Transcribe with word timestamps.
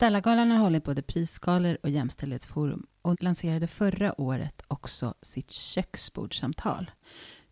Stellagalan 0.00 0.50
har 0.50 0.58
hållit 0.58 0.84
både 0.84 1.02
prisgalor 1.02 1.78
och 1.82 1.90
jämställdhetsforum 1.90 2.86
och 3.02 3.22
lanserade 3.22 3.66
förra 3.66 4.20
året 4.20 4.62
också 4.68 5.14
sitt 5.22 5.50
köksbordssamtal. 5.50 6.90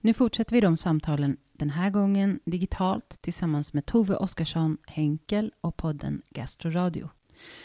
Nu 0.01 0.15
fortsätter 0.15 0.55
vi 0.55 0.61
de 0.61 0.77
samtalen 0.77 1.37
den 1.53 1.71
här 1.71 1.91
gången 1.91 2.41
digitalt 2.45 3.19
tillsammans 3.23 3.73
med 3.73 3.87
Tove 3.87 4.15
Oskarsson 4.15 4.79
Henkel 4.87 5.53
och 5.61 5.77
podden 5.77 6.23
Gastroradio. 6.31 7.11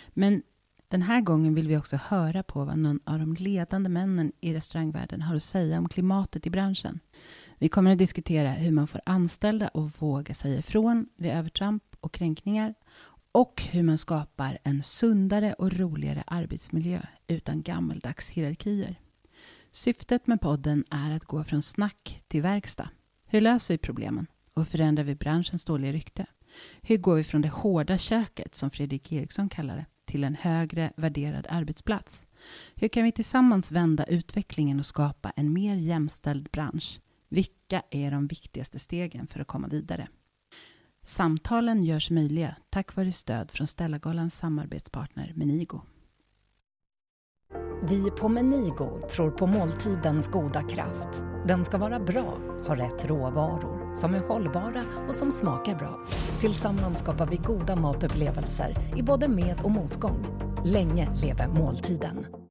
Men 0.09 0.41
den 0.87 1.01
här 1.01 1.21
gången 1.21 1.55
vill 1.55 1.67
vi 1.67 1.77
också 1.77 1.95
höra 1.95 2.43
på 2.43 2.65
vad 2.65 2.77
någon 2.77 2.99
av 3.05 3.19
de 3.19 3.33
ledande 3.33 3.89
männen 3.89 4.31
i 4.41 4.53
restaurangvärlden 4.53 5.21
har 5.21 5.35
att 5.35 5.43
säga 5.43 5.77
om 5.77 5.89
klimatet 5.89 6.47
i 6.47 6.49
branschen. 6.49 6.99
Vi 7.57 7.69
kommer 7.69 7.91
att 7.91 7.97
diskutera 7.97 8.49
hur 8.49 8.71
man 8.71 8.87
får 8.87 9.01
anställda 9.05 9.67
att 9.67 10.01
våga 10.01 10.33
säga 10.33 10.59
ifrån 10.59 11.09
vid 11.17 11.31
övertramp 11.31 11.83
och 11.99 12.13
kränkningar 12.13 12.73
och 13.33 13.61
hur 13.61 13.83
man 13.83 13.97
skapar 13.97 14.57
en 14.63 14.83
sundare 14.83 15.53
och 15.53 15.73
roligare 15.73 16.23
arbetsmiljö 16.27 17.01
utan 17.27 17.61
gammaldags 17.61 18.29
hierarkier. 18.29 18.95
Syftet 19.71 20.27
med 20.27 20.41
podden 20.41 20.85
är 20.89 21.15
att 21.15 21.25
gå 21.25 21.43
från 21.43 21.61
snack 21.61 22.23
till 22.27 22.41
verkstad. 22.41 22.89
Hur 23.25 23.41
löser 23.41 23.73
vi 23.73 23.77
problemen? 23.77 24.27
Och 24.53 24.67
förändrar 24.67 25.03
vi 25.03 25.15
branschens 25.15 25.65
dåliga 25.65 25.91
rykte? 25.91 26.25
Hur 26.81 26.97
går 26.97 27.15
vi 27.15 27.23
från 27.23 27.41
det 27.41 27.49
hårda 27.49 27.97
köket, 27.97 28.55
som 28.55 28.69
Fredrik 28.69 29.11
Eriksson 29.11 29.49
kallar 29.49 29.75
det, 29.75 29.85
till 30.05 30.23
en 30.23 30.35
högre 30.35 30.91
värderad 30.97 31.47
arbetsplats? 31.49 32.27
Hur 32.75 32.87
kan 32.87 33.03
vi 33.03 33.11
tillsammans 33.11 33.71
vända 33.71 34.03
utvecklingen 34.03 34.79
och 34.79 34.85
skapa 34.85 35.29
en 35.35 35.53
mer 35.53 35.75
jämställd 35.75 36.49
bransch? 36.51 36.99
Vilka 37.29 37.81
är 37.91 38.11
de 38.11 38.27
viktigaste 38.27 38.79
stegen 38.79 39.27
för 39.27 39.39
att 39.39 39.47
komma 39.47 39.67
vidare? 39.67 40.07
Samtalen 41.03 41.83
görs 41.83 42.11
möjliga 42.11 42.55
tack 42.69 42.95
vare 42.95 43.11
stöd 43.11 43.51
från 43.51 43.67
Stellagalans 43.67 44.35
samarbetspartner 44.37 45.33
Menigo. 45.35 45.81
Vi 47.89 48.11
på 48.11 48.29
Menigo 48.29 48.99
tror 49.15 49.31
på 49.31 49.47
måltidens 49.47 50.27
goda 50.27 50.61
kraft. 50.61 51.23
Den 51.47 51.65
ska 51.65 51.77
vara 51.77 51.99
bra, 51.99 52.37
ha 52.67 52.75
rätt 52.75 53.05
råvaror, 53.05 53.95
som 53.95 54.13
är 54.15 54.19
hållbara 54.19 54.83
och 55.07 55.15
som 55.15 55.31
smakar 55.31 55.75
bra. 55.75 55.99
Tillsammans 56.39 56.99
skapar 56.99 57.27
vi 57.27 57.37
goda 57.37 57.75
matupplevelser 57.75 58.75
i 58.97 59.03
både 59.03 59.27
med 59.27 59.61
och 59.63 59.71
motgång. 59.71 60.25
Länge 60.65 61.09
leve 61.21 61.47
måltiden! 61.47 62.42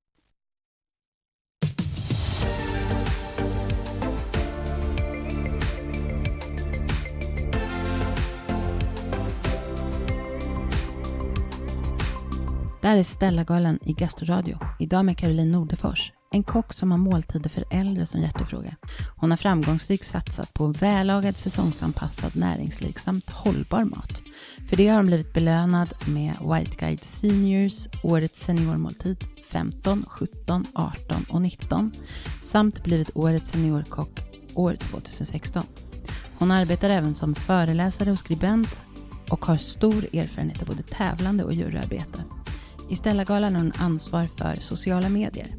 Där 12.83 12.97
är 12.97 13.03
Stellagalan 13.03 13.79
i 13.83 13.93
Gastroradio. 13.93 14.59
Idag 14.79 15.05
med 15.05 15.19
Caroline 15.19 15.53
Nordefors. 15.53 16.13
En 16.33 16.43
kock 16.43 16.73
som 16.73 16.91
har 16.91 16.99
måltider 16.99 17.51
för 17.51 17.65
äldre 17.71 18.07
som 18.07 18.21
hjärtefråga. 18.21 18.77
Hon 19.17 19.31
har 19.31 19.37
framgångsrikt 19.37 20.07
satsat 20.07 20.55
på 20.55 20.67
vällagad, 20.67 21.39
säsongsanpassad, 21.39 22.37
näringsrik 22.37 22.99
samt 22.99 23.31
hållbar 23.31 23.85
mat. 23.85 24.23
För 24.69 24.77
det 24.77 24.89
har 24.89 24.97
hon 24.97 25.07
blivit 25.07 25.35
belönad 25.35 25.95
med 26.07 26.35
White 26.41 26.77
Guide 26.79 27.05
Seniors, 27.05 27.89
Årets 28.03 28.41
seniormåltid 28.41 29.25
15, 29.53 30.05
17, 30.09 30.67
18 30.75 31.25
och 31.29 31.43
19 31.43 31.93
samt 32.41 32.85
blivit 32.85 33.11
Årets 33.15 33.51
seniorkock 33.51 34.21
år 34.55 34.77
2016. 34.77 35.65
Hon 36.39 36.51
arbetar 36.51 36.91
även 36.91 37.15
som 37.15 37.35
föreläsare 37.35 38.13
och 38.13 38.19
skribent 38.19 38.81
och 39.31 39.45
har 39.45 39.57
stor 39.57 40.07
erfarenhet 40.13 40.63
av 40.63 40.69
både 40.69 40.83
tävlande 40.83 41.45
och 41.45 41.53
juryarbete. 41.53 42.25
I 42.93 42.97
Stellagalan 42.97 43.55
har 43.55 43.63
hon 43.63 43.73
ansvar 43.79 44.27
för 44.27 44.57
sociala 44.61 45.09
medier. 45.09 45.55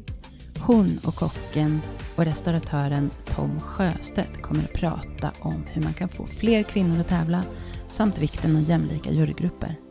Hon 0.58 1.00
och 1.04 1.14
kocken 1.14 1.80
och 2.16 2.24
restauratören 2.24 3.10
Tom 3.24 3.60
Sjöstedt 3.60 4.42
kommer 4.42 4.64
att 4.64 4.72
prata 4.72 5.32
om 5.40 5.64
hur 5.66 5.82
man 5.82 5.94
kan 5.94 6.08
få 6.08 6.26
fler 6.26 6.62
kvinnor 6.62 7.00
att 7.00 7.08
tävla 7.08 7.42
samt 7.88 8.18
vikten 8.18 8.56
av 8.56 8.62
jämlika 8.62 9.10
jurygrupper. 9.10 9.83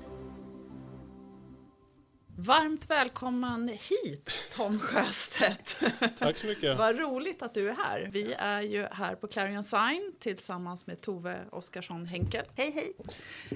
Varmt 2.45 2.89
välkommen 2.89 3.67
hit 3.67 4.31
Tom 4.55 4.79
Sjöstedt. 4.79 5.75
Tack 6.19 6.37
så 6.37 6.47
mycket. 6.47 6.77
Vad 6.77 6.99
roligt 6.99 7.41
att 7.41 7.53
du 7.53 7.69
är 7.69 7.73
här. 7.73 8.09
Vi 8.11 8.33
är 8.33 8.61
ju 8.61 8.87
här 8.91 9.15
på 9.15 9.27
Clarion 9.27 9.63
Sign 9.63 10.15
tillsammans 10.19 10.87
med 10.87 11.01
Tove 11.01 11.45
Oskarsson 11.51 12.05
Henkel. 12.05 12.45
Hej 12.55 12.71
hej! 12.71 12.93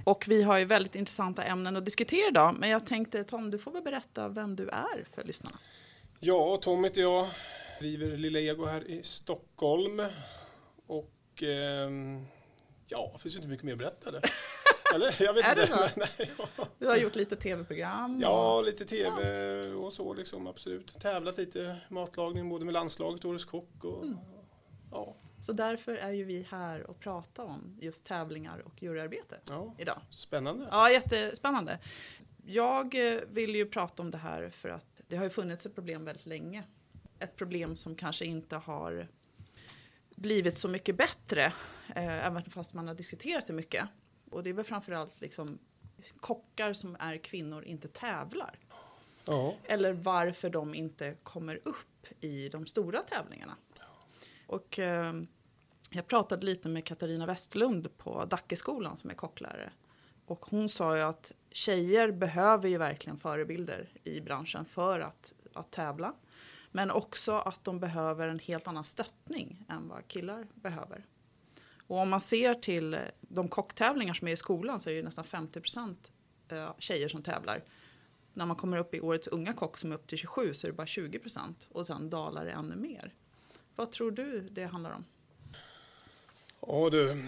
Och 0.03 0.25
vi 0.27 0.43
har 0.43 0.57
ju 0.57 0.65
väldigt 0.65 0.95
intressanta 0.95 1.43
ämnen 1.43 1.75
att 1.75 1.85
diskutera 1.85 2.27
idag. 2.27 2.55
Men 2.59 2.69
jag 2.69 2.85
tänkte 2.85 3.23
Tom, 3.23 3.51
du 3.51 3.59
får 3.59 3.71
väl 3.71 3.83
berätta 3.83 4.27
vem 4.27 4.55
du 4.55 4.69
är 4.69 5.05
för 5.15 5.23
lyssnarna. 5.23 5.57
Ja, 6.19 6.57
Tom 6.61 6.83
heter 6.83 7.01
jag. 7.01 7.27
Driver 7.79 8.17
Lilla 8.17 8.39
Ego 8.39 8.65
här 8.65 8.87
i 8.87 9.03
Stockholm. 9.03 10.05
Och 10.87 11.43
ehm, 11.43 12.25
ja, 12.87 13.11
det 13.13 13.21
finns 13.21 13.35
ju 13.35 13.37
inte 13.37 13.49
mycket 13.49 13.65
mer 13.65 13.73
att 13.73 13.79
berätta. 13.79 14.09
Eller? 14.09 14.21
Eller? 14.95 15.15
Jag 15.23 15.33
vet 15.33 15.45
Är 15.45 15.55
det 15.55 15.61
inte. 15.61 15.73
så? 15.89 15.99
Nej, 15.99 16.31
ja. 16.57 16.65
Du 16.79 16.87
har 16.87 16.95
gjort 16.97 17.15
lite 17.15 17.35
tv-program. 17.35 18.19
ja, 18.21 18.61
lite 18.61 18.85
tv 18.85 19.69
och 19.73 19.93
så 19.93 20.13
liksom, 20.13 20.47
absolut. 20.47 20.99
Tävlat 20.99 21.37
lite 21.37 21.77
matlagning 21.89 22.49
både 22.49 22.65
med 22.65 22.73
landslaget 22.73 23.25
och 23.25 23.31
Årets 23.31 23.45
Kock. 23.45 23.83
Och, 23.83 24.03
Mm. 24.03 24.17
ja, 24.91 25.15
Så 25.41 25.53
därför 25.53 25.95
är 25.95 26.11
ju 26.11 26.23
vi 26.23 26.47
här 26.49 26.83
och 26.89 26.99
pratar 26.99 27.43
om 27.43 27.77
just 27.81 28.05
tävlingar 28.05 28.59
och 28.65 28.83
juryarbete 28.83 29.37
ja, 29.49 29.75
idag. 29.77 30.01
spännande. 30.09 30.67
Ja, 30.71 30.89
jättespännande. 30.91 31.79
Jag 32.45 33.13
eh, 33.13 33.19
vill 33.29 33.55
ju 33.55 33.65
prata 33.65 34.01
om 34.03 34.11
det 34.11 34.17
här 34.17 34.49
för 34.49 34.69
att 34.69 35.01
det 35.07 35.15
har 35.17 35.23
ju 35.23 35.29
funnits 35.29 35.65
ett 35.65 35.75
problem 35.75 36.05
väldigt 36.05 36.25
länge. 36.25 36.63
Ett 37.19 37.35
problem 37.35 37.75
som 37.75 37.95
kanske 37.95 38.25
inte 38.25 38.55
har 38.55 39.07
blivit 40.15 40.57
så 40.57 40.67
mycket 40.67 40.95
bättre, 40.97 41.45
eh, 41.95 42.25
även 42.27 42.43
fast 42.43 42.73
man 42.73 42.87
har 42.87 42.95
diskuterat 42.95 43.47
det 43.47 43.53
mycket. 43.53 43.85
Och 44.29 44.43
det 44.43 44.49
är 44.49 44.53
väl 44.53 44.65
framförallt 44.65 45.21
liksom 45.21 45.59
kockar 46.19 46.73
som 46.73 46.97
är 46.99 47.17
kvinnor 47.17 47.63
inte 47.63 47.87
tävlar. 47.87 48.59
Ja, 49.25 49.55
Eller 49.63 49.93
varför 49.93 50.49
de 50.49 50.75
inte 50.75 51.15
kommer 51.23 51.59
upp 51.63 52.07
i 52.19 52.49
de 52.49 52.65
stora 52.65 53.01
tävlingarna. 53.01 53.55
Och 54.47 54.79
eh, 54.79 55.13
jag 55.89 56.07
pratade 56.07 56.45
lite 56.45 56.69
med 56.69 56.85
Katarina 56.85 57.25
Westlund 57.25 57.97
på 57.97 58.25
Dackeskolan 58.25 58.97
som 58.97 59.09
är 59.09 59.13
kocklärare. 59.13 59.71
Och 60.25 60.45
hon 60.45 60.69
sa 60.69 60.97
ju 60.97 61.03
att 61.03 61.31
tjejer 61.51 62.11
behöver 62.11 62.69
ju 62.69 62.77
verkligen 62.77 63.19
förebilder 63.19 63.89
i 64.03 64.21
branschen 64.21 64.65
för 64.65 64.99
att, 64.99 65.33
att 65.53 65.71
tävla. 65.71 66.13
Men 66.71 66.91
också 66.91 67.31
att 67.31 67.63
de 67.63 67.79
behöver 67.79 68.27
en 68.27 68.39
helt 68.39 68.67
annan 68.67 68.85
stöttning 68.85 69.65
än 69.69 69.87
vad 69.87 70.07
killar 70.07 70.47
behöver. 70.53 71.05
Och 71.87 71.97
om 71.97 72.09
man 72.09 72.21
ser 72.21 72.53
till 72.53 72.93
eh, 72.93 72.99
de 73.21 73.47
kocktävlingar 73.47 74.13
som 74.13 74.27
är 74.27 74.31
i 74.31 74.37
skolan 74.37 74.79
så 74.79 74.89
är 74.89 74.93
det 74.93 74.97
ju 74.97 75.03
nästan 75.03 75.23
50 75.25 75.61
procent 75.61 76.11
tjejer 76.79 77.09
som 77.09 77.23
tävlar. 77.23 77.63
När 78.33 78.45
man 78.45 78.55
kommer 78.55 78.77
upp 78.77 78.93
i 78.93 79.01
årets 79.01 79.27
unga 79.27 79.53
kock 79.53 79.77
som 79.77 79.91
är 79.91 79.95
upp 79.95 80.07
till 80.07 80.17
27 80.17 80.53
så 80.53 80.67
är 80.67 80.71
det 80.71 80.77
bara 80.77 80.87
20 80.87 81.19
procent. 81.19 81.67
Och 81.71 81.87
sen 81.87 82.09
dalar 82.09 82.45
det 82.45 82.51
ännu 82.51 82.75
mer. 82.75 83.13
Vad 83.75 83.91
tror 83.91 84.11
du 84.11 84.41
det 84.41 84.63
handlar 84.65 84.91
om? 84.91 85.05
ja 86.67 86.89
du, 86.89 87.07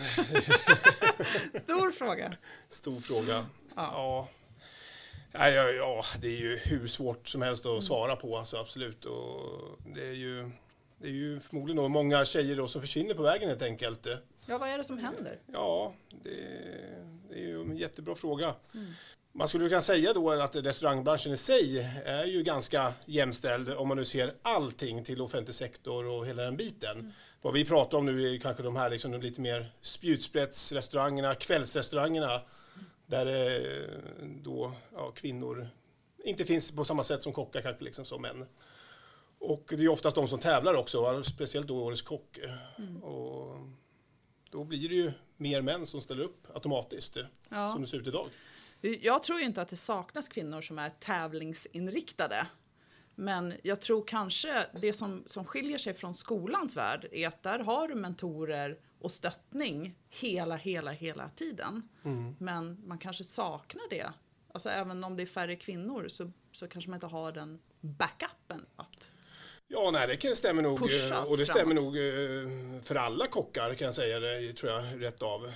Stor 1.64 1.92
fråga. 1.92 2.34
stor 2.70 3.00
fråga. 3.00 3.46
Ja. 3.76 3.92
Ja. 3.94 4.28
Ja, 5.32 5.50
ja, 5.50 5.70
ja, 5.70 6.04
det 6.22 6.28
är 6.28 6.40
ju 6.40 6.58
hur 6.58 6.88
svårt 6.88 7.28
som 7.28 7.42
helst 7.42 7.66
Mm. 7.66 7.78
att 7.78 7.84
svara 7.84 8.16
på, 8.16 8.38
alltså, 8.38 8.58
absolut. 8.58 9.06
Och 9.06 9.80
det, 9.96 10.08
är 10.08 10.14
ju, 10.14 10.50
det 10.98 11.08
är 11.08 11.12
ju 11.12 11.40
förmodligen 11.40 11.78
då 11.84 11.90
många 11.90 12.26
tjejer 12.26 12.56
då 12.56 12.68
som 12.68 12.82
försvinner 12.82 13.14
på 13.14 13.22
vägen 13.22 13.50
helt 13.50 13.62
enkelt. 13.62 14.08
Ja, 14.50 14.58
vad 14.58 14.70
är 14.70 14.78
det 14.78 14.84
som 14.84 14.98
händer? 14.98 15.40
Ja, 15.54 15.94
det, 16.24 16.30
det 17.30 17.36
är 17.36 17.40
ju 17.40 17.62
en 17.62 17.78
jättebra 17.78 18.16
fråga. 18.16 18.56
Mm. 18.74 18.94
Man 19.32 19.48
skulle 19.48 19.70
kunna 19.70 19.82
säga 19.82 20.14
då 20.14 20.32
att 20.32 20.56
restaurangbranschen 20.56 21.34
i 21.34 21.38
sig 21.38 21.80
är 22.06 22.26
ju 22.26 22.44
ganska 22.44 22.94
jämställd 23.06 23.74
om 23.74 23.88
man 23.88 23.98
nu 23.98 24.06
ser 24.06 24.34
allting 24.42 25.04
till 25.04 25.22
offentlig 25.22 25.56
sektor 25.56 26.06
och 26.06 26.28
hela 26.28 26.44
den 26.44 26.58
biten. 26.58 27.00
Mm. 27.00 27.12
Vad 27.42 27.54
vi 27.54 27.66
pratar 27.66 27.98
om 27.98 28.06
nu 28.06 28.34
är 28.34 28.40
kanske 28.40 28.64
de 28.64 28.76
här 28.76 28.90
liksom 28.90 29.12
de 29.12 29.22
lite 29.22 29.42
mer 29.42 29.72
spjutspetsrestaurangerna, 29.82 31.36
kvällsrestaurangerna 31.36 32.42
där 33.06 33.26
eh, 33.26 34.28
då 34.44 34.74
ja, 34.94 35.12
kvinnor 35.12 35.70
inte 36.24 36.46
finns 36.46 36.72
på 36.72 36.86
samma 36.86 37.04
sätt 37.04 37.24
som 37.24 37.34
kockar 37.34 37.62
kanske 37.62 37.84
liksom 37.84 38.06
som 38.06 38.22
män. 38.22 38.46
Och 39.40 39.74
det 39.78 39.84
är 39.84 39.90
oftast 39.90 40.16
de 40.16 40.28
som 40.28 40.40
tävlar 40.40 40.74
också, 40.74 41.24
speciellt 41.24 41.68
då 41.68 41.84
Årets 41.84 42.02
Kock. 42.02 42.40
Mm. 42.78 43.04
Och 43.04 43.56
då 44.52 44.64
blir 44.64 44.90
det 44.90 44.96
ju 44.96 45.12
mer 45.38 45.62
män 45.62 45.86
som 45.86 46.02
ställer 46.02 46.24
upp 46.24 46.48
automatiskt, 46.54 47.18
eh, 47.18 47.24
Ja. 47.50 47.72
som 47.72 47.82
det 47.82 47.88
ser 47.88 47.98
ut 47.98 48.08
idag. 48.08 48.28
Jag 48.82 49.24
tror 49.24 49.40
ju 49.40 49.46
inte 49.46 49.62
att 49.62 49.70
det 49.70 49.78
saknas 49.78 50.30
kvinnor 50.30 50.62
som 50.62 50.80
är 50.80 50.90
tävlingsinriktade. 50.90 52.48
Men 53.16 53.54
jag 53.64 53.82
tror 53.82 54.04
kanske 54.08 54.66
det 54.82 54.94
som, 54.94 55.24
som 55.28 55.46
skiljer 55.46 55.78
sig 55.78 55.94
från 55.94 56.16
skolans 56.16 56.76
värld 56.76 57.08
är 57.12 57.28
att 57.28 57.44
där 57.44 57.60
har 57.60 57.88
du 57.88 57.96
mentorer 57.96 58.80
och 59.00 59.12
stöttning 59.12 59.96
hela, 60.10 60.56
hela, 60.56 60.92
hela 60.92 61.30
tiden. 61.30 61.90
Mm. 62.04 62.36
Men 62.40 62.88
man 62.88 62.98
kanske 62.98 63.24
saknar 63.24 63.84
det. 63.90 64.10
alltså 64.54 64.70
även 64.70 65.04
om 65.04 65.16
det 65.18 65.24
är 65.24 65.28
färre 65.28 65.56
kvinnor 65.56 66.08
så, 66.08 66.32
så 66.52 66.68
kanske 66.68 66.90
man 66.90 66.98
inte 66.98 67.08
har 67.08 67.32
den 67.32 67.60
backupen 67.82 68.66
att 68.76 69.12
Ja, 69.84 69.92
nej, 69.92 70.18
det 70.22 70.36
stämmer 70.36 70.62
nog. 70.62 70.80
Pushas 70.80 71.12
eh, 71.12 71.32
Och 71.32 71.38
det 71.38 71.46
stämmer 71.46 71.76
framåt. 71.76 71.84
nog 71.84 71.98
eh, 71.98 72.82
för 72.84 72.96
alla 72.96 73.28
kockar 73.28 73.74
kan 73.74 73.86
jag 73.86 73.94
säga 73.94 74.20
det, 74.20 74.54
tror 74.54 74.72
jag, 74.72 75.04
rätt 75.04 75.22
av. 75.22 75.52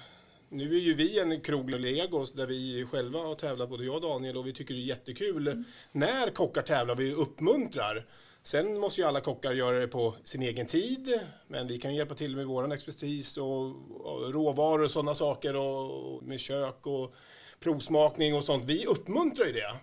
Nu 0.50 0.76
är 0.76 0.80
ju 0.80 0.94
vi 0.94 1.20
en 1.20 1.42
krog 1.42 1.70
Legos 1.70 2.32
där 2.34 2.48
vi 2.48 2.86
själva 2.92 3.20
har 3.20 3.36
tävlat, 3.36 3.70
både 3.70 3.86
jag 3.86 3.96
och 3.96 4.02
Daniel, 4.02 4.38
och 4.38 4.48
vi 4.48 4.54
tycker 4.54 4.74
det 4.74 4.80
är 4.80 4.84
jättekul 4.84 5.48
Mm. 5.48 5.64
när 5.92 6.30
kockar 6.30 6.62
tävlar. 6.62 6.96
Vi 6.96 7.14
uppmuntrar. 7.14 8.06
Sen 8.44 8.80
måste 8.80 9.02
ju 9.02 9.08
alla 9.08 9.22
kockar 9.22 9.52
göra 9.52 9.80
det 9.80 9.88
på 9.88 10.16
sin 10.24 10.42
egen 10.42 10.66
tid, 10.66 11.20
men 11.48 11.68
vi 11.68 11.78
kan 11.80 11.96
hjälpa 11.96 12.16
till 12.16 12.36
med 12.36 12.46
våran 12.46 12.72
expertis 12.72 13.38
och, 13.38 13.66
och 14.06 14.34
råvaror 14.34 14.84
och 14.84 14.92
sådana 14.92 15.16
saker 15.16 15.56
och 15.56 16.24
med 16.24 16.40
kök 16.40 16.88
och 16.88 17.14
provsmakning 17.60 18.36
och 18.36 18.44
sånt. 18.44 18.66
Vi 18.66 18.86
uppmuntrar 18.86 19.46
ju 19.46 19.52
det. 19.54 19.76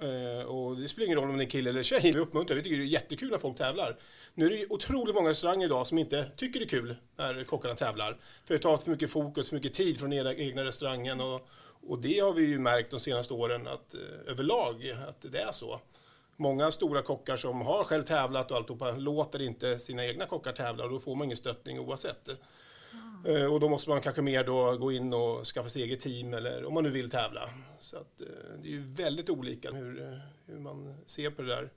Eh, 0.00 0.46
och 0.46 0.76
det 0.76 0.88
spelar 0.88 1.06
ingen 1.06 1.18
roll 1.18 1.30
om 1.30 1.38
det 1.38 1.44
är 1.44 1.48
kille 1.48 1.70
eller 1.70 1.82
tjej, 1.82 2.12
vi 2.12 2.18
uppmuntrar. 2.18 2.56
Vi 2.56 2.62
tycker 2.62 2.76
det 2.76 2.82
är 2.82 2.86
jättekul 2.86 3.30
när 3.30 3.38
folk 3.38 3.58
tävlar. 3.58 3.96
Nu 4.34 4.46
är 4.46 4.50
det 4.50 4.56
ju 4.56 4.66
otroligt 4.70 5.14
många 5.14 5.30
restauranger 5.30 5.66
idag 5.66 5.86
som 5.86 5.98
inte 5.98 6.24
tycker 6.36 6.60
det 6.60 6.66
är 6.66 6.68
kul 6.68 6.96
när 7.16 7.44
kockarna 7.44 7.74
tävlar. 7.74 8.18
För 8.44 8.54
det 8.54 8.60
tar 8.60 8.76
för 8.76 8.90
mycket 8.90 9.10
fokus, 9.10 9.48
för 9.48 9.56
mycket 9.56 9.74
tid 9.74 9.98
från 9.98 10.10
den 10.10 10.26
egna 10.26 10.64
restaurangen. 10.64 11.20
Och, 11.20 11.48
och 11.88 11.98
det 11.98 12.18
har 12.18 12.32
vi 12.32 12.46
ju 12.46 12.58
märkt 12.58 12.90
de 12.90 13.00
senaste 13.00 13.34
åren 13.34 13.66
att 13.66 13.94
eh, 13.94 14.32
överlag 14.32 14.94
att 15.08 15.32
det 15.32 15.38
är 15.38 15.52
så. 15.52 15.80
Många 16.36 16.70
stora 16.70 17.02
kockar 17.02 17.36
som 17.36 17.60
har 17.60 17.84
själv 17.84 18.02
tävlat 18.02 18.50
och 18.50 18.56
alltihopa 18.56 18.90
låter 18.90 19.42
inte 19.42 19.78
sina 19.78 20.06
egna 20.06 20.26
kockar 20.26 20.52
tävla 20.52 20.84
och 20.84 20.90
då 20.90 21.00
får 21.00 21.14
man 21.14 21.24
ingen 21.24 21.36
stöttning 21.36 21.80
oavsett. 21.80 22.28
Eh, 23.26 23.52
Och 23.52 23.60
då 23.60 23.68
måste 23.68 23.90
man 23.90 24.00
kanske 24.00 24.22
mer 24.22 24.44
då 24.44 24.76
gå 24.76 24.92
in 24.92 25.12
och 25.14 25.44
skaffa 25.46 25.68
sig 25.68 25.82
eget 25.82 26.00
team 26.00 26.34
eller 26.34 26.64
om 26.64 26.74
man 26.74 26.84
nu 26.84 26.90
vill 26.90 27.10
tävla. 27.10 27.50
Så 27.80 27.96
att, 27.96 28.20
eh, 28.20 28.26
det 28.62 28.68
är 28.68 28.72
ju 28.72 28.82
väldigt 28.92 29.30
olika 29.30 29.70
hur, 29.70 30.02
eh, 30.02 30.18
hur 30.46 30.58
man 30.58 30.94
ser 31.06 31.30
på 31.30 31.42
det 31.42 31.48
där. 31.48 31.70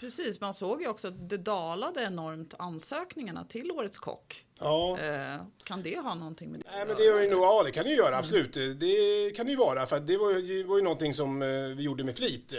Precis, 0.00 0.40
man 0.40 0.54
såg 0.54 0.82
ju 0.82 0.88
också 0.88 1.08
att 1.08 1.28
det 1.28 1.36
dalade 1.36 2.02
enormt 2.02 2.54
ansökningarna 2.58 3.44
till 3.44 3.70
Årets 3.70 3.98
kock. 3.98 4.44
Ja, 4.58 4.98
Eh, 5.00 5.40
kan 5.64 5.82
det 5.82 5.98
ha 5.98 6.14
någonting 6.14 6.50
med 6.50 6.60
det 6.60 6.64
Nej, 6.72 6.82
att 6.82 6.88
men 6.88 6.96
det 6.96 7.02
är 7.06 7.22
ju 7.22 7.30
nog, 7.30 7.42
ja, 7.42 7.62
det 7.64 7.70
kan 7.70 7.84
det 7.84 7.90
ju 7.90 7.96
göra, 7.96 8.18
absolut. 8.18 8.52
Det 8.52 9.30
kan 9.36 9.46
det 9.46 9.52
ju 9.52 9.58
vara, 9.58 9.86
för 9.86 9.96
att 9.96 10.06
det 10.06 10.16
var 10.16 10.32
ju, 10.32 10.62
var 10.64 10.76
ju 10.76 10.82
någonting 10.82 11.14
som 11.14 11.40
vi 11.76 11.82
gjorde 11.82 12.04
med 12.04 12.16
flit. 12.16 12.54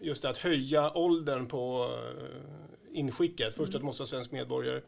Just 0.00 0.24
att 0.24 0.38
höja 0.38 0.92
åldern 0.94 1.46
på 1.46 1.90
inskicket. 2.92 3.54
Först 3.54 3.74
att 3.74 3.80
du 3.80 3.86
måste 3.86 4.00
vara 4.00 4.08
svensk 4.08 4.32
medborgare 4.32 4.80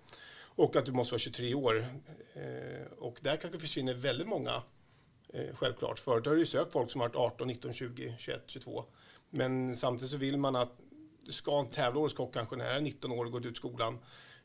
och 0.57 0.77
att 0.77 0.87
du 0.87 0.93
måste 0.93 1.13
vara 1.15 1.19
23 1.19 1.55
år. 1.55 1.87
Eh, 2.35 2.93
Och 2.99 3.19
där 3.23 3.37
kanske 3.37 3.59
försvinner 3.59 3.95
väldigt 3.95 4.29
många, 4.29 4.63
eh, 5.29 5.55
självklart. 5.55 5.99
Förut 5.99 6.27
har 6.27 6.35
du 6.35 6.47
sökt 6.47 6.73
folk 6.73 6.91
som 6.91 7.01
har 7.01 7.09
varit 7.09 7.17
18, 7.17 7.49
19, 7.49 7.73
20, 7.73 8.15
21, 8.19 8.43
22. 8.47 8.85
Men 9.31 9.77
samtidigt 9.77 10.11
så 10.11 10.17
vill 10.17 10.37
man 10.37 10.57
att 10.57 10.73
du 11.25 11.33
ska 11.33 11.61
inte 11.61 11.75
tävla 11.77 12.01
årets 12.01 12.15
kock 12.15 12.35
kanske 12.35 12.57
när 12.57 12.65
du 12.65 12.71
är 12.77 12.81
19 12.81 13.13
år 13.13 13.25
och 13.25 13.33
gått 13.33 13.45
ut 13.45 13.57
skolan. 13.57 13.99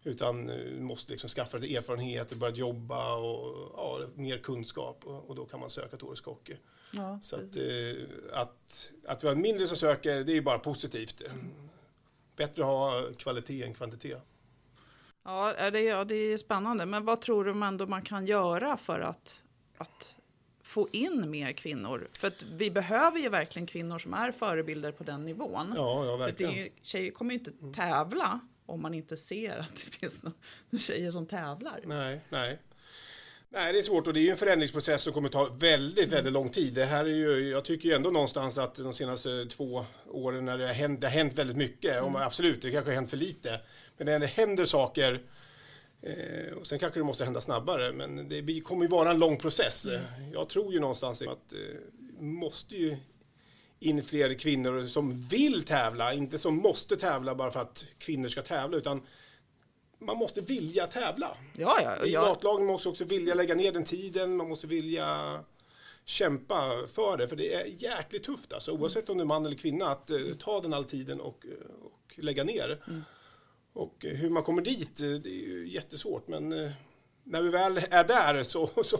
Utan 0.03 0.50
eh, 0.50 0.56
du 0.56 0.79
måste 0.81 1.11
liksom 1.11 1.29
skaffa 1.29 1.57
dig 1.57 1.75
erfarenhet 1.75 2.31
och 2.31 2.38
börja 2.38 2.56
jobba 2.56 3.15
och 3.15 3.71
ja, 3.77 4.00
mer 4.15 4.38
kunskap 4.38 5.06
och, 5.06 5.29
och 5.29 5.35
då 5.35 5.45
kan 5.45 5.59
man 5.59 5.69
söka 5.69 5.97
till 5.97 6.06
årets 6.06 6.21
kock. 6.21 6.51
Ja, 6.94 7.19
Så 7.21 7.35
att, 7.35 7.56
eh, 7.56 8.41
att, 8.41 8.91
att 9.06 9.23
vi 9.23 9.27
har 9.27 9.35
mindre 9.35 9.67
som 9.67 9.77
söker, 9.77 10.23
det 10.23 10.31
är 10.31 10.33
ju 10.35 10.41
bara 10.41 10.59
positivt. 10.59 11.21
Bättre 12.35 12.61
att 12.63 12.67
ha 12.69 13.03
kvalitet 13.17 13.63
än 13.63 13.73
kvantitet. 13.73 14.21
Ja, 15.30 15.72
det, 15.72 15.81
ja, 15.81 16.04
det 16.04 16.16
är 16.16 16.38
spännande. 16.38 16.86
Men 16.86 17.06
vad 17.06 17.22
tror 17.22 17.46
du 17.46 17.66
ändå 17.66 17.86
man 17.86 18.02
kan 18.02 18.26
göra 18.26 18.78
för 18.78 19.00
att, 19.00 19.42
att 19.78 20.16
få 20.64 20.88
in 20.92 21.30
mer 21.30 21.52
kvinnor? 21.52 22.08
För 22.14 22.31
vi 22.54 22.72
behöver 22.72 23.20
ju 23.20 23.30
verkligen 23.30 23.66
kvinnor 23.66 24.00
som 24.00 24.14
är 24.14 24.31
förebilder 24.31 24.92
på 24.92 25.04
den 25.04 25.26
nivån. 25.26 25.74
Ja, 25.76 26.06
ja 26.06 26.18
För 26.18 26.26
det 26.26 26.26
verkligen. 26.26 26.54
är 26.54 26.70
tjejer 26.81 27.12
kommer 27.12 27.34
ju 27.34 27.40
inte 27.40 27.52
tävla 27.81 28.40
om 28.66 28.81
man 28.81 28.94
inte 28.94 29.18
ser 29.18 29.58
att 29.58 29.76
det 29.76 29.96
finns 29.96 30.24
några 30.24 30.36
tjejer 30.80 31.12
som 31.12 31.26
tävlar. 31.26 31.81
Nej, 31.86 32.22
nej. 32.30 32.60
Nej, 33.52 33.74
det 33.74 33.80
är 33.80 33.84
svårt 33.84 34.08
och 34.08 34.14
det 34.14 34.20
är 34.20 34.22
ju 34.22 34.30
en 34.30 34.38
förändringsprocess 34.38 35.02
som 35.02 35.14
kommer 35.14 35.30
ta 35.30 35.50
väldigt, 35.60 36.12
väldigt 36.12 36.34
lång 36.34 36.50
tid. 36.50 36.74
Det 36.74 36.86
här 36.86 37.06
är 37.06 37.10
ju, 37.10 37.50
jag 37.50 37.66
tycker 37.66 37.90
ju 37.90 37.96
ändå 37.96 38.10
någonstans 38.10 38.58
att 38.58 38.76
de 38.76 38.94
senaste 38.94 39.46
två 39.46 39.86
åren 40.08 40.46
när 40.46 40.58
det 40.58 40.68
har 40.68 40.74
hänt, 40.74 41.02
det 41.02 41.08
har 41.08 41.12
hänt 41.12 41.34
väldigt 41.34 41.58
mycket, 41.58 42.02
om, 42.02 42.16
absolut, 42.16 42.62
det 42.62 42.72
kanske 42.72 42.92
har 42.92 42.96
hänt 42.96 43.10
för 43.10 43.18
lite, 43.18 43.60
men 44.06 44.22
det 44.22 44.28
händer 44.28 44.66
saker 44.66 45.22
eh, 46.01 46.54
och 46.54 46.68
sen 46.68 46.80
kanske 46.80 47.00
det 47.00 47.04
måste 47.04 47.24
hända 47.24 47.42
snabbare, 47.42 47.94
men 47.94 48.30
det 48.30 48.62
kommer 48.62 48.84
ju 48.84 48.90
vara 48.90 49.12
en 49.12 49.19
lång 49.19 49.38
process. 49.38 49.88
Jag 50.34 50.50
tror 50.50 50.74
ju 50.74 50.80
någonstans 50.80 51.22
att 51.22 51.54
eh, 51.54 51.60
måste 52.19 52.75
ju 52.75 52.98
in 53.80 54.04
fler 54.04 54.34
kvinnor 54.34 54.86
som 54.86 55.22
vill 55.22 55.63
tävla, 55.63 56.13
inte 56.13 56.38
som 56.38 56.56
måste 56.56 56.98
tävla 56.98 57.36
bara 57.36 57.51
för 57.51 57.60
att 57.60 57.86
kvinnor 57.98 58.28
ska 58.28 58.42
tävla, 58.42 58.78
utan 58.78 59.01
man 60.00 60.18
måste 60.18 60.42
vilja 60.42 60.88
tävla. 60.88 61.38
Ja, 61.57 61.80
ja, 61.84 62.06
I 62.06 62.12
ja. 62.12 62.22
matlagen 62.22 62.66
måste 62.66 62.90
också 62.90 63.04
vilja 63.04 63.34
lägga 63.34 63.56
ner 63.56 63.72
den 63.72 63.84
tiden, 63.84 64.36
man 64.36 64.50
måste 64.50 64.68
vilja 64.68 65.40
kämpa 66.06 66.88
för 66.88 67.18
det, 67.18 67.28
för 67.28 67.36
det 67.36 67.54
är 67.54 67.66
jäkligt 67.66 68.24
tufft 68.24 68.54
alltså, 68.54 68.72
oavsett 68.72 69.10
om 69.10 69.18
du 69.18 69.22
är 69.22 69.25
man 69.25 69.45
eller 69.45 69.56
kvinna, 69.56 69.86
att 69.86 70.10
eh, 70.10 70.18
ta 70.40 70.62
den 70.62 70.74
all 70.74 70.86
tiden 70.86 71.22
och, 71.22 71.45
eh, 71.45 71.86
och 71.86 72.19
lägga 72.24 72.44
ner. 72.44 72.80
Och 73.74 74.06
eh, 74.06 74.16
hur 74.16 74.30
man 74.30 74.44
kommer 74.44 74.62
dit, 74.62 75.01
eh, 75.01 75.10
det 75.10 75.30
är 75.30 75.48
ju 75.48 75.69
jättesvårt, 75.69 76.27
men 76.27 76.66
eh, 76.66 76.71
när 77.24 77.42
vi 77.42 77.50
väl 77.50 77.77
är 77.77 78.04
där 78.04 78.44
så, 78.44 78.69
så 78.83 78.98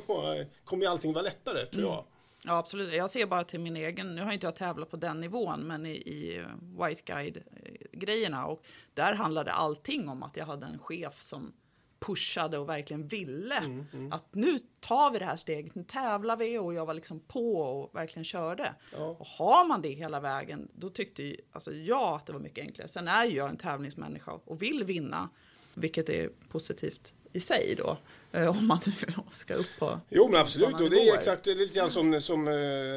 kommer 0.64 0.84
ju 0.84 0.92
allting 0.92 1.14
vara 1.14 1.24
lättare, 1.24 1.66
tror 1.66 1.84
jag. 1.84 1.94
Mm. 1.94 2.06
Ja, 2.44 2.58
absolut. 2.58 2.94
Jag 2.94 3.10
ser 3.10 3.26
bara 3.26 3.44
till 3.44 3.60
min 3.60 3.76
egen, 3.76 4.16
nu 4.16 4.22
har 4.22 4.32
inte 4.32 4.48
jag 4.48 4.56
tävlat 4.56 4.90
på 4.90 4.98
den 4.98 5.20
nivån, 5.20 5.60
men 5.60 5.86
i, 5.86 5.92
i 5.92 6.46
White 6.62 7.02
Guide-grejerna. 7.06 8.46
Och 8.46 8.64
där 8.94 9.14
handlade 9.14 9.52
allting 9.52 10.10
om 10.10 10.24
att 10.24 10.38
jag 10.38 10.46
hade 10.46 10.66
en 10.66 10.80
chef 10.80 11.22
som 11.22 11.54
pushade 12.00 12.58
och 12.58 12.70
verkligen 12.70 13.08
ville 13.08 13.86
att 14.12 14.36
nu 14.36 14.60
tar 14.80 15.12
vi 15.12 15.20
det 15.20 15.26
här 15.26 15.36
steget, 15.36 15.76
nu 15.76 15.84
tävlar 15.84 16.38
vi 16.38 16.58
och 16.58 16.74
jag 16.74 16.86
var 16.86 16.94
liksom 16.94 17.20
på 17.20 17.56
och 17.56 17.96
verkligen 17.96 18.26
körde. 18.26 18.76
Ja. 18.98 19.06
Och 19.06 19.28
har 19.28 19.68
man 19.68 19.82
det 19.82 19.90
hela 19.90 20.20
vägen, 20.20 20.68
då 20.76 20.90
tyckte 20.90 21.24
ju, 21.24 21.38
alltså 21.52 21.74
jag 21.74 22.16
att 22.16 22.26
det 22.26 22.34
var 22.34 22.40
mycket 22.40 22.62
enklare. 22.66 22.88
Sen 22.88 23.08
är 23.08 23.26
ju 23.26 23.36
jag 23.36 23.50
en 23.50 23.58
tävlingsmänniska 23.58 24.32
och 24.32 24.62
vill 24.62 24.84
vinna, 24.84 25.30
vilket 25.74 26.10
är 26.10 26.30
positivt 26.50 27.14
i 27.34 27.40
sig 27.40 27.76
då, 27.78 27.98
om 28.34 28.68
man 28.68 28.80
nu 28.86 28.94
ska 29.32 29.54
upp 29.54 29.80
på 29.80 30.00
Jo 30.10 30.28
men 30.28 30.42
absolut, 30.42 30.74
och 30.74 30.90
det 30.90 31.10
är 31.10 31.16
exakt 31.16 31.44
det 31.44 31.52
är 31.52 31.56
lite 31.56 31.80
grann 31.80 31.90
som, 31.90 32.22
som 32.22 32.48
eh, 32.48 32.54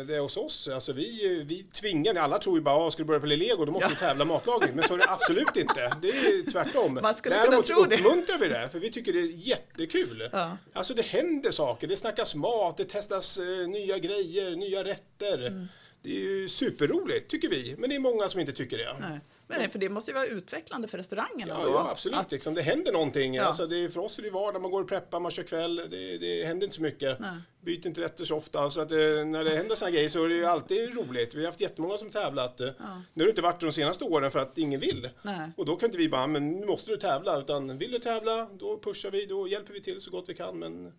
det 0.06 0.17
är 0.17 0.20
hos 0.20 0.37
oss. 0.37 0.69
Alltså 0.69 0.93
vi, 0.93 1.43
vi 1.46 1.62
tvingar, 1.62 2.14
alla 2.14 2.38
tror 2.38 2.56
ju 2.58 2.62
bara, 2.62 2.75
ah, 2.75 2.90
ska 2.90 3.02
du 3.02 3.06
börja 3.06 3.20
på 3.20 3.26
Lego 3.26 3.64
då 3.64 3.73
måste 3.73 3.88
du 3.88 3.94
tävla 3.94 4.25
matlagning. 4.25 4.70
Men 4.75 4.84
så 4.84 4.94
är 4.94 4.99
det 4.99 5.11
absolut 5.11 5.56
inte. 5.56 5.96
Det 6.03 6.08
är 6.08 6.51
tvärtom. 6.51 6.98
Man 7.03 7.17
skulle 7.17 7.34
kunna 7.34 7.46
Däremot 7.46 7.67
tro 7.67 7.84
det. 7.84 7.96
uppmuntrar 7.96 8.39
vi 8.39 8.48
det, 8.48 8.69
för 8.69 8.79
vi 8.79 8.91
tycker 8.91 9.12
det 9.12 9.19
är 9.19 9.48
jättekul. 9.48 10.29
Ja. 10.32 10.56
Alltså 10.72 10.94
det 10.94 11.03
händer 11.03 11.51
saker, 11.51 11.86
det 11.86 11.96
snackas 11.96 12.34
mat, 12.34 12.77
det 12.77 12.84
testas 12.84 13.39
eh, 13.39 13.69
nya 13.69 13.98
grejer, 13.98 14.56
nya 14.56 14.84
rätter. 14.84 15.46
Mm. 15.46 15.69
Det 16.03 16.10
är 16.10 16.20
ju 16.20 16.48
superroligt, 16.48 17.31
tycker 17.31 17.48
vi. 17.48 17.74
Men 17.79 17.91
det 17.91 17.96
är 17.96 18.01
många 18.01 18.29
som 18.29 18.41
inte 18.41 18.53
tycker 18.53 18.79
det. 18.79 18.96
Nej. 19.01 19.20
Nej, 19.58 19.70
för 19.70 19.78
det 19.78 19.88
måste 19.88 20.10
ju 20.10 20.14
vara 20.14 20.26
utvecklande 20.26 20.88
för 20.88 20.98
restaurangerna 20.98 21.54
Ja, 21.60 21.64
ja 21.66 21.88
absolut. 21.90 22.18
Att- 22.18 22.32
Liksom, 22.32 22.54
det 22.54 22.62
händer 22.62 22.92
någonting. 22.92 23.34
Ja. 23.34 23.44
Alltså, 23.44 23.66
det 23.66 23.88
för 23.88 24.00
oss 24.00 24.18
är 24.18 24.22
det 24.22 24.30
vardag, 24.30 24.62
man 24.62 24.70
går 24.70 24.82
och 24.82 24.88
preppar, 24.88 25.20
man 25.20 25.30
kör 25.30 25.42
kväll. 25.42 25.76
Det, 25.76 26.18
det 26.18 26.44
händer 26.44 26.64
inte 26.66 26.76
så 26.76 26.82
mycket. 26.82 27.18
Nej. 27.20 27.30
Byter 27.60 27.86
inte 27.86 28.00
rätter 28.00 28.24
så 28.24 28.36
ofta. 28.36 28.70
Så 28.70 28.80
att, 28.80 28.92
eh, 28.92 28.98
när 28.98 29.44
det 29.44 29.56
händer 29.56 29.74
sådana 29.76 29.94
grejer 29.94 30.08
så 30.08 30.24
är 30.24 30.28
det 30.28 30.34
ju 30.34 30.44
alltid 30.44 30.94
roligt. 30.96 31.34
Vi 31.34 31.38
har 31.40 31.46
haft 31.46 31.60
jättemånga 31.60 31.98
som 31.98 32.10
tävlat. 32.10 32.60
eh. 32.60 32.66
Nu 33.14 33.22
har 33.22 33.26
det 33.26 33.30
inte 33.30 33.42
varit 33.42 33.60
de 33.60 33.72
senaste 33.72 34.04
åren 34.04 34.30
för 34.30 34.38
att 34.38 34.58
ingen 34.58 34.80
vill. 34.80 35.08
Nej. 35.22 35.50
Och 35.56 35.66
då 35.66 35.76
kan 35.76 35.86
inte 35.88 35.98
vi 35.98 36.08
bara, 36.08 36.26
men 36.26 36.50
nu 36.50 36.66
måste 36.66 36.90
du 36.90 36.96
tävla. 36.96 37.38
Utan 37.38 37.78
vill 37.78 37.90
du 37.90 37.98
tävla, 37.98 38.48
då 38.58 38.78
pushar 38.78 39.10
vi, 39.10 39.26
då 39.26 39.48
hjälper 39.48 39.72
vi 39.72 39.80
till 39.80 40.00
så 40.00 40.10
gott 40.10 40.28
vi 40.28 40.34
kan. 40.34 40.58
Men 40.58 40.92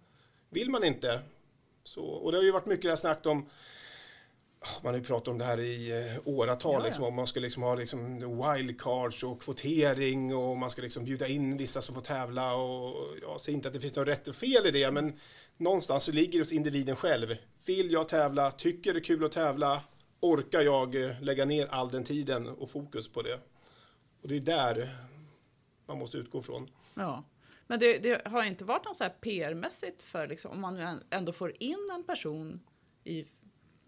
vill 0.50 0.70
man 0.70 0.84
inte, 0.84 1.20
så... 1.84 2.02
Och 2.04 2.32
det 2.32 2.38
har 2.38 2.44
ju 2.44 2.52
varit 2.52 2.66
mycket 2.66 2.84
det 2.84 2.90
här 2.90 2.96
snack 2.96 3.26
om 3.26 3.50
man 4.84 4.94
har 4.94 5.00
ju 5.00 5.06
pratat 5.06 5.28
om 5.28 5.38
det 5.38 5.46
här 5.46 5.60
i 5.60 5.92
eh, 5.92 6.22
åratal, 6.26 6.74
Ja, 6.74 6.80
ja. 6.80 6.86
liksom, 6.86 7.04
om 7.04 7.16
man 7.16 7.28
ska 7.28 7.40
liksom 7.40 7.64
ha 7.64 7.76
liksom 7.76 8.16
wildcards 8.20 9.24
och 9.24 9.42
kvotering 9.42 10.36
och 10.36 10.58
man 10.58 10.70
ska 10.70 10.82
liksom 10.82 11.06
bjuda 11.06 11.28
in 11.28 11.58
vissa 11.58 11.82
som 11.82 11.96
får 11.96 12.02
tävla. 12.02 12.56
Och 12.56 13.18
jag 13.22 13.42
säger 13.42 13.56
inte 13.56 13.68
att 13.68 13.74
det 13.74 13.80
finns 13.80 13.96
något 13.96 14.08
rätt 14.08 14.28
och 14.28 14.36
fel 14.36 14.66
i 14.66 14.72
det, 14.72 14.92
men 14.92 15.20
någonstans 15.58 16.04
så 16.04 16.12
ligger 16.12 16.32
det 16.32 16.40
hos 16.40 16.52
individen 16.52 16.96
själv. 16.96 17.36
Vill 17.66 17.92
jag 17.92 18.10
tävla? 18.10 18.52
Tycker 18.52 18.94
det 18.94 19.00
är 19.00 19.04
kul 19.04 19.24
att 19.26 19.32
tävla? 19.32 19.82
Orkar 20.20 20.62
jag 20.62 20.96
eh, 20.96 21.22
lägga 21.22 21.46
ner 21.46 21.68
all 21.68 21.90
den 21.90 22.04
tiden 22.04 22.48
och 22.48 22.70
fokus 22.70 23.08
på 23.08 23.22
det? 23.22 23.40
Och 24.22 24.28
det 24.30 24.36
är 24.36 24.40
där 24.42 24.98
man 25.86 25.98
måste 25.98 26.18
utgå 26.18 26.42
från. 26.42 26.70
Ja. 26.96 27.24
Men 27.68 27.80
det, 27.80 27.98
det 27.98 28.28
har 28.28 28.44
inte 28.44 28.66
varit 28.66 28.86
något 28.86 28.98
så 28.98 29.04
PR-mässigt 29.22 30.02
för 30.02 30.28
liksom, 30.28 30.52
om 30.52 30.62
man 30.62 31.00
ändå 31.10 31.34
får 31.34 31.54
in 31.60 31.88
en 31.96 32.04
person 32.04 32.60
i, 33.04 33.26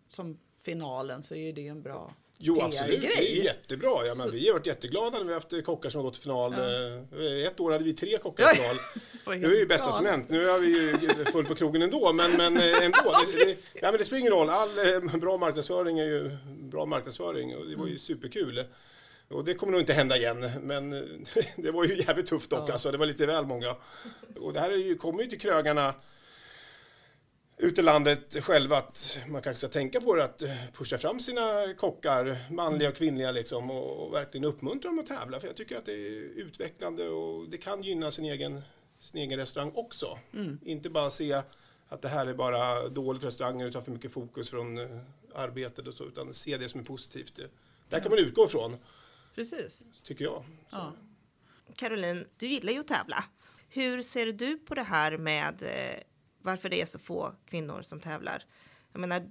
som 0.10 0.38
finalen 0.65 1.24
så 1.24 1.36
är 1.36 1.53
det 1.53 1.67
en 1.67 1.81
bra... 1.81 2.13
Jo, 2.38 2.62
absolut. 2.62 3.01
Det 3.01 3.07
är 3.39 3.43
jättebra. 3.43 4.05
Ja, 4.05 4.15
men 4.15 4.31
vi 4.31 4.48
har 4.48 4.53
varit 4.53 4.65
jätteglada 4.67 5.17
när 5.17 5.24
vi 5.25 5.34
har 5.34 5.39
haft 5.39 5.65
kockar 5.65 5.89
som 5.89 6.00
har 6.00 6.03
gått 6.03 6.13
till 6.13 6.24
final. 6.24 6.53
Eh, 6.53 7.48
Ett 7.48 7.60
år 7.60 7.72
hade 7.72 7.84
vi 7.84 7.93
tre 7.93 8.17
kockar 8.17 8.43
Ja. 8.43 8.51
i 8.53 8.55
final. 8.55 8.75
Nu 9.39 9.45
är 9.45 9.50
det 9.51 9.57
ju 9.57 9.65
bästa 9.65 9.91
som 9.91 10.05
hänt. 10.05 10.29
Nu 10.29 10.50
är 10.50 10.60
vi 10.60 10.67
ju 10.67 11.25
full 11.31 11.45
på 11.45 11.55
krogen 11.55 11.81
ändå, 11.81 12.13
men, 12.13 12.31
men 12.31 12.57
eh, 12.57 12.86
ändå. 12.86 12.98
Det, 13.34 13.45
det, 13.45 13.57
ja, 13.74 13.91
men 13.91 13.98
det 13.98 14.05
spelar 14.05 14.19
ingen 14.19 14.34
roll. 14.34 14.50
All 14.50 14.69
eh, 14.93 15.17
bra 15.19 15.38
marknadsföring 15.38 16.00
är 16.00 16.05
ju 16.05 16.31
bra 16.48 16.86
marknadsföring 16.86 17.55
och 17.55 17.65
det 17.67 17.75
var 17.75 17.88
ju 17.88 17.98
superkul. 17.98 18.63
Och 19.29 19.45
det 19.45 19.53
kommer 19.53 19.72
nog 19.72 19.81
inte 19.81 19.93
hända 19.93 20.17
igen, 20.17 20.51
men 20.62 20.89
det 21.57 21.72
var 21.72 21.86
ju 21.86 21.98
jävligt 22.01 22.25
tufft 22.27 22.50
dock. 22.50 22.69
Ja. 22.69 22.74
Alltså, 22.74 22.91
det 22.91 22.98
var 22.98 23.05
lite 23.05 23.25
väl 23.25 23.45
många. 23.45 23.75
Och 24.39 24.53
det 24.53 24.60
här 24.60 24.72
är 24.72 24.75
ju, 24.77 24.95
kommer 24.95 25.24
ju 25.24 25.29
till 25.29 25.39
krögarna 25.39 25.93
ute 27.58 27.82
i 27.82 27.84
landet 27.84 28.44
själva 28.44 28.78
att 28.78 29.18
man 29.28 29.42
kanske 29.42 29.68
ska 29.68 29.68
tänka 29.80 30.02
på 30.02 30.16
det, 30.16 30.24
att 30.24 30.42
eh, 30.42 30.50
pusha 30.74 30.98
fram 30.98 31.20
sina 31.20 31.74
kockar, 31.78 32.38
manliga 32.54 32.90
och 32.90 32.96
kvinnliga 32.96 33.32
liksom, 33.32 33.72
och, 33.72 34.08
och 34.08 34.14
verkligen 34.14 34.44
uppmuntra 34.46 34.90
dem 34.90 35.00
att 35.00 35.06
tävla. 35.06 35.40
För 35.40 35.48
jag 35.48 35.56
tycker 35.56 35.78
att 35.78 35.86
det 35.86 35.94
är 35.94 36.22
utvecklande 36.40 37.10
och 37.10 37.50
det 37.50 37.58
kan 37.58 37.84
gynna 37.84 38.12
sin 38.12 38.26
egen, 38.26 38.62
sin 39.00 39.22
egen 39.22 39.40
restaurang 39.40 39.72
också. 39.76 40.20
Inte 40.66 40.90
bara 40.90 41.10
se 41.10 41.34
att 41.88 42.02
det 42.02 42.08
här 42.08 42.28
är 42.28 42.34
bara 42.34 42.88
dåligt 42.90 43.22
för 43.22 43.28
restauranger 43.28 43.66
och 43.66 43.72
tar 43.74 43.82
för 43.82 43.92
mycket 43.92 44.12
fokus 44.12 44.50
från 44.50 44.78
eh, 44.78 45.00
arbetet 45.36 45.88
och 45.88 45.94
så, 45.94 46.04
utan 46.06 46.34
se 46.34 46.58
det 46.58 46.70
som 46.70 46.80
är 46.82 46.86
positivt. 46.86 47.36
Det- 47.36 47.50
Där 47.90 48.00
kan 48.00 48.10
man 48.12 48.20
utgå 48.20 48.46
ifrån, 48.46 48.78
Precis. 49.36 49.84
tycker 50.04 50.24
jag. 50.26 50.44
Ja. 50.70 50.94
Caroline, 51.76 52.26
du 52.38 52.48
gillar 52.48 52.74
ju 52.74 52.80
att 52.80 52.88
tävla. 52.88 53.24
Hur 53.70 54.02
ser 54.02 54.32
du 54.32 54.58
på 54.58 54.76
det 54.76 54.84
här 54.84 55.18
med 55.18 55.64
eh, 55.64 56.00
varför 56.46 56.70
det 56.70 56.82
är 56.82 56.86
så 56.86 57.00
få 57.00 57.36
kvinnor 57.46 57.82
som 57.82 58.00
tävlar? 58.00 58.44
Jag 58.92 59.00
menar, 59.00 59.30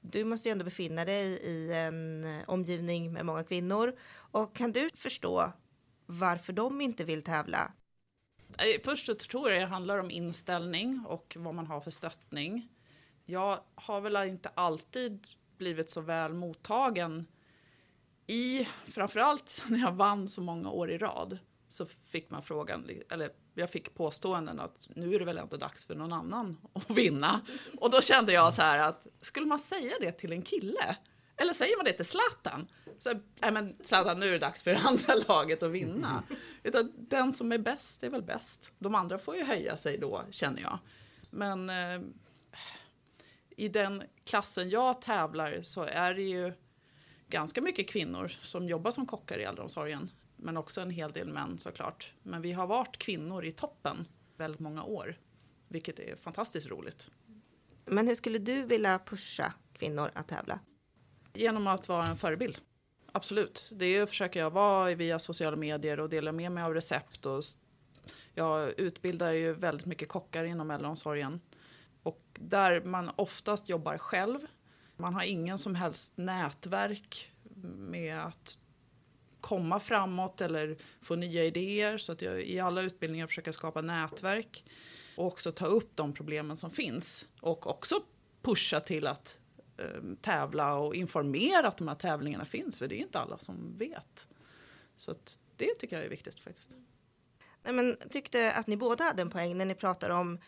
du 0.00 0.24
måste 0.24 0.48
ju 0.48 0.52
ändå 0.52 0.64
befinna 0.64 1.04
dig 1.04 1.26
i 1.26 1.72
en 1.72 2.24
eh, 2.24 2.42
omgivning 2.46 3.12
med 3.12 3.26
många 3.26 3.44
kvinnor. 3.44 3.96
Och 4.14 4.56
kan 4.56 4.72
du 4.72 4.90
förstå 4.94 5.52
varför 6.06 6.52
de 6.52 6.80
inte 6.80 7.04
vill 7.04 7.22
tävla? 7.22 7.72
Eh, 8.58 8.80
först 8.84 9.06
så 9.06 9.14
tror 9.14 9.50
jag 9.50 9.60
det 9.60 9.66
handlar 9.66 9.98
om 9.98 10.10
inställning 10.10 11.04
och 11.06 11.36
vad 11.38 11.54
man 11.54 11.66
har 11.66 11.80
för 11.80 11.90
stöttning. 11.90 12.68
Jag 13.24 13.60
har 13.74 14.00
väl 14.00 14.16
inte 14.16 14.48
alltid 14.48 15.26
blivit 15.58 15.90
så 15.90 16.00
väl 16.00 16.34
mottagen 16.34 17.26
i, 18.26 18.68
framförallt 18.86 19.62
när 19.68 19.78
jag 19.78 19.92
vann 19.92 20.28
så 20.28 20.40
många 20.40 20.70
år 20.70 20.90
i 20.90 20.98
rad, 20.98 21.38
så 21.74 21.86
fick 21.86 22.30
man 22.30 22.42
frågan, 22.42 22.90
eller 23.10 23.30
jag 23.54 23.70
fick 23.70 23.94
påståenden 23.94 24.60
att 24.60 24.88
nu 24.94 25.14
är 25.14 25.18
det 25.18 25.24
väl 25.24 25.38
ändå 25.38 25.56
dags 25.56 25.84
för 25.84 25.94
någon 25.94 26.12
annan 26.12 26.56
att 26.72 26.90
vinna. 26.90 27.40
Och 27.80 27.90
då 27.90 28.02
kände 28.02 28.32
jag 28.32 28.54
så 28.54 28.62
här 28.62 28.78
att, 28.78 29.06
skulle 29.20 29.46
man 29.46 29.58
säga 29.58 29.92
det 30.00 30.12
till 30.12 30.32
en 30.32 30.42
kille? 30.42 30.96
Eller 31.36 31.52
säger 31.52 31.76
man 31.76 31.84
det 31.84 31.92
till 31.92 32.06
Zlatan? 32.06 32.68
Så, 32.98 33.12
nej 33.40 33.52
men 33.52 33.76
Zlatan, 33.84 34.20
nu 34.20 34.28
är 34.28 34.32
det 34.32 34.38
dags 34.38 34.62
för 34.62 34.70
det 34.70 34.78
andra 34.78 35.14
laget 35.28 35.62
att 35.62 35.70
vinna. 35.70 36.22
Utan 36.62 36.92
den 36.96 37.32
som 37.32 37.52
är 37.52 37.58
bäst 37.58 38.02
är 38.02 38.10
väl 38.10 38.22
bäst. 38.22 38.72
De 38.78 38.94
andra 38.94 39.18
får 39.18 39.36
ju 39.36 39.44
höja 39.44 39.76
sig 39.76 39.98
då, 39.98 40.24
känner 40.30 40.62
jag. 40.62 40.78
Men 41.30 41.70
eh, 41.70 42.00
i 43.56 43.68
den 43.68 44.02
klassen 44.24 44.70
jag 44.70 45.00
tävlar 45.00 45.62
så 45.62 45.82
är 45.82 46.14
det 46.14 46.22
ju 46.22 46.52
ganska 47.28 47.60
mycket 47.60 47.88
kvinnor 47.88 48.32
som 48.42 48.68
jobbar 48.68 48.90
som 48.90 49.06
kockar 49.06 49.38
i 49.38 49.44
äldreomsorgen. 49.44 50.10
Men 50.44 50.56
också 50.56 50.80
en 50.80 50.90
hel 50.90 51.12
del 51.12 51.28
män 51.28 51.58
såklart. 51.58 52.12
Men 52.22 52.42
vi 52.42 52.52
har 52.52 52.66
varit 52.66 52.96
kvinnor 52.96 53.44
i 53.44 53.52
toppen 53.52 54.08
väldigt 54.36 54.60
många 54.60 54.84
år. 54.84 55.16
Vilket 55.68 55.98
är 55.98 56.16
fantastiskt 56.16 56.66
roligt. 56.66 57.10
Men 57.84 58.08
hur 58.08 58.14
skulle 58.14 58.38
du 58.38 58.62
vilja 58.62 58.98
pusha 58.98 59.54
kvinnor 59.72 60.10
att 60.14 60.28
tävla? 60.28 60.58
Genom 61.34 61.66
att 61.66 61.88
vara 61.88 62.06
en 62.06 62.16
förebild. 62.16 62.58
Absolut. 63.12 63.70
Det 63.72 64.06
försöker 64.06 64.40
jag 64.40 64.50
vara 64.50 64.94
via 64.94 65.18
sociala 65.18 65.56
medier 65.56 66.00
och 66.00 66.08
dela 66.08 66.32
med 66.32 66.52
mig 66.52 66.64
av 66.64 66.74
recept. 66.74 67.26
Och 67.26 67.42
jag 68.34 68.78
utbildar 68.80 69.32
ju 69.32 69.52
väldigt 69.52 69.86
mycket 69.86 70.08
kockar 70.08 70.44
inom 70.44 70.70
äldreomsorgen. 70.70 71.40
Och 72.02 72.22
där 72.32 72.80
man 72.80 73.10
oftast 73.16 73.68
jobbar 73.68 73.98
själv. 73.98 74.38
Man 74.96 75.14
har 75.14 75.22
ingen 75.22 75.58
som 75.58 75.74
helst 75.74 76.12
nätverk 76.16 77.32
med 77.76 78.24
att 78.24 78.58
komma 79.44 79.80
framåt 79.80 80.40
eller 80.40 80.76
få 81.00 81.16
nya 81.16 81.44
idéer. 81.44 81.98
Så 81.98 82.12
att 82.12 82.22
jag 82.22 82.42
i 82.42 82.60
alla 82.60 82.82
utbildningar 82.82 83.26
försöker 83.26 83.52
skapa 83.52 83.80
nätverk. 83.82 84.64
Och 85.16 85.26
också 85.26 85.52
ta 85.52 85.66
upp 85.66 85.96
de 85.96 86.12
problemen 86.12 86.56
som 86.56 86.70
finns. 86.70 87.28
Och 87.40 87.66
också 87.66 88.02
pusha 88.42 88.80
till 88.80 89.06
att 89.06 89.38
eh, 89.78 90.02
tävla 90.20 90.74
och 90.74 90.94
informera 90.94 91.68
att 91.68 91.76
de 91.76 91.88
här 91.88 91.94
tävlingarna 91.94 92.44
finns. 92.44 92.78
För 92.78 92.88
det 92.88 92.94
är 92.94 92.98
inte 92.98 93.18
alla 93.18 93.38
som 93.38 93.76
vet. 93.76 94.28
Så 94.96 95.10
att 95.10 95.38
det 95.56 95.74
tycker 95.74 95.96
jag 95.96 96.04
är 96.04 96.10
viktigt 96.10 96.40
faktiskt. 96.40 96.70
Nej, 97.62 97.72
men 97.72 97.96
jag 98.00 98.10
tyckte 98.10 98.52
att 98.52 98.66
ni 98.66 98.76
båda 98.76 99.04
hade 99.04 99.22
en 99.22 99.30
poäng 99.30 99.58
när 99.58 99.64
ni 99.64 99.74
pratar 99.74 100.10
om 100.10 100.38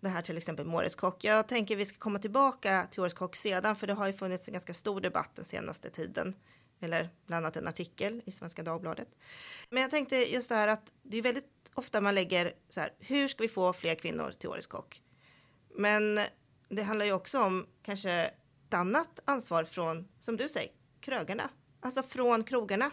det 0.00 0.08
här 0.08 0.22
till 0.22 0.36
exempel 0.36 0.66
med 0.66 0.74
Årets 0.74 0.94
kock. 0.94 1.24
Jag 1.24 1.48
tänker 1.48 1.76
vi 1.76 1.86
ska 1.86 1.98
komma 1.98 2.18
tillbaka 2.18 2.86
till 2.90 3.00
Årets 3.00 3.14
kock 3.14 3.36
sedan, 3.36 3.76
för 3.76 3.86
det 3.86 3.92
har 3.92 4.06
ju 4.06 4.12
funnits 4.12 4.48
en 4.48 4.52
ganska 4.52 4.74
stor 4.74 5.00
debatt 5.00 5.30
den 5.34 5.44
senaste 5.44 5.90
tiden. 5.90 6.34
Eller 6.80 7.08
bland 7.26 7.44
annat 7.44 7.56
en 7.56 7.68
artikel 7.68 8.22
i 8.24 8.30
Svenska 8.30 8.62
Dagbladet. 8.62 9.08
Men 9.68 9.82
jag 9.82 9.90
tänkte 9.90 10.16
just 10.16 10.48
det 10.48 10.54
här 10.54 10.68
att 10.68 10.92
det 11.02 11.18
är 11.18 11.22
väldigt 11.22 11.72
ofta 11.74 12.00
man 12.00 12.14
lägger 12.14 12.52
så 12.68 12.80
här, 12.80 12.92
hur 12.98 13.28
ska 13.28 13.42
vi 13.42 13.48
få 13.48 13.72
fler 13.72 13.94
kvinnor 13.94 14.32
till 14.38 14.48
Årets 14.48 14.66
kock? 14.66 15.02
Men 15.74 16.20
det 16.68 16.82
handlar 16.82 17.06
ju 17.06 17.12
också 17.12 17.40
om 17.40 17.66
kanske 17.82 18.12
ett 18.12 18.74
annat 18.74 19.20
ansvar 19.24 19.64
från, 19.64 20.08
som 20.20 20.36
du 20.36 20.48
säger, 20.48 20.72
krögarna. 21.00 21.50
Alltså 21.80 22.02
från 22.02 22.44
krogarna. 22.44 22.90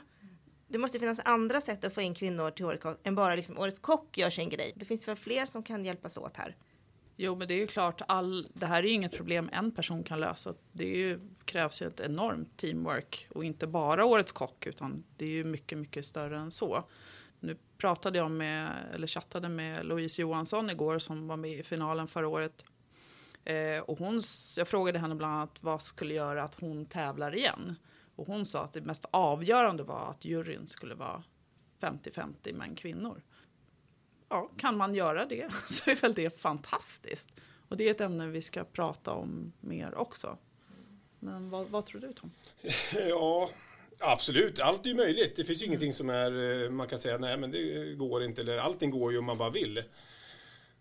Det 0.67 0.77
måste 0.77 0.99
finnas 0.99 1.19
andra 1.25 1.61
sätt 1.61 1.85
att 1.85 1.93
få 1.93 2.01
in 2.01 2.15
kvinnor 2.15 2.51
till 2.51 2.65
Årets 2.65 2.83
kock 2.83 2.99
än 3.03 3.15
bara 3.15 3.35
liksom 3.35 3.57
Årets 3.57 3.79
kock 3.79 4.17
gör 4.17 4.29
sin 4.29 4.49
grej. 4.49 4.73
Det 4.75 4.85
finns 4.85 5.07
väl 5.07 5.15
fler 5.15 5.45
som 5.45 5.63
kan 5.63 5.85
hjälpas 5.85 6.17
åt 6.17 6.37
här. 6.37 6.55
Jo, 7.19 7.35
men 7.35 7.47
det 7.47 7.53
är 7.53 7.59
ju 7.59 7.67
klart, 7.67 8.01
all, 8.07 8.47
det 8.53 8.65
här 8.65 8.83
är 8.83 8.87
ju 8.87 8.93
inget 8.93 9.15
problem 9.15 9.49
en 9.53 9.71
person 9.71 10.03
kan 10.03 10.19
lösa. 10.19 10.53
Det 10.71 10.85
ju, 10.85 11.19
krävs 11.45 11.81
ju 11.81 11.85
ett 11.85 11.99
enormt 11.99 12.57
teamwork 12.57 13.27
och 13.29 13.43
inte 13.43 13.67
bara 13.67 14.05
Årets 14.05 14.31
kock 14.31 14.67
utan 14.67 15.03
det 15.17 15.25
är 15.25 15.29
ju 15.29 15.43
mycket, 15.43 15.77
mycket 15.77 16.05
större 16.05 16.37
än 16.39 16.51
så. 16.51 16.83
Nu 17.39 17.57
pratade 17.77 18.17
jag 18.17 18.31
med, 18.31 18.71
eller 18.93 19.07
chattade 19.07 19.49
med 19.49 19.85
Louise 19.85 20.21
Johansson 20.21 20.69
igår 20.69 20.99
som 20.99 21.27
var 21.27 21.37
med 21.37 21.59
i 21.59 21.63
finalen 21.63 22.07
förra 22.07 22.27
året. 22.27 22.63
Eh, 23.43 23.79
och 23.79 23.99
hon, 23.99 24.21
jag 24.57 24.67
frågade 24.67 24.99
henne 24.99 25.15
bland 25.15 25.33
annat 25.33 25.57
vad 25.61 25.81
skulle 25.81 26.13
göra 26.13 26.43
att 26.43 26.55
hon 26.55 26.85
tävlar 26.85 27.35
igen. 27.35 27.75
Och 28.15 28.27
hon 28.27 28.45
sa 28.45 28.63
att 28.63 28.73
det 28.73 28.81
mest 28.81 29.05
avgörande 29.11 29.83
var 29.83 30.11
att 30.11 30.25
juryn 30.25 30.67
skulle 30.67 30.95
vara 30.95 31.23
50-50 31.79 32.53
män 32.53 32.75
kvinnor 32.75 33.21
ja, 34.29 34.51
kan 34.57 34.77
man 34.77 34.95
göra 34.95 35.25
det 35.25 35.51
så 35.69 35.89
är 35.89 35.95
väl 35.95 36.13
det 36.13 36.41
fantastiskt. 36.41 37.29
Och 37.69 37.77
det 37.77 37.87
är 37.87 37.91
ett 37.91 38.01
ämne 38.01 38.27
vi 38.27 38.41
ska 38.41 38.63
prata 38.63 39.11
om 39.11 39.53
mer 39.61 39.95
också. 39.95 40.37
Men 41.19 41.49
vad, 41.49 41.67
vad 41.67 41.85
tror 41.85 42.01
du 42.01 42.13
Tom? 42.13 42.31
Ja, 43.09 43.49
absolut. 43.99 44.59
Allt 44.59 44.85
är 44.85 44.89
ju 44.89 44.95
möjligt. 44.95 45.35
Det 45.35 45.43
finns 45.43 45.61
ju 45.61 45.65
ingenting 45.65 45.93
som 45.93 46.09
är, 46.09 46.63
eh, 46.63 46.69
man 46.69 46.87
kan 46.87 46.99
säga 46.99 47.17
nej 47.17 47.37
men 47.37 47.51
det 47.51 47.93
går 47.93 48.23
inte. 48.23 48.41
Eller 48.41 48.57
allting 48.57 48.91
går 48.91 49.11
ju 49.11 49.17
om 49.17 49.25
man 49.25 49.37
bara 49.37 49.49
vill. 49.49 49.83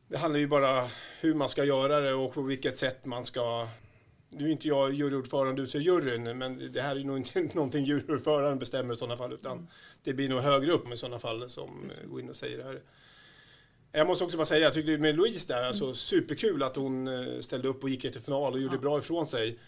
Det 0.09 0.17
handlar 0.17 0.41
ju 0.41 0.47
bara 0.47 0.87
hur 1.21 1.35
man 1.35 1.49
ska 1.49 1.65
göra 1.65 2.00
det 2.00 2.15
och 2.15 2.35
på 2.35 2.43
vilket 2.43 2.76
sätt 2.76 3.05
man 3.05 3.25
ska... 3.25 3.69
Nu 4.29 4.47
är 4.47 4.53
inte 4.53 4.69
jag 4.69 4.93
juryordförande, 4.93 5.62
du 5.62 5.69
ser 5.69 5.79
juryn, 5.79 6.38
men 6.38 6.73
det 6.73 6.81
här 6.81 6.97
är 6.97 7.05
nog 7.05 7.17
inte 7.17 7.41
någonting 7.55 7.85
juryordföranden 7.85 8.59
bestämmer 8.59 8.95
i 8.95 8.97
sådana 8.97 9.17
fall, 9.17 9.33
utan 9.33 9.69
det 10.03 10.15
blir 10.15 10.29
nog 10.29 10.41
högre 10.41 10.73
upp 10.73 10.93
i 10.93 10.97
sådana 10.97 11.19
fall 11.19 11.50
som 11.50 11.91
går 12.05 12.21
in 12.21 12.29
och 12.29 12.37
säger 12.37 12.59
det 12.59 12.65
här. 12.65 12.81
Jag 13.93 14.07
måste 14.07 14.25
också 14.25 14.37
bara 14.37 14.47
säga, 14.47 14.61
jag 14.61 14.75
tyckte 14.75 14.99
med 14.99 15.16
Louise 15.16 15.49
där, 15.49 15.62
alltså 15.62 15.95
superkul 15.95 16.62
att 16.62 16.76
hon 16.76 17.09
eh, 17.09 17.40
ställde 17.40 17.69
upp 17.69 17.83
och 17.83 17.90
gick 17.90 18.00
till 18.00 18.21
final 18.21 18.52
och 18.52 18.61
gjorde 18.61 18.78
bra 18.78 18.99
ifrån 18.99 19.26
sig. 19.26 19.59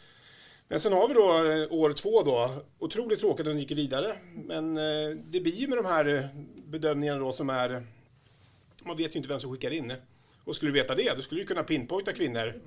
Men 0.68 0.80
sen 0.80 0.92
har 0.92 1.08
vi 1.08 1.14
då 1.14 1.52
eh, 1.52 1.72
år 1.72 1.92
två 1.92 2.22
då. 2.22 2.50
Otroligt 2.78 3.20
tråkigt 3.20 3.46
att 3.46 3.52
hon 3.52 3.60
gick 3.60 3.70
vidare. 3.70 4.16
Men 4.34 4.76
eh, 4.76 5.16
det 5.24 5.40
blir 5.40 5.52
ju 5.52 5.68
med 5.68 5.78
de 5.78 5.86
här 5.86 6.28
bedömningarna 6.66 7.18
då 7.18 7.32
som 7.32 7.50
är... 7.50 7.82
Man 8.84 8.96
vet 8.96 9.14
ju 9.14 9.16
inte 9.16 9.28
vem 9.28 9.40
som 9.40 9.52
skickar 9.52 9.70
in. 9.70 9.92
Och 10.44 10.56
skulle 10.56 10.72
du 10.72 10.80
veta 10.80 10.94
det, 10.94 11.12
då 11.16 11.22
skulle 11.22 11.40
du 11.40 11.46
kunna 11.46 11.62
pinpointa 11.62 12.12
kvinnor 12.12 12.60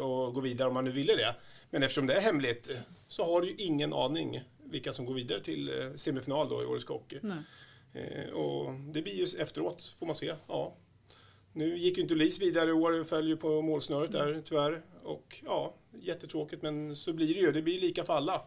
och 0.00 0.34
gå 0.34 0.40
vidare 0.40 0.68
om 0.68 0.74
man 0.74 0.84
nu 0.84 0.90
ville 0.90 1.16
det. 1.16 1.34
Men 1.70 1.82
eftersom 1.82 2.06
det 2.06 2.14
är 2.14 2.20
hemligt 2.20 2.70
så 3.08 3.24
har 3.24 3.40
du 3.40 3.46
ju 3.46 3.54
ingen 3.54 3.92
aning 3.92 4.42
vilka 4.64 4.92
som 4.92 5.06
går 5.06 5.14
vidare 5.14 5.40
till 5.40 5.92
semifinal 5.96 6.48
då 6.48 6.62
i 6.62 6.66
Årets 6.66 6.84
Kock. 6.84 7.14
Och 8.34 8.72
det 8.72 9.02
blir 9.02 9.14
ju 9.14 9.40
efteråt, 9.40 9.94
får 9.98 10.06
man 10.06 10.16
se. 10.16 10.34
Ja. 10.48 10.76
Nu 11.56 11.78
gick 11.78 11.96
ju 11.96 12.02
inte 12.02 12.14
Lis 12.14 12.42
vidare 12.42 12.70
i 12.70 12.72
år, 12.72 13.04
föll 13.04 13.28
ju 13.28 13.36
på 13.36 13.62
målsnöret 13.62 14.12
där 14.12 14.42
tyvärr. 14.44 14.82
Och 15.02 15.42
ja, 15.44 15.74
jättetråkigt 16.00 16.62
men 16.62 16.96
så 16.96 17.12
blir 17.12 17.34
det 17.34 17.40
ju. 17.40 17.52
Det 17.52 17.62
blir 17.62 17.80
lika 17.80 18.04
för 18.04 18.12
alla. 18.12 18.42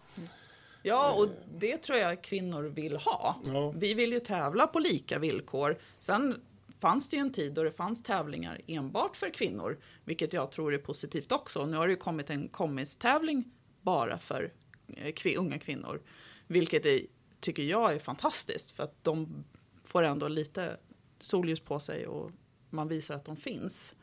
Ja, 0.84 1.12
och 1.12 1.28
det 1.58 1.78
tror 1.78 1.98
jag 1.98 2.24
kvinnor 2.24 2.64
vill 2.64 2.98
ha. 2.98 3.42
Ja. 3.46 3.74
Vi 3.76 3.94
vill 3.94 4.12
ju 4.14 4.20
tävla 4.20 4.68
på 4.68 4.80
lika 4.80 5.20
villkor. 5.20 5.78
Sen 6.00 6.42
fanns 6.80 7.10
det 7.10 7.16
ju 7.16 7.22
en 7.22 7.32
tid 7.32 7.54
då 7.54 7.64
det 7.64 7.72
fanns 7.72 8.04
tävlingar 8.04 8.62
enbart 8.68 9.16
för 9.16 9.30
kvinnor, 9.30 9.80
vilket 10.06 10.34
jag 10.34 10.52
tror 10.52 10.74
är 10.74 10.78
positivt 10.78 11.32
också. 11.32 11.66
Nu 11.66 11.78
har 11.78 11.88
det 11.88 11.94
ju 11.94 12.00
kommit 12.00 12.30
en 12.30 12.48
kommistävling 12.48 13.52
bara 13.82 14.18
för 14.18 14.54
eh, 14.88 15.38
unga 15.38 15.60
kvinnor. 15.60 16.02
Vilket 16.48 16.86
är, 16.86 17.02
tycker 17.40 17.64
jag 17.64 17.94
är 17.94 18.00
fantastiskt 18.00 18.72
för 18.72 18.84
att 18.84 19.04
de 19.04 19.44
får 19.84 20.04
ändå 20.04 20.28
lite 20.28 20.78
solljus 21.20 21.60
på 21.60 21.80
sig 21.80 22.08
och 22.08 22.32
man 22.72 22.88
visar 22.88 23.16
att 23.16 23.26
de 23.26 23.38
finns. 23.38 23.96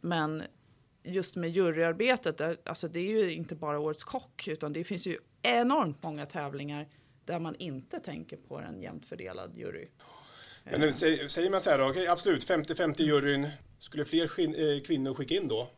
Men 0.00 0.42
just 1.02 1.36
med 1.36 1.50
juryarbetet, 1.50 2.40
eh, 2.40 2.52
alltså 2.64 2.88
det 2.88 3.00
är 3.00 3.10
ju 3.22 3.32
inte 3.32 3.54
bara 3.54 3.78
Årets 3.78 4.04
kock 4.04 4.48
utan 4.48 4.72
det 4.72 4.84
finns 4.84 5.06
ju 5.06 5.18
enormt 5.42 6.02
många 6.02 6.26
tävlingar 6.26 6.88
där 7.24 7.38
man 7.38 7.56
inte 7.58 8.00
tänker 8.00 8.36
på 8.36 8.58
en 8.58 8.82
jämnt 8.82 9.06
fördelad 9.06 9.58
jury. 9.58 9.88
Men 10.64 10.94
säger 10.94 11.50
man 11.50 11.60
så 11.60 11.70
här 11.70 11.78
då, 11.78 11.88
okay, 11.90 12.06
absolut 12.06 12.44
50-50 12.48 13.02
juryn, 13.02 13.48
skulle 13.78 14.04
fler 14.04 14.26
skin- 14.26 14.54
eh, 14.76 14.82
kvinnor 14.82 15.14
skicka 15.14 15.34
in 15.34 15.48
då? 15.48 15.70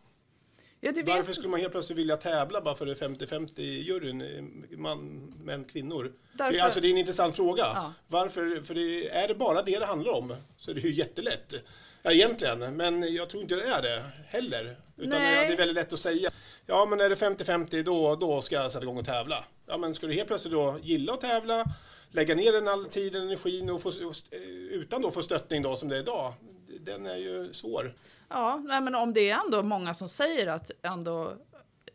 Ja, 0.80 0.92
Varför 1.06 1.32
skulle 1.32 1.48
man 1.48 1.60
helt 1.60 1.72
plötsligt 1.72 1.98
vilja 1.98 2.16
tävla 2.16 2.60
bara 2.60 2.74
för 2.74 2.86
det 2.86 2.92
är 2.92 3.08
50-50 3.08 3.60
i 3.60 3.82
juryn, 3.82 4.66
man, 4.70 4.98
män, 5.44 5.64
kvinnor? 5.64 6.12
Därför- 6.32 6.52
Det, 6.52 6.58
är, 6.58 6.62
alltså, 6.62 6.80
det 6.80 6.88
är 6.88 6.90
en 6.90 6.98
intressant 6.98 7.36
fråga. 7.36 7.62
Ja. 7.74 7.92
Varför? 8.08 8.62
För 8.62 8.74
det, 8.74 9.08
är 9.08 9.28
det 9.28 9.34
bara 9.34 9.62
det 9.62 9.78
det 9.78 9.86
handlar 9.86 10.12
om 10.12 10.36
så 10.56 10.70
är 10.70 10.74
det 10.74 10.80
ju 10.80 10.94
jättelätt. 10.94 11.54
Ja, 12.02 12.12
egentligen, 12.12 12.76
men 12.76 13.14
jag 13.14 13.28
tror 13.28 13.42
inte 13.42 13.54
det 13.56 13.62
är 13.64 13.82
det 13.82 14.04
heller. 14.28 14.76
Utan 14.96 15.10
Nej. 15.10 15.46
det 15.48 15.52
är 15.52 15.56
väldigt 15.56 15.74
lätt 15.74 15.92
att 15.92 15.98
säga. 15.98 16.30
Ja, 16.66 16.86
men 16.90 17.00
är 17.00 17.08
det 17.08 17.14
50-50 17.14 17.82
då, 17.82 18.16
då 18.16 18.40
ska 18.42 18.54
jag 18.56 18.70
sätta 18.70 18.82
igång 18.84 18.98
och 18.98 19.04
tävla. 19.04 19.44
Ja, 19.66 19.76
men 19.78 19.94
ska 19.94 20.06
du 20.06 20.12
helt 20.12 20.28
plötsligt 20.28 20.52
då 20.52 20.78
gilla 20.82 21.12
att 21.12 21.20
tävla, 21.20 21.64
lägga 22.10 22.34
ner 22.34 22.52
den 22.52 22.68
all 22.68 22.84
tiden, 22.84 23.22
energin 23.22 23.70
och 23.70 23.82
få, 23.82 23.88
eh, 23.88 24.38
utan 24.70 25.02
då 25.02 25.10
få 25.10 25.22
stöttning 25.22 25.62
då 25.62 25.76
som 25.76 25.88
det 25.88 25.96
är 25.96 26.00
idag, 26.00 26.32
den 26.80 27.06
är 27.06 27.16
ju 27.16 27.52
svår. 27.52 27.94
Ja, 28.28 28.62
nej, 28.64 28.80
men 28.80 28.94
om 28.94 29.12
det 29.12 29.30
är 29.30 29.40
ändå 29.44 29.62
många 29.62 29.94
som 29.94 30.08
säger 30.08 30.46
att 30.46 30.70
ändå 30.82 31.36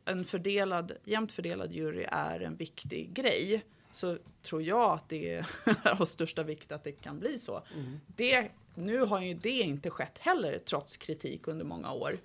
en 0.05 0.25
fördelad, 0.25 0.91
jämnt 1.03 1.31
fördelad 1.31 1.71
jury 1.71 2.05
är 2.11 2.39
en 2.39 2.55
viktig 2.55 3.13
grej 3.13 3.65
så 3.91 4.17
tror 4.41 4.61
jag 4.61 4.91
att 4.91 5.09
det 5.09 5.33
är 5.33 5.47
av 6.01 6.05
största 6.05 6.43
vikt 6.43 6.71
att 6.71 6.83
det 6.83 6.91
kan 6.91 7.19
bli 7.19 7.37
så. 7.37 7.63
Det, 8.07 8.51
nu 8.75 8.99
har 8.99 9.21
ju 9.21 9.33
det 9.33 9.49
inte 9.49 9.89
skett 9.89 10.17
heller 10.17 10.59
trots 10.65 10.97
kritik 10.97 11.47
under 11.47 11.65
många 11.65 11.91
år. 11.93 12.17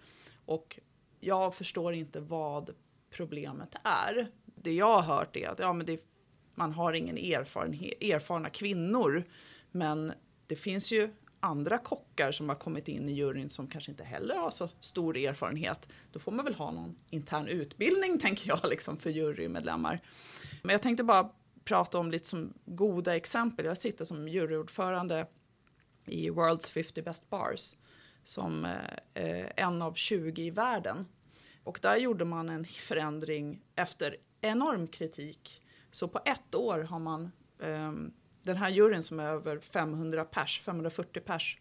Och 0.44 0.80
jag 1.20 1.54
förstår 1.54 1.94
inte 1.94 2.20
vad 2.20 2.70
problemet 3.10 3.74
är. 3.82 4.26
Det 4.44 4.72
jag 4.72 5.00
har 5.00 5.16
hört 5.16 5.36
är 5.36 5.48
att 5.48 5.58
ja, 5.58 5.72
men 5.72 5.86
det, 5.86 6.00
man 6.54 6.72
har 6.72 6.92
ingen 6.92 7.18
erfarenhet, 7.18 8.02
erfarna 8.02 8.50
kvinnor. 8.50 9.24
Men 9.70 10.12
det 10.46 10.56
finns 10.56 10.92
ju 10.92 11.10
andra 11.46 11.78
kockar 11.78 12.32
som 12.32 12.48
har 12.48 12.56
kommit 12.56 12.88
in 12.88 13.08
i 13.08 13.12
juryn 13.12 13.50
som 13.50 13.66
kanske 13.66 13.90
inte 13.90 14.04
heller 14.04 14.36
har 14.36 14.50
så 14.50 14.68
stor 14.80 15.16
erfarenhet. 15.16 15.88
Då 16.12 16.18
får 16.18 16.32
man 16.32 16.44
väl 16.44 16.54
ha 16.54 16.70
någon 16.70 16.96
intern 17.10 17.48
utbildning, 17.48 18.18
tänker 18.20 18.48
jag, 18.48 18.60
liksom, 18.64 18.98
för 18.98 19.10
jurymedlemmar. 19.10 20.00
Men 20.62 20.72
jag 20.72 20.82
tänkte 20.82 21.04
bara 21.04 21.30
prata 21.64 21.98
om 21.98 22.10
lite 22.10 22.28
som 22.28 22.52
goda 22.64 23.16
exempel. 23.16 23.66
Jag 23.66 23.78
sitter 23.78 24.04
som 24.04 24.28
juryordförande 24.28 25.26
i 26.06 26.30
World's 26.30 26.70
50 26.70 27.02
Best 27.02 27.30
Bars 27.30 27.74
som 28.24 28.64
eh, 29.14 29.46
en 29.56 29.82
av 29.82 29.94
20 29.94 30.42
i 30.42 30.50
världen. 30.50 31.06
Och 31.64 31.78
där 31.82 31.96
gjorde 31.96 32.24
man 32.24 32.48
en 32.48 32.64
förändring 32.64 33.60
efter 33.74 34.16
enorm 34.40 34.86
kritik. 34.86 35.62
Så 35.90 36.08
på 36.08 36.20
ett 36.24 36.54
år 36.54 36.78
har 36.78 36.98
man 36.98 37.32
eh, 37.58 37.92
den 38.46 38.56
här 38.56 38.70
juryn 38.70 39.02
som 39.02 39.20
är 39.20 39.24
över 39.24 39.58
500 39.58 40.24
pers, 40.24 40.60
540 40.64 41.20
pers, 41.20 41.58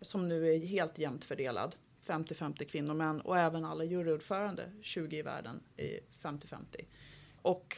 som 0.00 0.28
nu 0.28 0.54
är 0.54 0.58
helt 0.58 0.98
jämnt 0.98 1.24
fördelad. 1.24 1.76
50-50 2.06 2.64
kvinnor 2.64 2.90
och 2.90 2.96
män 2.96 3.20
och 3.20 3.38
även 3.38 3.64
alla 3.64 3.84
juryordförande, 3.84 4.72
20 4.82 5.18
i 5.18 5.22
världen, 5.22 5.60
i 5.76 6.00
50-50. 6.22 6.84
Och 7.42 7.76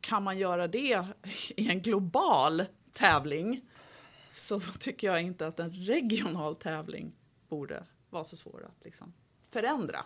kan 0.00 0.22
man 0.22 0.38
göra 0.38 0.68
det 0.68 1.06
i 1.56 1.68
en 1.68 1.82
global 1.82 2.64
tävling 2.92 3.60
så 4.32 4.60
tycker 4.60 5.06
jag 5.06 5.22
inte 5.22 5.46
att 5.46 5.60
en 5.60 5.72
regional 5.72 6.56
tävling 6.56 7.12
borde 7.48 7.84
vara 8.10 8.24
så 8.24 8.36
svår 8.36 8.66
att 8.68 8.84
liksom 8.84 9.12
förändra. 9.50 9.98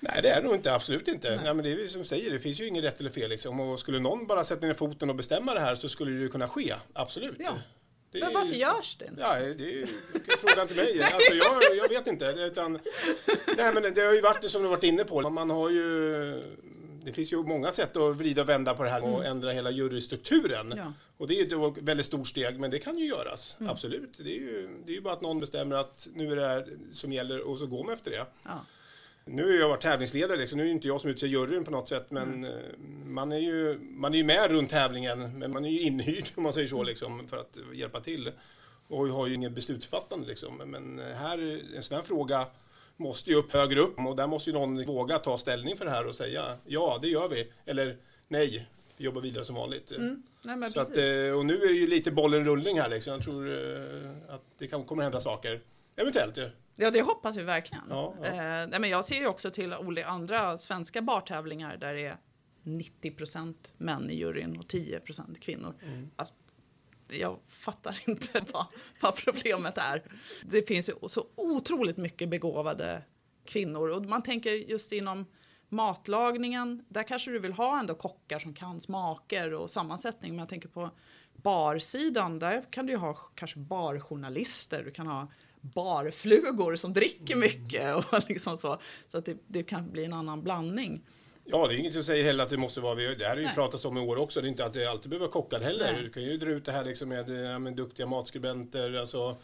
Nej, 0.00 0.20
det 0.22 0.28
är 0.28 0.42
nog 0.42 0.54
inte, 0.54 0.74
absolut 0.74 1.08
inte. 1.08 1.40
Nej. 1.44 1.54
men 1.54 1.64
det 1.64 1.72
är 1.72 1.76
ju 1.76 1.88
som 1.88 2.04
säger, 2.04 2.30
det 2.30 2.38
finns 2.38 2.60
ju 2.60 2.66
inget 2.66 2.84
rätt 2.84 3.00
eller 3.00 3.10
fel. 3.10 3.30
Liksom. 3.30 3.60
Och 3.60 3.80
skulle 3.80 3.98
någon 3.98 4.26
bara 4.26 4.44
sätta 4.44 4.66
ner 4.66 4.74
foten 4.74 5.10
och 5.10 5.16
bestämma 5.16 5.54
det 5.54 5.60
här 5.60 5.74
så 5.74 5.88
skulle 5.88 6.10
det 6.10 6.20
ju 6.20 6.28
kunna 6.28 6.48
ske, 6.48 6.74
absolut. 6.92 7.36
Ja. 7.38 7.52
Det 8.12 8.20
Men 8.20 8.34
varför 8.34 8.48
liksom- 8.48 8.60
görs 8.60 8.96
det 8.98 9.06
inte? 9.06 9.20
Ja, 9.20 9.34
det 9.34 9.64
är 9.64 9.72
ju 9.72 9.86
frågan 10.38 10.66
till 10.66 10.76
mig. 10.76 11.02
Alltså, 11.14 11.34
jag, 11.34 11.62
jag 11.76 11.88
vet 11.88 12.06
inte. 12.06 12.24
Utan, 12.24 12.78
nej, 13.56 13.74
men 13.74 13.94
det 13.94 14.00
har 14.00 14.14
ju 14.14 14.20
varit 14.20 14.42
det 14.42 14.48
som 14.48 14.62
du 14.62 14.68
varit 14.68 14.84
inne 14.84 15.04
på. 15.04 15.30
Man 15.30 15.50
har 15.50 15.70
ju, 15.70 16.42
det 17.04 17.12
finns 17.12 17.32
ju 17.32 17.36
många 17.36 17.70
sätt 17.70 17.96
att 17.96 18.16
vrida 18.16 18.42
och 18.42 18.48
vända 18.48 18.74
på 18.74 18.82
det 18.84 18.90
här 18.90 19.04
och 19.04 19.24
ändra 19.24 19.50
hela 19.50 19.70
jurystrukturen. 19.70 20.72
Mm. 20.72 20.78
Ja. 20.78 20.92
Och 21.16 21.28
det 21.28 21.34
är 21.40 21.44
ju 21.44 21.68
ett 21.68 21.78
väldigt 21.78 22.06
stort 22.06 22.28
steg, 22.28 22.60
men 22.60 22.70
det 22.70 22.78
kan 22.78 22.98
ju 22.98 23.06
göras. 23.06 23.56
Mm. 23.60 23.72
Absolut. 23.72 24.12
Det 24.18 24.30
är, 24.30 24.40
ju, 24.40 24.68
det 24.86 24.92
är 24.92 24.94
ju 24.94 25.00
bara 25.00 25.12
att 25.14 25.20
någon 25.20 25.40
bestämmer 25.40 25.76
att 25.76 26.08
nu 26.14 26.32
är 26.32 26.36
det 26.36 26.46
här 26.48 26.66
som 26.92 27.12
gäller 27.12 27.40
och 27.48 27.58
så 27.58 27.66
går 27.66 27.84
man 27.84 27.94
efter 27.94 28.10
det. 28.10 28.26
Ja. 28.44 28.64
Nu 29.28 29.44
har 29.44 29.52
jag 29.52 29.68
varit 29.68 29.82
tävlingsledare, 29.82 30.38
liksom. 30.38 30.56
nu 30.56 30.62
är 30.62 30.66
det 30.66 30.72
inte 30.72 30.88
jag 30.88 31.00
som 31.00 31.10
utser 31.10 31.26
juryn 31.26 31.64
på 31.64 31.70
något 31.70 31.88
sätt, 31.88 32.10
men 32.10 32.44
eh, 32.44 32.50
man, 33.04 33.32
är 33.32 33.38
ju, 33.38 33.78
man 33.80 34.14
är 34.14 34.18
ju 34.18 34.24
med 34.24 34.50
runt 34.50 34.70
tävlingen, 34.70 35.38
men 35.38 35.52
man 35.52 35.64
är 35.64 35.70
ju 35.70 35.80
inhyrd 35.80 36.24
om 36.34 36.42
man 36.42 36.52
säger 36.52 36.68
så, 36.68 36.82
liksom, 36.82 37.28
för 37.28 37.36
att 37.36 37.58
hjälpa 37.74 38.00
till. 38.00 38.30
Och 38.88 39.08
har 39.08 39.26
ju 39.26 39.34
inget 39.34 39.52
beslutsfattande, 39.52 40.26
liksom. 40.26 40.56
men 40.56 40.98
här, 41.14 41.62
en 41.76 41.82
sån 41.82 41.96
här 41.96 42.04
fråga 42.04 42.46
måste 42.96 43.30
ju 43.30 43.36
upp 43.36 43.52
högre 43.52 43.80
upp 43.80 43.98
och 43.98 44.16
där 44.16 44.26
måste 44.26 44.50
ju 44.50 44.54
någon 44.54 44.84
våga 44.84 45.18
ta 45.18 45.38
ställning 45.38 45.76
för 45.76 45.84
det 45.84 45.90
här 45.90 46.06
och 46.06 46.14
säga 46.14 46.58
ja, 46.66 46.98
det 47.02 47.08
gör 47.08 47.28
vi, 47.28 47.52
eller 47.66 47.96
nej, 48.28 48.68
vi 48.96 49.04
jobbar 49.04 49.20
vidare 49.20 49.44
som 49.44 49.56
vanligt. 49.56 49.90
Mm. 49.90 50.22
Nej, 50.42 50.70
Så 50.70 50.80
att, 50.80 50.96
eh, 50.96 51.36
och 51.36 51.46
nu 51.46 51.62
är 51.62 51.68
det 51.68 51.74
ju 51.74 51.86
lite 51.86 52.10
bollen 52.10 52.44
rullning 52.44 52.80
här, 52.80 52.88
liksom. 52.88 53.12
jag 53.12 53.22
tror 53.22 53.50
eh, 53.50 54.34
att 54.34 54.42
det 54.58 54.66
kan, 54.66 54.84
kommer 54.84 55.02
hända 55.02 55.20
saker. 55.20 55.60
Eventuellt. 55.98 56.36
Ja. 56.36 56.48
Ja, 56.80 56.90
det 56.90 57.02
hoppas 57.02 57.36
vi 57.36 57.42
verkligen. 57.42 57.84
Ja, 57.90 58.14
ja. 58.22 58.26
Eh, 58.26 58.68
nej, 58.68 58.80
men 58.80 58.90
jag 58.90 59.04
ser 59.04 59.20
ju 59.20 59.26
också 59.26 59.50
till 59.50 59.74
olika 59.74 60.06
andra 60.06 60.58
svenska 60.58 61.02
bartävlingar 61.02 61.76
där 61.76 61.94
det 61.94 62.06
är 62.06 62.16
90% 62.64 63.54
män 63.76 64.10
i 64.10 64.14
juryn 64.14 64.56
och 64.56 64.64
10% 64.64 65.38
kvinnor. 65.38 65.74
Mm. 65.82 66.10
Alltså, 66.16 66.34
jag 67.08 67.38
fattar 67.48 68.02
inte 68.06 68.44
vad, 68.52 68.66
vad 69.00 69.16
problemet 69.16 69.78
är. 69.78 70.02
Det 70.42 70.68
finns 70.68 70.88
ju 70.88 70.94
så 71.08 71.26
otroligt 71.34 71.96
mycket 71.96 72.28
begåvade 72.28 73.02
kvinnor 73.44 73.90
och 73.90 74.04
man 74.04 74.22
tänker 74.22 74.50
just 74.50 74.92
inom 74.92 75.26
matlagningen, 75.68 76.84
där 76.88 77.02
kanske 77.02 77.30
du 77.30 77.38
vill 77.38 77.52
ha 77.52 77.80
ändå 77.80 77.94
kockar 77.94 78.38
som 78.38 78.54
kan 78.54 78.80
smaker 78.80 79.54
och 79.54 79.70
sammansättning. 79.70 80.32
Men 80.32 80.38
jag 80.38 80.48
tänker 80.48 80.68
på 80.68 80.90
barsidan, 81.36 82.38
där 82.38 82.72
kan 82.72 82.86
du 82.86 82.92
ju 82.92 82.98
ha 82.98 83.14
kanske 83.14 83.58
barjournalister, 83.58 84.82
du 84.84 84.90
kan 84.90 85.06
ha 85.06 85.28
barflugor 85.74 86.76
som 86.76 86.92
dricker 86.92 87.36
mycket 87.36 87.94
och 88.12 88.28
liksom 88.28 88.58
så. 88.58 88.78
Så 89.08 89.18
att 89.18 89.24
det, 89.24 89.36
det 89.46 89.62
kan 89.62 89.90
bli 89.90 90.04
en 90.04 90.12
annan 90.12 90.42
blandning. 90.42 91.00
Ja, 91.44 91.66
det 91.68 91.74
är 91.74 91.78
inget 91.78 91.94
som 91.94 92.04
säger 92.04 92.24
heller 92.24 92.44
att 92.44 92.50
det 92.50 92.56
måste 92.56 92.80
vara, 92.80 92.94
det 92.94 93.24
här 93.24 93.28
har 93.30 93.36
ju 93.36 93.44
Nej. 93.44 93.54
pratats 93.54 93.84
om 93.84 93.98
i 93.98 94.00
år 94.00 94.16
också, 94.18 94.40
det 94.40 94.46
är 94.46 94.48
inte 94.48 94.64
att 94.64 94.72
det 94.72 94.86
alltid 94.86 95.10
behöver 95.10 95.26
vara 95.26 95.32
kockar 95.32 95.60
heller. 95.60 95.92
Nej. 95.92 96.02
Du 96.02 96.10
kan 96.10 96.22
ju 96.22 96.36
dra 96.36 96.50
ut 96.50 96.64
det 96.64 96.72
här 96.72 96.84
liksom 96.84 97.08
med, 97.08 97.30
ja, 97.30 97.58
med 97.58 97.76
duktiga 97.76 98.06
matskribenter, 98.06 98.94
alltså 98.94 99.36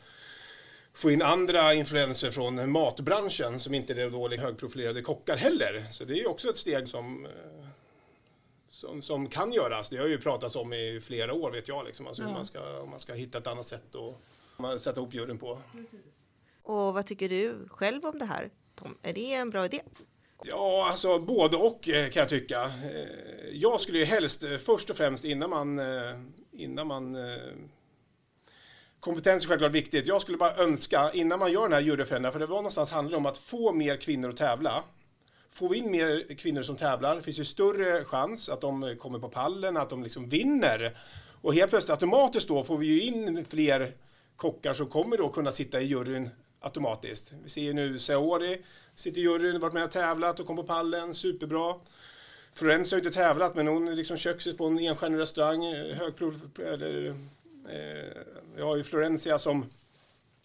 få 0.94 1.10
in 1.10 1.22
andra 1.22 1.74
influenser 1.74 2.30
från 2.30 2.70
matbranschen 2.70 3.58
som 3.58 3.74
inte 3.74 3.92
är 3.92 4.10
då 4.10 4.28
högprofilerade 4.28 5.02
kockar 5.02 5.37
heller. 5.37 5.84
Så 5.92 6.04
det 6.04 6.14
är 6.14 6.18
ju 6.18 6.26
också 6.26 6.48
ett 6.48 6.56
steg 6.56 6.88
som, 6.88 7.26
eh, 7.26 7.32
som, 8.68 9.02
som 9.02 9.28
kan 9.28 9.52
göras. 9.52 9.90
Det 9.90 9.96
har 9.96 10.06
ju 10.06 10.18
pratats 10.18 10.56
om 10.56 10.72
i 10.72 11.00
flera 11.02 11.34
år 11.34 11.50
vet 11.50 11.68
jag, 11.68 11.87
liksom. 11.87 12.06
alltså 12.06 12.22
hur 12.22 12.28
Ja. 12.30 12.34
man 12.34 12.46
ska, 12.46 12.80
om 12.80 12.90
man 12.90 13.00
ska 13.00 13.12
hitta 13.14 13.38
ett 13.38 13.46
annat 13.46 13.66
sätt 13.66 13.94
att 13.94 14.80
sätta 14.80 15.00
ihop 15.00 15.14
juryn 15.14 15.38
på. 15.38 15.58
Och 16.64 16.94
vad 16.94 17.07
tycker 17.07 17.29
du 17.29 17.68
själv 17.68 18.05
om 18.05 18.18
det 18.18 18.24
här, 18.24 18.50
Tom? 18.74 18.98
Är 19.03 19.12
det 19.12 19.35
en 19.35 19.50
bra 19.50 19.64
idé? 19.64 19.81
Ja, 20.44 20.87
alltså 20.90 21.18
både 21.18 21.57
och 21.57 21.88
eh, 21.88 22.11
kan 22.11 22.20
jag 22.20 22.29
tycka. 22.29 22.62
Eh, 22.64 23.48
jag 23.53 23.81
skulle 23.81 23.98
ju 23.98 24.05
helst 24.05 24.42
eh, 24.42 24.57
först 24.57 24.90
och 24.90 24.96
främst 24.96 25.24
innan 25.24 25.50
man, 25.50 25.81
innan 26.53 26.87
man 26.87 27.16
Kompetens 29.00 29.44
är 29.44 29.48
självklart 29.48 29.72
viktigt. 29.72 30.07
Jag 30.07 30.22
skulle 30.22 30.38
bara 30.38 30.57
önska 30.57 31.11
innan 31.12 31.38
man 31.38 31.53
gör 31.53 31.62
den 31.62 31.72
här 31.72 31.81
juryförändringen, 31.81 32.33
för 32.33 32.40
det 32.40 32.46
var 32.46 32.57
någonstans 32.57 32.90
handlar 32.90 33.18
om 33.18 33.27
att 33.27 33.38
få 33.38 33.72
mer 33.72 33.96
kvinnor 33.96 34.31
att 34.31 34.37
tävla. 34.37 34.85
Får 35.50 35.68
vi 35.68 35.79
in 35.79 35.90
mer 35.90 36.37
kvinnor 36.37 36.62
som 36.62 36.77
tävlar 36.77 37.20
finns 37.20 37.38
ju 37.38 37.44
större 37.44 38.05
chans 38.05 38.48
att 38.48 38.61
de 38.61 38.96
kommer 38.98 39.18
på 39.18 39.29
pallen, 39.29 39.77
att 39.77 39.90
de 39.90 40.03
liksom 40.03 40.29
vinner. 40.29 40.98
Och 41.40 41.55
helt 41.55 41.70
plötsligt 41.70 41.90
automatiskt 41.90 42.48
då 42.48 42.64
får 42.64 42.79
vi 42.79 42.87
ju 42.87 43.00
in 43.00 43.44
fler 43.44 43.94
kockar 44.37 44.74
som 44.74 44.87
kommer 44.87 45.16
då 45.16 45.29
kunna 45.29 45.53
sitta 45.53 45.81
i 45.81 45.85
juryn 45.85 46.31
automatiskt. 46.64 47.33
Vi 47.42 47.48
ser 47.48 47.62
ju 47.62 47.72
nu 47.72 47.98
Saori 47.98 48.59
sitter 48.94 49.20
i 49.20 49.24
juryn, 49.24 49.61
varit 49.61 49.74
med 49.74 49.85
och 49.85 49.90
tävlat 49.90 50.40
och 50.40 50.46
kom 50.46 50.57
på 50.57 50.62
pallen, 50.62 51.14
superbra. 51.14 51.74
Florence 52.53 52.96
har 52.96 53.00
ju 53.00 53.07
inte 53.07 53.18
tävlat 53.18 53.57
men 53.57 53.66
hon 53.66 53.88
är 53.88 53.92
liksom 53.92 54.16
köksis 54.16 54.57
på 54.57 54.66
en 54.66 54.79
enstjärnig 54.79 55.18
restaurang, 55.18 55.74
högprov, 55.74 56.50
eller, 56.59 57.09
eh, 57.68 58.22
jag 58.57 58.64
har 58.64 58.77
ju 58.77 58.83
Florencia 58.83 59.38
som 59.38 59.66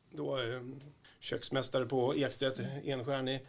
då 0.10 0.38
eh, 0.38 0.62
köksmästare 1.20 1.86
på 1.86 2.16
Ekstedt, 2.16 2.60
enstjärnig. 2.84 3.48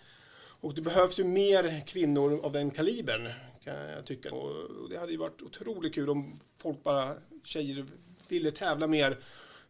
Och 0.60 0.74
det 0.74 0.80
behövs 0.80 1.18
ju 1.18 1.24
mer 1.24 1.86
kvinnor 1.86 2.40
av 2.44 2.52
den 2.52 2.70
kalibern. 2.70 3.28
kan 3.64 3.74
jag 3.74 4.04
tycka. 4.04 4.32
Och 4.32 4.90
det 4.90 4.98
hade 4.98 5.12
ju 5.12 5.18
varit 5.18 5.42
otroligt 5.42 5.94
kul 5.94 6.10
om 6.10 6.40
folk 6.58 6.82
bara, 6.82 7.14
tjejer, 7.44 7.84
ville 8.28 8.50
tävla 8.50 8.86
mer. 8.86 9.18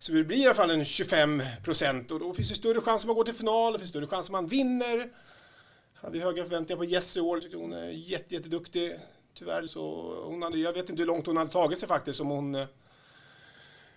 Så 0.02 0.12
det 0.12 0.24
blir 0.24 0.38
i 0.38 0.44
alla 0.44 0.54
fall 0.54 0.70
en 0.70 0.84
25 0.84 1.42
procent 1.64 2.10
och 2.10 2.20
då 2.20 2.32
finns 2.32 2.48
det 2.48 2.54
större 2.54 2.80
chans 2.80 3.02
att 3.02 3.06
man 3.06 3.16
går 3.16 3.24
till 3.24 3.34
final, 3.34 3.72
det 3.72 3.78
finns 3.78 3.90
större 3.90 4.06
chans 4.06 4.26
att 4.26 4.32
man 4.32 4.46
vinner. 4.46 5.08
Jag 5.94 6.00
hade 6.08 6.18
höga 6.18 6.44
förväntningar 6.44 6.76
på 6.76 6.84
Jess 6.84 7.16
i 7.16 7.20
år, 7.20 7.40
tyckte 7.40 7.56
hon 7.56 7.72
är 7.72 7.90
jätte, 7.90 8.34
jätteduktig. 8.34 8.98
Tyvärr 9.34 9.66
så, 9.66 10.14
hon 10.24 10.42
hade, 10.42 10.58
jag 10.58 10.72
vet 10.72 10.90
inte 10.90 11.02
hur 11.02 11.06
långt 11.06 11.26
hon 11.26 11.36
hade 11.36 11.50
tagit 11.50 11.78
sig 11.78 11.88
faktiskt 11.88 12.20
om 12.20 12.28
hon 12.28 12.54
eh, 12.54 12.66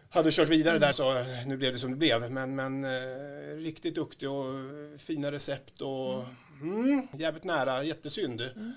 hade 0.09 0.31
kört 0.31 0.49
vidare 0.49 0.79
där 0.79 0.91
så 0.91 1.23
nu 1.45 1.57
blev 1.57 1.73
det 1.73 1.79
som 1.79 1.91
det 1.91 1.97
blev. 1.97 2.31
Men, 2.31 2.55
men 2.55 2.83
eh, 2.83 3.57
riktigt 3.57 3.95
duktig 3.95 4.29
och 4.29 4.53
fina 4.97 5.31
recept 5.31 5.81
och 5.81 6.25
mm, 6.61 7.07
jävligt 7.13 7.43
nära, 7.43 7.83
jättesynd. 7.83 8.41
Mm. 8.41 8.73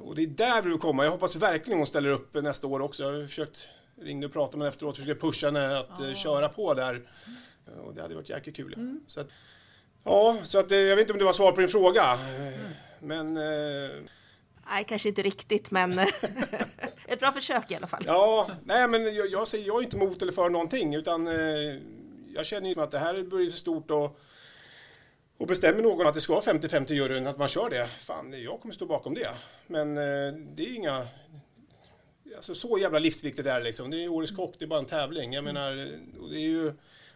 Och 0.00 0.14
det 0.14 0.22
är 0.22 0.26
där 0.26 0.62
vi 0.62 0.70
vill 0.70 0.78
komma. 0.78 1.04
Jag 1.04 1.10
hoppas 1.10 1.36
verkligen 1.36 1.78
hon 1.78 1.86
ställer 1.86 2.10
upp 2.10 2.34
nästa 2.34 2.66
år 2.66 2.80
också. 2.80 3.02
Jag 3.02 3.12
har 3.12 3.26
försökt 3.26 3.68
ringde 4.02 4.26
och 4.26 4.32
pratade 4.32 4.58
med 4.58 4.64
henne 4.64 4.68
efteråt 4.68 4.90
och 4.90 4.96
försökte 4.96 5.26
pusha 5.26 5.46
henne 5.46 5.78
att 5.78 6.00
ah. 6.00 6.14
köra 6.14 6.48
på 6.48 6.74
där. 6.74 7.08
Och 7.84 7.94
det 7.94 8.02
hade 8.02 8.14
varit 8.14 8.30
jäkligt 8.30 8.56
kul. 8.56 8.74
Mm. 8.74 9.00
Så 9.06 9.20
att, 9.20 9.28
ja, 10.04 10.36
så 10.42 10.58
att, 10.58 10.70
jag 10.70 10.96
vet 10.96 11.00
inte 11.00 11.12
om 11.12 11.18
det 11.18 11.24
var 11.24 11.32
svar 11.32 11.52
på 11.52 11.60
din 11.60 11.68
fråga. 11.68 12.18
Mm. 12.38 12.54
Men... 13.00 13.36
Eh, 13.36 13.90
Nej, 14.70 14.84
kanske 14.88 15.08
inte 15.08 15.22
riktigt, 15.22 15.70
men 15.70 15.98
ett 17.06 17.20
bra 17.20 17.32
försök 17.32 17.70
i 17.70 17.74
alla 17.74 17.86
fall. 17.86 18.02
Ja, 18.06 18.50
nej, 18.64 18.88
men 18.88 19.14
jag, 19.14 19.30
jag, 19.30 19.48
säger, 19.48 19.66
jag 19.66 19.78
är 19.78 19.82
inte 19.82 19.96
emot 19.96 20.22
eller 20.22 20.32
för 20.32 20.48
någonting, 20.48 20.94
utan 20.94 21.26
eh, 21.26 21.78
jag 22.34 22.46
känner 22.46 22.74
ju 22.74 22.80
att 22.80 22.90
det 22.90 22.98
här 22.98 23.22
blir 23.22 23.50
så 23.50 23.56
stort 23.56 23.90
och, 23.90 24.20
och 25.38 25.46
bestämmer 25.46 25.82
någon 25.82 26.06
att 26.06 26.14
det 26.14 26.20
ska 26.20 26.32
vara 26.32 26.44
50-50 26.44 26.92
juryn, 26.92 27.26
att 27.26 27.38
man 27.38 27.48
kör 27.48 27.70
det, 27.70 27.86
fan, 27.86 28.42
jag 28.42 28.60
kommer 28.60 28.74
stå 28.74 28.86
bakom 28.86 29.14
det. 29.14 29.30
Men 29.66 29.96
eh, 29.96 30.32
det 30.56 30.62
är 30.62 30.74
inga... 30.74 31.06
Alltså 32.36 32.54
så 32.54 32.78
jävla 32.78 32.98
livsviktigt 32.98 33.46
är 33.46 33.58
det 33.58 33.64
liksom. 33.64 33.90
Det 33.90 34.04
är 34.04 34.08
Årets 34.08 34.32
Kock, 34.32 34.54
det 34.58 34.64
är 34.64 34.66
bara 34.66 34.78
en 34.78 34.86
tävling. 34.86 35.32
Jag 35.32 35.44
menar, 35.44 35.70
det 36.30 36.36
är 36.36 36.40
ju... 36.40 36.72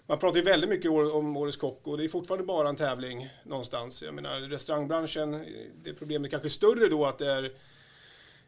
Man 0.07 0.19
pratar 0.19 0.37
ju 0.37 0.43
väldigt 0.43 0.71
mycket 0.71 0.91
om 0.91 1.37
Årets 1.37 1.57
Kock 1.57 1.87
och 1.87 1.99
det 1.99 2.05
är 2.05 2.09
fortfarande 2.09 2.47
bara 2.47 2.69
en 2.69 2.77
tävling 2.77 3.29
någonstans. 3.45 4.03
Jag 4.03 4.15
menar 4.15 4.41
restaurangbranschen, 4.41 5.47
det 5.85 5.95
problemet 5.95 6.31
kanske 6.31 6.47
är 6.47 6.51
större 6.51 6.89
då 6.89 7.07
att 7.07 7.19
det 7.19 7.33
är 7.33 7.53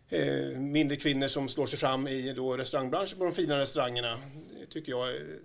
eh, 0.08 0.58
mindre 0.58 0.96
kvinnor 0.96 1.26
som 1.26 1.48
slår 1.48 1.66
sig 1.66 1.78
fram 1.78 2.08
i 2.08 2.32
då 2.32 2.56
restaurangbranschen 2.56 3.18
på 3.18 3.24
de 3.24 3.32
fina 3.32 3.58
restaurangerna. 3.58 4.18
Det 4.60 4.66
tycker 4.66 4.92
jag 4.92 5.08
är 5.08 5.38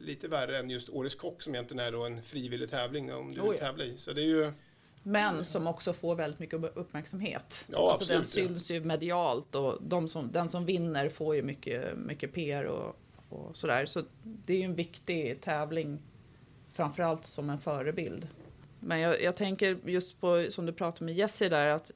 lite 0.00 0.28
värre 0.28 0.58
än 0.58 0.70
just 0.70 0.88
Årets 0.88 1.14
Kock 1.14 1.42
som 1.42 1.54
egentligen 1.54 1.86
är 1.86 1.92
då 1.92 2.04
en 2.04 2.22
frivillig 2.22 2.70
tävling 2.70 3.14
om 3.14 3.34
du 3.34 3.40
vill 3.40 3.50
oh 3.50 3.54
ja. 3.54 3.66
tävla 3.66 3.84
i. 3.84 3.98
Så 3.98 4.12
det 4.12 4.20
är 4.20 4.26
ju, 4.26 4.52
men 5.06 5.44
som 5.44 5.66
också 5.66 5.92
får 5.92 6.14
väldigt 6.14 6.40
mycket 6.40 6.76
uppmärksamhet. 6.76 7.64
Ja, 7.72 7.90
alltså 7.90 8.12
den 8.12 8.24
syns 8.24 8.70
ju 8.70 8.80
medialt 8.80 9.54
och 9.54 9.78
de 9.80 10.08
som, 10.08 10.32
den 10.32 10.48
som 10.48 10.64
vinner 10.64 11.08
får 11.08 11.36
ju 11.36 11.42
mycket, 11.42 11.98
mycket 11.98 12.32
PR 12.32 12.64
och, 12.64 12.96
och 13.28 13.56
sådär. 13.56 13.86
Så 13.86 14.02
det 14.22 14.52
är 14.52 14.56
ju 14.56 14.62
en 14.62 14.74
viktig 14.74 15.40
tävling, 15.40 16.02
framförallt 16.70 17.26
som 17.26 17.50
en 17.50 17.58
förebild. 17.58 18.28
Men 18.80 19.00
jag, 19.00 19.22
jag 19.22 19.36
tänker 19.36 19.78
just 19.84 20.20
på, 20.20 20.46
som 20.50 20.66
du 20.66 20.72
pratade 20.72 21.04
med 21.04 21.14
Jessie 21.14 21.48
där, 21.48 21.68
att 21.68 21.90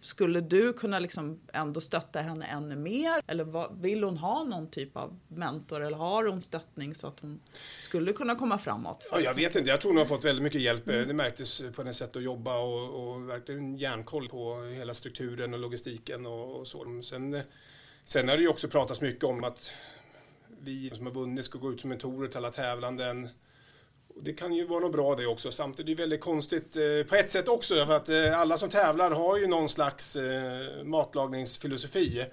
skulle 0.00 0.40
du 0.40 0.72
kunna 0.72 0.98
liksom 0.98 1.40
ändå 1.52 1.80
stötta 1.80 2.20
henne 2.20 2.46
ännu 2.46 2.76
mer? 2.76 3.22
Eller 3.26 3.44
vad, 3.44 3.80
vill 3.80 4.04
hon 4.04 4.16
ha 4.16 4.44
någon 4.44 4.70
typ 4.70 4.96
av 4.96 5.20
mentor 5.28 5.80
eller 5.80 5.96
har 5.96 6.24
hon 6.24 6.42
stöttning 6.42 6.94
så 6.94 7.06
att 7.06 7.20
hon 7.20 7.40
skulle 7.78 8.12
kunna 8.12 8.34
komma 8.34 8.58
framåt? 8.58 9.06
Ja, 9.10 9.20
jag 9.20 9.34
vet 9.34 9.56
inte, 9.56 9.70
jag 9.70 9.80
tror 9.80 9.90
hon 9.90 9.98
har 9.98 10.04
fått 10.04 10.24
väldigt 10.24 10.42
mycket 10.42 10.60
hjälp. 10.60 10.88
Mm. 10.88 11.08
Det 11.08 11.14
märktes 11.14 11.62
på 11.74 11.82
hennes 11.82 11.96
sätt 11.96 12.16
att 12.16 12.22
jobba 12.22 12.58
och, 12.58 13.12
och 13.14 13.28
verkligen 13.28 13.76
järnkoll 13.76 14.28
på 14.28 14.62
hela 14.62 14.94
strukturen 14.94 15.54
och 15.54 15.60
logistiken 15.60 16.26
och, 16.26 16.60
och 16.60 16.66
så. 16.66 17.02
Sen, 17.02 17.40
sen 18.04 18.28
har 18.28 18.36
det 18.36 18.42
ju 18.42 18.48
också 18.48 18.68
pratats 18.68 19.00
mycket 19.00 19.24
om 19.24 19.44
att 19.44 19.70
vi 20.60 20.90
som 20.90 21.06
har 21.06 21.12
vunnit 21.12 21.44
ska 21.44 21.58
gå 21.58 21.72
ut 21.72 21.80
som 21.80 21.90
mentorer 21.90 22.28
till 22.28 22.36
alla 22.36 22.50
tävlanden. 22.50 23.28
Det 24.16 24.32
kan 24.32 24.52
ju 24.52 24.66
vara 24.66 24.80
något 24.80 24.92
bra 24.92 25.14
det 25.14 25.26
också. 25.26 25.52
Samtidigt 25.52 25.90
är 25.90 25.96
det 25.96 26.02
väldigt 26.02 26.20
konstigt 26.20 26.76
eh, 26.76 27.08
på 27.08 27.14
ett 27.14 27.30
sätt 27.30 27.48
också. 27.48 27.86
För 27.86 27.96
att 27.96 28.08
eh, 28.08 28.40
alla 28.40 28.56
som 28.56 28.68
tävlar 28.68 29.10
har 29.10 29.38
ju 29.38 29.46
någon 29.46 29.68
slags 29.68 30.16
eh, 30.16 30.84
matlagningsfilosofi. 30.84 32.24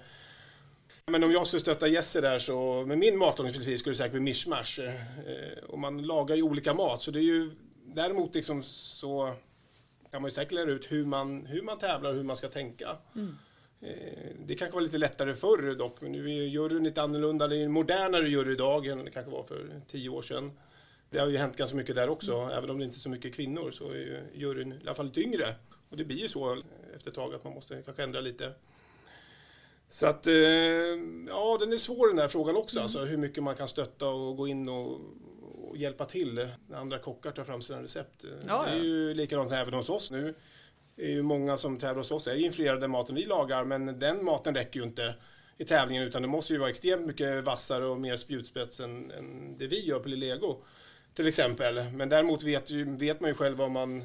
Men 1.06 1.24
om 1.24 1.32
jag 1.32 1.46
skulle 1.46 1.60
stötta 1.60 1.88
Jesse 1.88 2.20
där 2.20 2.38
så 2.38 2.84
med 2.86 2.98
min 2.98 3.18
matlagningsfilosofi 3.18 3.78
skulle 3.78 3.92
det 3.92 3.96
säkert 3.96 4.12
bli 4.12 4.20
mischmasch. 4.20 4.80
Och 5.68 5.78
man 5.78 6.02
lagar 6.02 6.36
ju 6.36 6.42
olika 6.42 6.74
mat. 6.74 7.00
Så 7.00 7.10
det 7.10 7.18
är 7.18 7.22
ju 7.22 7.50
däremot 7.94 8.34
liksom 8.34 8.62
så 8.62 9.34
kan 10.10 10.22
man 10.22 10.28
ju 10.28 10.32
säkert 10.32 10.52
lära 10.52 10.70
ut 10.70 10.92
hur 10.92 11.04
man, 11.04 11.46
hur 11.46 11.62
man 11.62 11.78
tävlar 11.78 12.10
och 12.10 12.16
hur 12.16 12.22
man 12.22 12.36
ska 12.36 12.48
tänka. 12.48 12.96
Mm. 13.14 13.36
Det 14.46 14.54
kanske 14.54 14.74
var 14.74 14.80
lite 14.80 14.98
lättare 14.98 15.34
förr 15.34 15.74
dock, 15.74 16.00
men 16.00 16.12
nu 16.12 16.24
är 16.24 16.46
juryn 16.46 16.84
lite 16.84 17.02
annorlunda. 17.02 17.48
Det 17.48 17.56
är 17.56 17.64
en 17.64 17.72
modernare 17.72 18.28
jury 18.28 18.52
idag 18.52 18.86
än 18.86 19.04
det 19.04 19.10
kanske 19.10 19.32
var 19.32 19.42
för 19.42 19.80
tio 19.90 20.08
år 20.08 20.22
sedan. 20.22 20.50
Det 21.12 21.18
har 21.18 21.28
ju 21.28 21.36
hänt 21.36 21.56
ganska 21.56 21.76
mycket 21.76 21.94
där 21.94 22.08
också. 22.08 22.50
Även 22.56 22.70
om 22.70 22.78
det 22.78 22.84
inte 22.84 22.96
är 22.96 22.98
så 22.98 23.08
mycket 23.08 23.34
kvinnor 23.34 23.70
så 23.70 23.90
är 23.90 23.94
ju 23.94 24.20
juryn 24.34 24.72
i 24.72 24.80
alla 24.82 24.94
fall 24.94 25.12
yngre. 25.16 25.54
Och 25.88 25.96
det 25.96 26.04
blir 26.04 26.16
ju 26.16 26.28
så 26.28 26.62
efter 26.96 27.10
ett 27.10 27.14
tag 27.14 27.34
att 27.34 27.44
man 27.44 27.54
måste 27.54 27.82
kanske 27.82 28.02
ändra 28.02 28.20
lite. 28.20 28.52
Så 29.88 30.06
att, 30.06 30.26
eh, 30.26 30.34
ja 31.28 31.56
den 31.60 31.72
är 31.72 31.76
svår 31.76 32.08
den 32.08 32.16
där 32.16 32.28
frågan 32.28 32.56
också. 32.56 32.76
Mm. 32.76 32.82
Alltså 32.82 33.04
hur 33.04 33.16
mycket 33.16 33.42
man 33.42 33.54
kan 33.54 33.68
stötta 33.68 34.08
och 34.08 34.36
gå 34.36 34.48
in 34.48 34.68
och, 34.68 35.00
och 35.68 35.76
hjälpa 35.76 36.04
till 36.04 36.48
när 36.66 36.76
andra 36.76 36.98
kockar 36.98 37.30
tar 37.30 37.44
fram 37.44 37.62
sina 37.62 37.82
recept. 37.82 38.24
Ja, 38.46 38.64
det 38.64 38.70
är 38.70 38.84
ju 38.84 39.14
likadant 39.14 39.52
även 39.52 39.74
hos 39.74 39.90
oss 39.90 40.10
nu. 40.10 40.34
Det 40.96 41.02
är 41.02 41.10
ju 41.10 41.22
många 41.22 41.56
som 41.56 41.78
tävlar 41.78 41.96
hos 41.96 42.10
oss 42.10 42.26
är 42.26 42.34
influerade 42.34 42.80
den 42.80 42.90
maten 42.90 43.14
vi 43.14 43.24
lagar 43.24 43.64
men 43.64 43.98
den 43.98 44.24
maten 44.24 44.54
räcker 44.54 44.80
ju 44.80 44.86
inte 44.86 45.14
i 45.58 45.64
tävlingen 45.64 46.02
utan 46.02 46.22
det 46.22 46.28
måste 46.28 46.52
ju 46.52 46.58
vara 46.58 46.70
extremt 46.70 47.06
mycket 47.06 47.44
vassare 47.44 47.86
och 47.86 48.00
mer 48.00 48.16
spjutspets 48.16 48.80
än, 48.80 49.10
än 49.10 49.58
det 49.58 49.66
vi 49.66 49.86
gör 49.86 49.98
på 50.00 50.08
Lillego. 50.08 50.60
Till 51.14 51.28
exempel. 51.28 51.84
Men 51.94 52.08
däremot 52.08 52.42
vet, 52.42 52.70
ju, 52.70 52.96
vet 52.96 53.20
man 53.20 53.30
ju 53.30 53.34
själv 53.34 53.56
vad 53.56 53.70
man, 53.70 54.04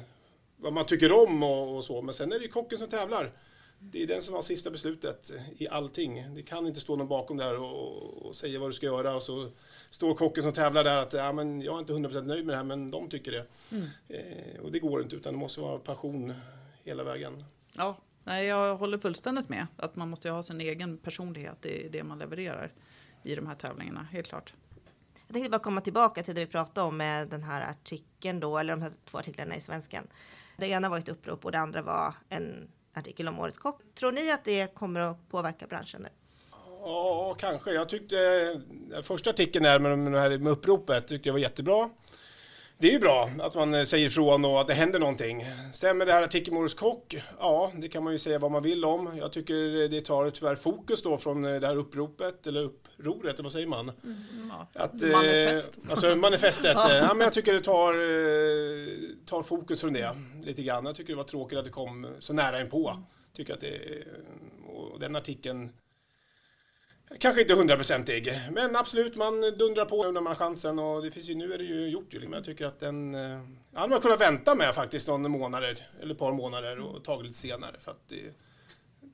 vad 0.56 0.72
man 0.72 0.86
tycker 0.86 1.12
om 1.12 1.42
och, 1.42 1.76
och, 1.76 1.84
så. 1.84 2.02
Men 2.02 2.14
sen 2.14 2.32
är 2.32 2.38
det 2.38 2.44
ju 2.44 2.50
kocken 2.50 2.78
som 2.78 2.88
tävlar. 2.88 3.32
Det 3.80 4.02
är 4.02 4.06
den 4.06 4.22
som 4.22 4.34
har 4.34 4.42
sista 4.42 4.70
beslutet 4.70 5.32
i 5.58 5.68
allting. 5.68 6.34
Det 6.34 6.42
kan 6.42 6.66
inte 6.66 6.80
stå 6.80 6.96
någon 6.96 7.08
bakom 7.08 7.36
där 7.36 7.60
och, 7.60 8.26
och 8.26 8.36
säga 8.36 8.60
vad 8.60 8.68
du 8.68 8.72
ska 8.72 8.86
göra 8.86 9.16
och 9.16 9.22
så 9.22 9.48
står 9.90 10.14
kocken 10.14 10.42
som 10.42 10.52
tävlar 10.52 10.84
där 10.84 10.96
att 10.96 11.12
ja, 11.12 11.32
men 11.32 11.62
jag 11.62 11.74
är 11.74 11.78
inte 11.78 11.92
100% 11.92 12.22
nöjd 12.22 12.46
med 12.46 12.52
det 12.52 12.56
här 12.56 12.64
men 12.64 12.90
de 12.90 13.08
tycker 13.08 13.32
det. 13.32 13.46
Mm. 13.72 13.86
Eh, 14.08 14.60
och 14.60 14.72
det 14.72 14.78
går 14.78 15.02
inte 15.02 15.16
utan 15.16 15.32
det 15.32 15.38
måste 15.38 15.60
vara 15.60 15.78
passion 15.78 16.34
hela 16.84 17.04
vägen. 17.04 17.44
Ja, 17.72 17.98
nej, 18.24 18.46
jag 18.46 18.76
håller 18.76 18.98
fullständigt 18.98 19.48
med. 19.48 19.66
Att 19.76 19.96
man 19.96 20.08
måste 20.08 20.30
ha 20.30 20.42
sin 20.42 20.60
egen 20.60 20.98
personlighet 20.98 21.66
i 21.66 21.88
det 21.88 22.04
man 22.04 22.18
levererar 22.18 22.72
i 23.22 23.34
de 23.34 23.46
här 23.46 23.54
tävlingarna, 23.54 24.08
helt 24.12 24.28
klart. 24.28 24.54
Jag 25.28 25.34
tänkte 25.34 25.50
bara 25.50 25.58
komma 25.58 25.80
tillbaka 25.80 26.22
till 26.22 26.34
det 26.34 26.40
vi 26.40 26.46
pratade 26.46 26.86
om 26.86 26.96
med 26.96 27.28
den 27.28 27.42
här 27.42 27.70
artikeln 27.70 28.40
då, 28.40 28.58
eller 28.58 28.72
de 28.72 28.82
här 28.82 28.92
två 29.10 29.18
artiklarna 29.18 29.56
i 29.56 29.60
Svenskan. 29.60 30.06
Det 30.56 30.66
ena 30.68 30.88
var 30.88 30.98
ett 30.98 31.08
upprop 31.08 31.44
och 31.44 31.52
det 31.52 31.58
andra 31.58 31.82
var 31.82 32.14
en 32.28 32.68
artikel 32.94 33.28
om 33.28 33.38
Årets 33.38 33.58
kock. 33.58 33.80
Tror 33.94 34.12
ni 34.12 34.32
att 34.32 34.44
det 34.44 34.74
kommer 34.74 35.00
att 35.00 35.28
påverka 35.30 35.66
branschen 35.66 36.02
nu? 36.02 36.08
Ja, 36.84 37.36
kanske. 37.38 37.72
Jag 37.72 37.88
tyckte 37.88 38.16
första 39.02 39.30
artikeln 39.30 39.62
där 39.62 39.78
med, 39.78 39.98
med, 39.98 40.40
med 40.40 40.52
uppropet 40.52 41.08
tyckte 41.08 41.28
jag 41.28 41.34
var 41.34 41.40
jättebra 41.40 41.90
det 42.80 42.88
är 42.88 42.92
ju 42.92 42.98
bra 42.98 43.30
att 43.40 43.54
man 43.54 43.74
eh, 43.74 43.84
säger 43.84 44.06
ifrån 44.06 44.44
och 44.44 44.60
att 44.60 44.66
det 44.66 44.74
händer 44.74 44.98
någonting. 44.98 45.46
Sen 45.72 45.98
med 45.98 46.06
det 46.06 46.12
här 46.12 46.22
artikeln 46.22 46.62
med 46.62 46.76
Kock, 46.76 47.16
ja, 47.38 47.72
det 47.74 47.88
kan 47.88 48.04
man 48.04 48.12
ju 48.12 48.18
säga 48.18 48.38
vad 48.38 48.50
man 48.50 48.62
vill 48.62 48.84
om. 48.84 49.18
Jag 49.18 49.32
tycker 49.32 49.88
det 49.88 50.00
tar 50.00 50.30
tyvärr 50.30 50.56
fokus 50.56 51.02
då 51.02 51.18
från 51.18 51.44
eh, 51.44 51.60
det 51.60 51.66
här 51.66 51.76
uppropet, 51.76 52.46
eller 52.46 52.62
upproret, 52.62 53.34
eller 53.34 53.42
vad 53.42 53.52
säger 53.52 53.66
man? 53.66 53.92
Mm, 54.04 54.16
ja. 54.48 54.68
att, 54.74 55.02
Manifest. 55.02 55.78
Eh, 55.84 55.90
alltså 55.90 56.16
manifestet. 56.16 56.76
ja. 56.76 57.14
men 57.14 57.20
jag 57.20 57.32
tycker 57.32 57.52
det 57.52 57.60
tar, 57.60 57.94
tar 59.24 59.42
fokus 59.42 59.80
från 59.80 59.92
det 59.92 60.10
lite 60.42 60.62
grann. 60.62 60.86
Jag 60.86 60.94
tycker 60.94 61.12
det 61.12 61.16
var 61.16 61.24
tråkigt 61.24 61.58
att 61.58 61.64
det 61.64 61.70
kom 61.70 62.06
så 62.18 62.32
nära 62.32 62.58
en 62.58 62.70
på. 62.70 62.96
Tycker 63.36 63.54
att 63.54 63.60
det, 63.60 64.04
och 64.66 65.00
den 65.00 65.16
artikeln 65.16 65.70
Kanske 67.18 67.40
inte 67.40 67.54
hundraprocentig, 67.54 68.32
men 68.52 68.76
absolut, 68.76 69.16
man 69.16 69.40
dundrar 69.40 69.84
på 69.84 70.04
när 70.04 70.12
man 70.12 70.26
har 70.26 70.34
chansen 70.34 70.78
och 70.78 71.02
det 71.02 71.10
finns 71.10 71.30
ju, 71.30 71.34
nu 71.34 71.52
är 71.52 71.58
det 71.58 71.64
ju 71.64 71.88
gjort 71.88 72.14
ju. 72.14 72.20
Men 72.20 72.32
jag 72.32 72.44
tycker 72.44 72.66
att 72.66 72.80
den 72.80 73.14
ja, 73.14 73.80
hade 73.80 73.90
man 73.90 74.00
kunnat 74.00 74.20
vänta 74.20 74.54
med 74.54 74.74
faktiskt 74.74 75.08
någon 75.08 75.30
månader 75.30 75.88
eller 76.00 76.12
ett 76.12 76.18
par 76.18 76.32
månader 76.32 76.80
och 76.80 77.04
tagit 77.04 77.26
lite 77.26 77.38
senare 77.38 77.76
för 77.80 77.90
att 77.90 78.08
det, 78.08 78.34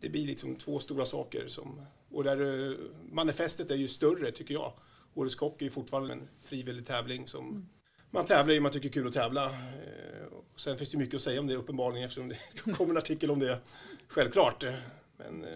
det 0.01 0.09
blir 0.09 0.27
liksom 0.27 0.57
två 0.57 0.79
stora 0.79 1.05
saker 1.05 1.49
som 1.49 1.87
och 2.15 2.25
där 2.25 2.71
eh, 2.71 2.77
manifestet 3.11 3.71
är 3.71 3.75
ju 3.75 3.89
större 3.89 4.31
tycker 4.31 4.55
jag. 4.55 4.73
Årets 5.15 5.35
kock 5.35 5.61
är 5.61 5.65
ju 5.65 5.71
fortfarande 5.71 6.13
en 6.13 6.29
frivillig 6.41 6.87
tävling 6.87 7.27
som 7.27 7.49
mm. 7.49 7.69
man 8.11 8.27
tävlar 8.27 8.55
i, 8.55 8.61
man 8.61 8.73
tycker 8.73 8.89
det 8.89 8.93
är 8.93 8.93
kul 8.93 9.07
att 9.07 9.15
tävla. 9.15 9.47
Eh, 9.47 10.27
och 10.53 10.61
sen 10.61 10.77
finns 10.77 10.91
det 10.91 10.99
mycket 10.99 11.15
att 11.15 11.23
säga 11.23 11.41
om 11.41 11.47
det 11.47 11.57
uppenbarligen 11.57 12.05
eftersom 12.05 12.29
det 12.29 12.37
kommer 12.77 12.91
en 12.91 12.99
artikel 12.99 13.31
om 13.31 13.39
det, 13.39 13.59
självklart. 14.09 14.65
Men 15.17 15.45
eh, 15.45 15.51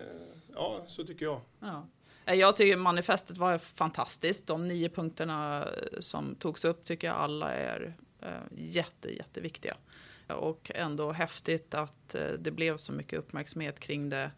ja, 0.55 0.85
så 0.87 1.05
tycker 1.05 1.25
jag. 1.25 1.41
Ja. 1.61 1.89
Eh, 2.29 2.35
jag 2.35 2.57
tycker 2.57 2.77
manifestet 2.77 3.37
var 3.37 3.59
fantastiskt. 3.59 4.47
De 4.47 4.69
nio 4.69 4.89
punkterna 4.89 5.65
eh, 5.65 6.01
som 6.01 6.35
togs 6.35 6.65
upp 6.65 6.85
tycker 6.85 7.07
jag 7.07 7.17
alla 7.17 7.55
är 7.55 7.95
eh, 8.21 8.31
jätte, 8.57 9.17
jätteviktiga. 9.17 9.77
Och 10.27 10.71
ändå 10.75 11.13
häftigt 11.13 11.75
att 11.75 12.17
det 12.39 12.51
blev 12.51 12.77
så 12.77 12.93
mycket 12.93 13.19
uppmärksamhet 13.19 13.81
kring 13.81 14.11
det 14.11 14.31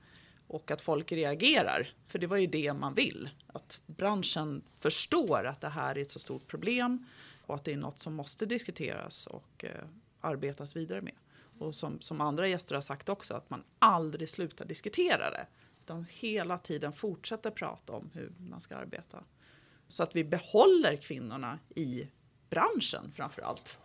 och 0.46 0.70
att 0.70 0.81
folk 0.81 1.12
reagerar. 1.12 1.92
För 2.07 2.18
det 2.18 2.26
var 2.26 2.37
ju 2.37 2.46
det 2.46 2.72
man 2.72 2.94
vill. 2.94 3.31
Att 3.46 3.81
branschen 3.87 4.62
förstår 4.81 5.46
att 5.46 5.61
det 5.61 5.68
här 5.68 5.98
är 5.98 6.03
ett 6.03 6.11
så 6.11 6.18
stort 6.18 6.46
problem 6.46 7.07
och 7.46 7.55
att 7.55 7.64
det 7.64 7.72
är 7.72 7.76
något 7.76 7.98
som 7.98 8.14
måste 8.14 8.46
diskuteras 8.46 9.26
och 9.26 9.64
eh, 9.64 9.85
arbetas 10.20 10.76
vidare 10.76 11.00
med. 11.00 11.14
Och 11.59 11.74
som, 11.74 12.00
som 12.00 12.20
andra 12.20 12.48
gäster 12.48 12.74
har 12.74 12.83
sagt 12.83 13.09
också, 13.09 13.35
att 13.35 13.50
man 13.50 13.62
aldrig 13.79 14.31
slutar 14.31 14.64
diskutera 14.64 15.31
det. 15.31 15.46
Utan 15.90 16.07
hela 16.11 16.59
tiden 16.59 16.92
fortsätter 16.92 17.50
prata 17.50 17.92
om 17.92 18.11
hur 18.14 18.33
man 18.38 18.61
ska 18.61 18.76
arbeta. 18.76 19.24
Så 19.88 20.03
att 20.03 20.16
vi 20.16 20.24
behåller 20.24 20.96
kvinnorna 20.96 21.59
i 21.74 22.09
branschen 22.50 23.12
framför 23.16 23.42
allt. 23.42 23.79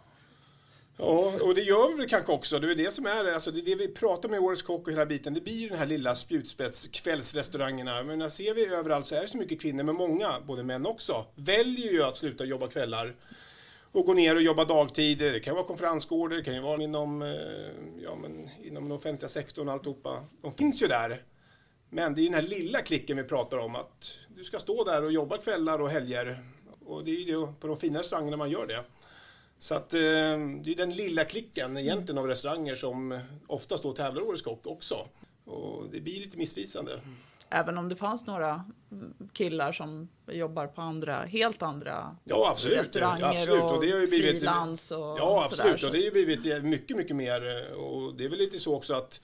Ja, 0.98 1.34
och 1.42 1.56
det 1.56 1.62
gör 1.62 1.98
vi 1.98 2.10
kanske 2.10 2.32
också. 2.32 2.60
Det 2.60 2.72
är 2.72 2.76
det 2.76 2.92
som 2.92 3.06
är 3.06 3.34
alltså 3.34 3.52
det, 3.52 3.60
är 3.60 3.66
det 3.66 3.76
vi 3.76 3.88
pratar 3.88 4.30
med 4.30 4.40
Årets 4.40 4.62
Kock 4.62 4.88
och 4.88 4.94
hela 4.94 5.06
biten. 5.06 5.34
Det 5.34 5.42
blir 5.42 5.54
ju 5.54 5.70
den 5.70 5.78
här 5.78 5.86
lilla 5.86 6.16
spjutspetskvällsrestaurangerna. 6.16 8.04
Men 8.04 8.20
när 8.20 8.30
ser 8.30 8.54
vi 8.54 8.66
överallt 8.66 9.06
så 9.06 9.16
är 9.16 9.22
det 9.22 9.28
så 9.28 9.38
mycket 9.38 9.62
kvinnor, 9.62 9.84
men 9.84 9.96
många, 9.96 10.42
både 10.48 10.64
män 10.64 10.86
också, 10.86 11.26
väljer 11.36 11.92
ju 11.92 12.04
att 12.04 12.16
sluta 12.16 12.46
jobba 12.46 12.68
kvällar 12.68 13.16
och 13.92 14.06
gå 14.06 14.14
ner 14.14 14.36
och 14.36 14.42
jobba 14.42 14.66
dagtid. 14.66 15.18
Det 15.18 15.40
kan 15.40 15.56
vara 15.56 15.66
konferensgårdar, 15.66 16.38
det 16.38 16.44
kan 16.44 16.56
ju 16.56 16.62
vara 16.62 16.84
inom, 16.84 17.22
eh, 17.22 17.30
ja, 18.04 18.16
men 18.22 18.50
inom 18.64 18.84
den 18.84 18.92
offentliga 18.92 19.30
sektorn 19.30 19.68
och 19.68 19.74
alltihopa. 19.74 20.26
De 20.42 20.54
finns 20.54 20.84
ju 20.84 20.88
där. 20.88 21.24
Men 21.96 22.16
det 22.16 22.22
är 22.22 22.24
den 22.24 22.34
här 22.34 22.42
lilla 22.42 22.82
klicken 22.82 23.18
vi 23.18 23.24
pratar 23.24 23.58
om, 23.58 23.76
att 23.76 24.14
du 24.36 24.44
ska 24.44 24.60
stå 24.60 24.84
där 24.84 25.04
och 25.04 25.12
jobba 25.12 25.38
kvällar 25.38 25.80
och 25.80 25.90
helger. 25.90 26.40
Och 26.86 27.06
det 27.06 27.12
är 27.12 27.22
ju 27.22 27.48
på 27.60 27.68
de 27.68 27.78
fina 27.78 28.00
restaurangerna 28.00 28.38
man 28.38 28.50
gör 28.50 28.68
det. 28.68 28.84
Så 29.58 29.76
att, 29.76 29.94
eh, 29.94 30.00
det 30.00 30.72
är 30.72 30.76
den 30.76 30.94
lilla 30.94 31.26
klicken 31.26 31.78
egentligen 31.78 32.18
av 32.18 32.28
restauranger 32.28 32.76
som 32.76 33.20
oftast 33.48 33.84
då 33.84 33.92
tävlar 33.92 34.22
Årets 34.22 34.42
Kock 34.42 34.68
också. 34.68 35.08
Och 35.46 35.84
det 35.92 36.02
blir 36.02 36.20
lite 36.20 36.38
missvisande. 36.38 36.92
Även 37.50 37.78
om 37.78 37.90
det 37.90 37.96
fanns 37.96 38.28
några 38.28 38.66
killar 39.34 39.72
som 39.72 40.10
jobbar 40.28 40.68
på 40.68 40.82
andra, 40.82 41.24
helt 41.24 41.62
andra 41.62 42.18
ja, 42.24 42.50
absolut. 42.52 42.80
restauranger 42.80 43.22
ja, 43.22 43.40
absolut. 43.40 43.64
och, 43.64 43.76
och 43.76 43.82
det 43.86 43.92
har 43.92 44.00
ju 44.00 44.08
blivit, 44.08 44.32
frilans 44.32 44.92
och 44.92 44.98
Ja, 44.98 45.44
absolut. 45.46 45.80
sådär, 45.80 45.88
och 45.88 45.94
det 45.94 46.00
har 46.00 46.06
ju 46.06 46.26
blivit 46.26 46.64
mycket, 46.64 46.98
mycket 46.98 47.16
mer. 47.16 47.74
Och 47.74 48.16
det 48.16 48.26
är 48.26 48.30
väl 48.30 48.40
lite 48.40 48.60
så 48.60 48.76
också 48.76 48.94
att 48.94 49.22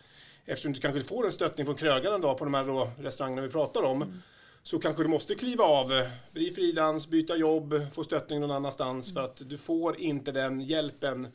eftersom 0.52 0.74
du 0.74 0.80
kanske 0.80 1.00
får 1.02 1.26
en 1.26 1.32
stöttning 1.32 1.66
från 1.66 1.76
krögaren 1.76 2.22
då 2.22 2.36
på 2.36 2.44
de 2.44 2.54
här 2.54 2.66
då 2.66 2.90
restaurangerna 3.00 3.42
vi 3.42 3.50
pratar 3.50 3.84
om 3.84 4.02
mm. 4.02 4.22
så 4.64 4.80
kanske 4.80 5.04
du 5.04 5.10
måste 5.10 5.36
kliva 5.36 5.64
av, 5.64 5.92
bli 6.32 6.52
frilans, 6.52 7.08
byta 7.08 7.36
jobb, 7.36 7.74
få 7.92 8.04
stöttning 8.04 8.40
någon 8.40 8.52
annanstans 8.52 9.12
mm. 9.12 9.16
för 9.16 9.30
att 9.30 9.50
du 9.50 9.58
får 9.58 10.00
inte 10.00 10.32
den 10.32 10.62
hjälpen 10.62 11.28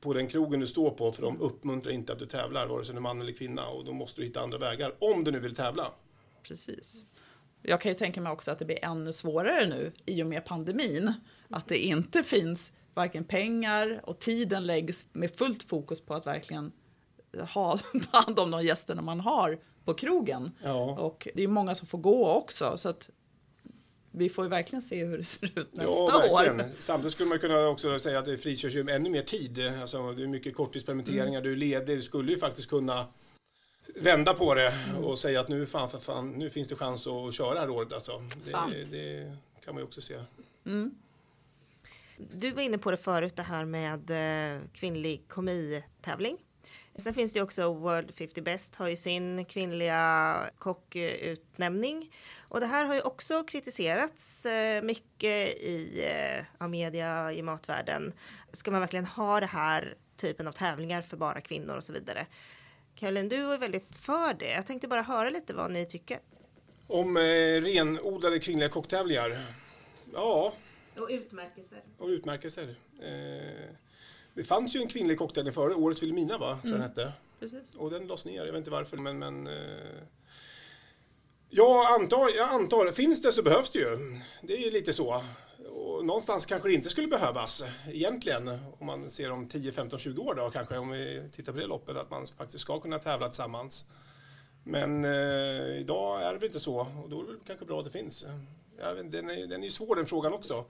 på 0.00 0.12
den 0.12 0.28
krogen 0.28 0.60
du 0.60 0.66
står 0.66 0.90
på 0.90 1.12
för 1.12 1.22
de 1.22 1.40
uppmuntrar 1.40 1.92
inte 1.92 2.12
att 2.12 2.18
du 2.18 2.26
tävlar 2.26 2.66
vare 2.66 2.84
sig 2.84 2.94
du 2.94 2.98
är 2.98 3.02
man 3.02 3.20
eller 3.20 3.32
kvinna 3.32 3.66
och 3.68 3.84
då 3.84 3.92
måste 3.92 4.20
du 4.20 4.26
hitta 4.26 4.40
andra 4.40 4.58
vägar 4.58 4.94
om 4.98 5.24
du 5.24 5.30
nu 5.30 5.38
vill 5.38 5.54
tävla. 5.54 5.92
Precis. 6.42 7.04
Jag 7.62 7.80
kan 7.80 7.90
ju 7.90 7.98
tänka 7.98 8.20
mig 8.20 8.32
också 8.32 8.50
att 8.50 8.58
det 8.58 8.64
blir 8.64 8.84
ännu 8.84 9.12
svårare 9.12 9.66
nu 9.66 9.92
i 10.06 10.22
och 10.22 10.26
med 10.26 10.44
pandemin. 10.44 11.12
Att 11.48 11.68
det 11.68 11.78
inte 11.78 12.22
finns 12.22 12.72
varken 12.94 13.24
pengar 13.24 14.00
och 14.04 14.18
tiden 14.18 14.66
läggs 14.66 15.06
med 15.12 15.36
fullt 15.36 15.62
fokus 15.62 16.00
på 16.00 16.14
att 16.14 16.26
verkligen 16.26 16.72
ha, 17.38 17.78
ta 18.12 18.18
hand 18.18 18.38
om 18.38 18.50
de 18.50 18.62
gästerna 18.62 19.02
man 19.02 19.20
har 19.20 19.58
på 19.84 19.94
krogen. 19.94 20.50
Ja. 20.62 21.00
Och 21.00 21.28
det 21.34 21.42
är 21.42 21.48
många 21.48 21.74
som 21.74 21.86
får 21.86 21.98
gå 21.98 22.28
också. 22.28 22.78
Så 22.78 22.88
att 22.88 23.10
vi 24.10 24.28
får 24.28 24.44
ju 24.44 24.48
verkligen 24.48 24.82
se 24.82 25.04
hur 25.04 25.18
det 25.18 25.24
ser 25.24 25.46
ut 25.46 25.72
nästa 25.72 25.82
ja, 25.82 26.30
år. 26.30 26.64
Samtidigt 26.78 27.12
skulle 27.12 27.28
man 27.28 27.38
kunna 27.38 27.66
också 27.66 27.98
säga 27.98 28.18
att 28.18 28.24
det 28.24 28.38
frikörs 28.38 28.74
ju 28.74 28.90
ännu 28.90 29.10
mer 29.10 29.22
tid. 29.22 29.72
Alltså, 29.80 30.12
det 30.12 30.22
är 30.22 30.26
mycket 30.26 30.56
korttidspermitteringar, 30.56 31.40
mm. 31.40 31.42
du 31.42 31.52
är 31.52 31.56
ledig. 31.56 31.98
Du 31.98 32.02
skulle 32.02 32.32
ju 32.32 32.38
faktiskt 32.38 32.68
kunna 32.68 33.06
vända 33.94 34.34
på 34.34 34.54
det 34.54 34.72
och 35.02 35.18
säga 35.18 35.40
att 35.40 35.48
nu, 35.48 35.66
fan, 35.66 35.90
fan, 36.00 36.30
nu 36.30 36.50
finns 36.50 36.68
det 36.68 36.76
chans 36.76 37.06
att 37.06 37.34
köra 37.34 37.54
det 37.54 37.60
här 37.60 37.70
året. 37.70 37.92
Alltså. 37.92 38.22
Det, 38.44 38.84
det 38.90 39.36
kan 39.64 39.74
man 39.74 39.80
ju 39.80 39.84
också 39.84 40.00
se. 40.00 40.14
Mm. 40.66 40.94
Du 42.16 42.50
var 42.50 42.62
inne 42.62 42.78
på 42.78 42.90
det 42.90 42.96
förut, 42.96 43.36
det 43.36 43.42
här 43.42 43.64
med 43.64 44.10
eh, 44.10 44.62
kvinnlig 44.72 45.28
komitävling. 45.28 46.38
Sen 46.96 47.14
finns 47.14 47.32
det 47.32 47.42
också 47.42 47.72
World 47.72 48.14
50 48.14 48.42
Best 48.42 48.76
har 48.76 48.88
ju 48.88 48.96
sin 48.96 49.44
kvinnliga 49.44 50.50
kockutnämning. 50.58 52.14
Och 52.48 52.60
det 52.60 52.66
här 52.66 52.84
har 52.84 52.94
ju 52.94 53.00
också 53.00 53.42
kritiserats 53.42 54.46
eh, 54.46 54.82
mycket 54.82 55.48
i 55.48 56.04
eh, 56.60 56.68
media, 56.68 57.32
i 57.32 57.42
matvärlden. 57.42 58.12
Ska 58.52 58.70
man 58.70 58.80
verkligen 58.80 59.06
ha 59.06 59.40
det 59.40 59.46
här 59.46 59.96
typen 60.16 60.48
av 60.48 60.52
tävlingar 60.52 61.02
för 61.02 61.16
bara 61.16 61.40
kvinnor 61.40 61.76
och 61.76 61.84
så 61.84 61.92
vidare? 61.92 62.26
Caroline, 62.94 63.28
du 63.28 63.52
är 63.52 63.58
väldigt 63.58 63.96
för 63.96 64.34
det. 64.34 64.50
Jag 64.50 64.66
tänkte 64.66 64.88
bara 64.88 65.02
höra 65.02 65.30
lite 65.30 65.54
vad 65.54 65.70
ni 65.70 65.86
tycker. 65.86 66.18
Om 66.86 67.16
eh, 67.16 67.20
renodlade 67.60 68.38
kvinnliga 68.38 68.68
kocktävlingar? 68.68 69.38
Ja. 70.12 70.52
Och 70.96 71.08
utmärkelser. 71.10 71.82
Och 71.98 72.08
utmärkelser. 72.08 72.74
Eh, 73.02 73.74
det 74.34 74.44
fanns 74.44 74.76
ju 74.76 74.80
en 74.80 74.88
kvinnlig 74.88 75.18
kocktävling 75.18 75.52
före, 75.52 75.74
Årets 75.74 76.02
Vilhelmina 76.02 76.38
va? 76.38 76.58
Tror 76.62 76.74
mm. 76.74 76.80
den 76.80 76.90
hette. 76.90 77.12
Precis. 77.40 77.74
Och 77.74 77.90
den 77.90 78.06
lades 78.06 78.26
ner, 78.26 78.44
jag 78.44 78.52
vet 78.52 78.58
inte 78.58 78.70
varför 78.70 78.96
men, 78.96 79.18
men 79.18 79.46
eh, 79.46 80.02
jag 81.54 82.00
antar, 82.00 82.36
jag 82.36 82.48
antar, 82.48 82.92
finns 82.92 83.22
det 83.22 83.32
så 83.32 83.42
behövs 83.42 83.70
det 83.70 83.78
ju. 83.78 84.20
Det 84.42 84.52
är 84.52 84.64
ju 84.64 84.70
lite 84.70 84.92
så. 84.92 85.22
Och 85.70 86.04
någonstans 86.04 86.46
kanske 86.46 86.68
det 86.68 86.74
inte 86.74 86.88
skulle 86.88 87.08
behövas 87.08 87.64
egentligen. 87.88 88.48
Om 88.78 88.86
man 88.86 89.10
ser 89.10 89.30
om 89.30 89.48
10, 89.48 89.72
15, 89.72 89.98
20 89.98 90.22
år 90.22 90.34
då 90.34 90.50
kanske. 90.50 90.78
Om 90.78 90.90
vi 90.90 91.22
tittar 91.36 91.52
på 91.52 91.58
det 91.58 91.66
loppet. 91.66 91.96
Att 91.96 92.10
man 92.10 92.26
faktiskt 92.26 92.60
ska 92.60 92.80
kunna 92.80 92.98
tävla 92.98 93.28
tillsammans. 93.28 93.84
Men 94.64 95.04
eh, 95.04 95.80
idag 95.80 96.22
är 96.22 96.32
det 96.32 96.38
väl 96.38 96.46
inte 96.46 96.60
så. 96.60 96.86
Och 97.02 97.08
då 97.08 97.20
är 97.20 97.24
det 97.24 97.38
kanske 97.46 97.64
bra 97.64 97.78
att 97.78 97.84
det 97.84 97.90
finns. 97.90 98.24
Ja, 98.78 98.94
den, 98.94 99.30
är, 99.30 99.46
den 99.46 99.60
är 99.60 99.64
ju 99.64 99.70
svår 99.70 99.96
den 99.96 100.06
frågan 100.06 100.32
också. 100.32 100.64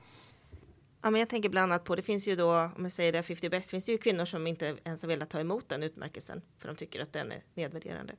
Ja, 1.03 1.11
men 1.11 1.19
jag 1.19 1.29
tänker 1.29 1.49
bland 1.49 1.73
annat 1.73 1.85
på, 1.85 1.95
det 1.95 2.03
finns 2.03 2.29
ju 2.29 2.37
då, 2.37 2.51
om 2.77 2.83
jag 2.83 2.93
säger 2.93 3.13
det 3.13 3.23
50 3.23 3.49
bäst, 3.49 3.71
finns 3.71 3.87
det 3.87 3.93
ju 3.93 3.99
kvinnor 3.99 4.25
som 4.25 4.47
inte 4.47 4.77
ens 4.85 5.03
har 5.03 5.09
velat 5.09 5.31
ta 5.31 5.41
emot 5.41 5.69
den 5.69 5.83
utmärkelsen. 5.83 6.43
För 6.59 6.69
de 6.69 6.77
tycker 6.77 7.01
att 7.01 7.13
den 7.13 7.33
är 7.33 7.43
nedvärderande. 7.55 8.15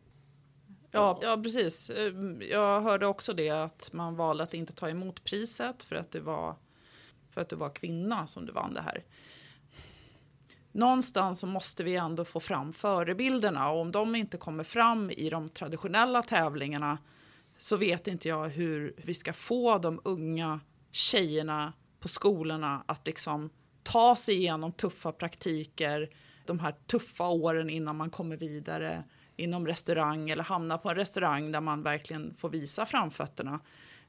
Ja, 0.92 1.20
ja, 1.22 1.38
precis. 1.44 1.90
Eh, 1.90 2.14
jag 2.50 2.82
hörde 2.82 3.06
också 3.06 3.34
det 3.34 3.50
att 3.50 3.94
man 3.94 4.16
valde 4.16 4.44
att 4.44 4.54
inte 4.54 4.74
ta 4.74 4.90
emot 4.90 5.24
priset 5.24 5.84
för 5.84 5.96
att 5.96 6.12
det 6.12 6.20
var, 6.20 6.56
för 7.30 7.42
att 7.42 7.50
du 7.50 7.56
var 7.56 7.70
kvinna 7.70 8.28
som 8.28 8.46
du 8.46 8.52
vann 8.52 8.74
det 8.74 8.82
här. 8.82 9.04
Någonstans 10.72 11.40
så 11.40 11.48
måste 11.48 11.84
vi 11.84 11.96
ändå 11.96 12.26
få 12.26 12.40
fram 12.40 12.74
förebilderna 12.74 13.72
och 13.72 13.80
om 13.80 13.92
de 13.92 14.16
inte 14.16 14.38
kommer 14.38 14.64
fram 14.64 15.12
i 15.12 15.30
de 15.30 15.50
traditionella 15.50 16.24
tävlingarna 16.24 16.98
så 17.58 17.78
vet 17.78 18.08
inte 18.08 18.28
jag 18.28 18.50
hur 18.50 18.94
vi 18.98 19.14
ska 19.14 19.34
få 19.34 19.78
de 19.78 20.02
unga 20.04 20.60
tjejerna 20.92 21.74
på 22.04 22.10
skolorna 22.10 22.84
att 22.86 23.08
liksom 23.08 23.50
ta 23.84 24.16
sig 24.16 24.36
igenom 24.36 24.72
tuffa 24.72 25.12
praktiker, 25.12 26.10
de 26.46 26.60
här 26.60 26.76
tuffa 26.88 27.28
åren 27.28 27.70
innan 27.70 27.96
man 27.96 28.10
kommer 28.10 28.38
vidare 28.38 29.04
inom 29.36 29.68
restaurang 29.68 30.30
eller 30.30 30.44
hamna 30.44 30.78
på 30.78 30.90
en 30.90 30.96
restaurang 30.96 31.52
där 31.52 31.62
man 31.62 31.84
verkligen 31.84 32.36
får 32.36 32.50
visa 32.50 32.86
framfötterna. 32.86 33.60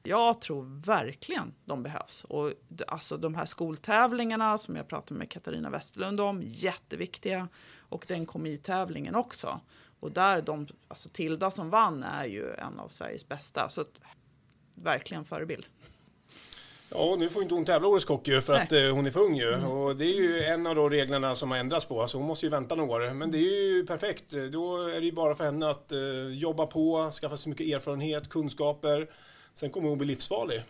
Jag 0.03 0.41
tror 0.41 0.81
verkligen 0.85 1.53
de 1.65 1.83
behövs. 1.83 2.23
Och 2.23 2.51
alltså 2.87 3.17
de 3.17 3.35
här 3.35 3.45
skoltävlingarna 3.45 4.57
som 4.57 4.75
jag 4.75 4.87
pratade 4.87 5.17
med 5.17 5.29
Katarina 5.29 5.69
Westerlund 5.69 6.19
om, 6.21 6.41
jätteviktiga. 6.45 7.47
Och 7.77 8.05
den 8.07 8.25
komitävlingen 8.25 9.15
också. 9.15 9.59
Och 9.99 10.11
där 10.11 10.41
de, 10.41 10.67
alltså 10.87 11.09
Tilda 11.09 11.51
som 11.51 11.69
vann 11.69 12.03
är 12.03 12.25
ju 12.25 12.53
en 12.53 12.79
av 12.79 12.89
Sveriges 12.89 13.27
bästa. 13.27 13.69
Så 13.69 13.83
verkligen 14.75 15.25
förebild. 15.25 15.65
Ja, 16.89 17.15
nu 17.19 17.29
får 17.29 17.43
inte 17.43 17.55
hon 17.55 17.65
tävla 17.65 17.87
Årets 17.87 18.05
Kock 18.05 18.27
ju 18.27 18.41
för 18.41 18.53
Nej. 18.53 18.61
att 18.61 18.71
eh, 18.71 18.95
hon 18.95 19.05
är 19.05 19.11
för 19.11 19.19
ung 19.19 19.35
ju. 19.35 19.53
Mm. 19.53 19.71
Och 19.71 19.95
det 19.95 20.05
är 20.05 20.21
ju 20.21 20.43
en 20.43 20.67
av 20.67 20.75
de 20.75 20.89
reglerna 20.89 21.35
som 21.35 21.51
har 21.51 21.57
ändrats 21.57 21.85
på. 21.85 22.01
Alltså 22.01 22.17
hon 22.17 22.27
måste 22.27 22.45
ju 22.45 22.49
vänta 22.49 22.75
några 22.75 22.91
år. 22.91 23.13
Men 23.13 23.31
det 23.31 23.37
är 23.37 23.73
ju 23.73 23.85
perfekt. 23.85 24.31
Då 24.51 24.87
är 24.87 24.99
det 24.99 25.05
ju 25.05 25.11
bara 25.11 25.35
för 25.35 25.43
henne 25.43 25.69
att 25.69 25.91
eh, 25.91 26.27
jobba 26.33 26.65
på, 26.65 27.11
skaffa 27.11 27.37
sig 27.37 27.49
mycket 27.49 27.67
erfarenhet, 27.67 28.29
kunskaper. 28.29 29.09
Sen 29.53 29.69
kommer 29.69 29.89
hon 29.89 29.97
bli 29.97 30.07
livsfarlig. 30.07 30.63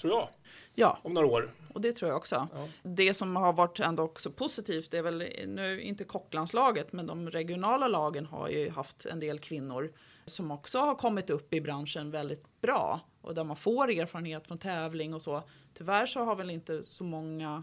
Tror 0.00 0.12
jag. 0.12 0.28
Ja. 0.74 0.98
Om 1.02 1.14
några 1.14 1.26
år. 1.26 1.50
Och 1.74 1.80
det 1.80 1.92
tror 1.92 2.08
jag 2.08 2.16
också. 2.16 2.48
Ja. 2.54 2.68
Det 2.82 3.14
som 3.14 3.36
har 3.36 3.52
varit 3.52 3.80
ändå 3.80 4.02
också 4.02 4.30
positivt 4.30 4.94
är 4.94 5.02
väl 5.02 5.18
nu 5.46 5.80
inte 5.80 6.04
kocklandslaget 6.04 6.92
men 6.92 7.06
de 7.06 7.30
regionala 7.30 7.88
lagen 7.88 8.26
har 8.26 8.48
ju 8.48 8.70
haft 8.70 9.06
en 9.06 9.20
del 9.20 9.38
kvinnor 9.38 9.92
som 10.26 10.50
också 10.50 10.78
har 10.78 10.94
kommit 10.94 11.30
upp 11.30 11.54
i 11.54 11.60
branschen 11.60 12.10
väldigt 12.10 12.60
bra 12.60 13.00
och 13.26 13.34
där 13.34 13.44
man 13.44 13.56
får 13.56 13.90
erfarenhet 13.90 14.46
från 14.46 14.58
tävling 14.58 15.14
och 15.14 15.22
så. 15.22 15.42
Tyvärr 15.74 16.06
så 16.06 16.24
har 16.24 16.36
väl 16.36 16.50
inte 16.50 16.84
så 16.84 17.04
många 17.04 17.62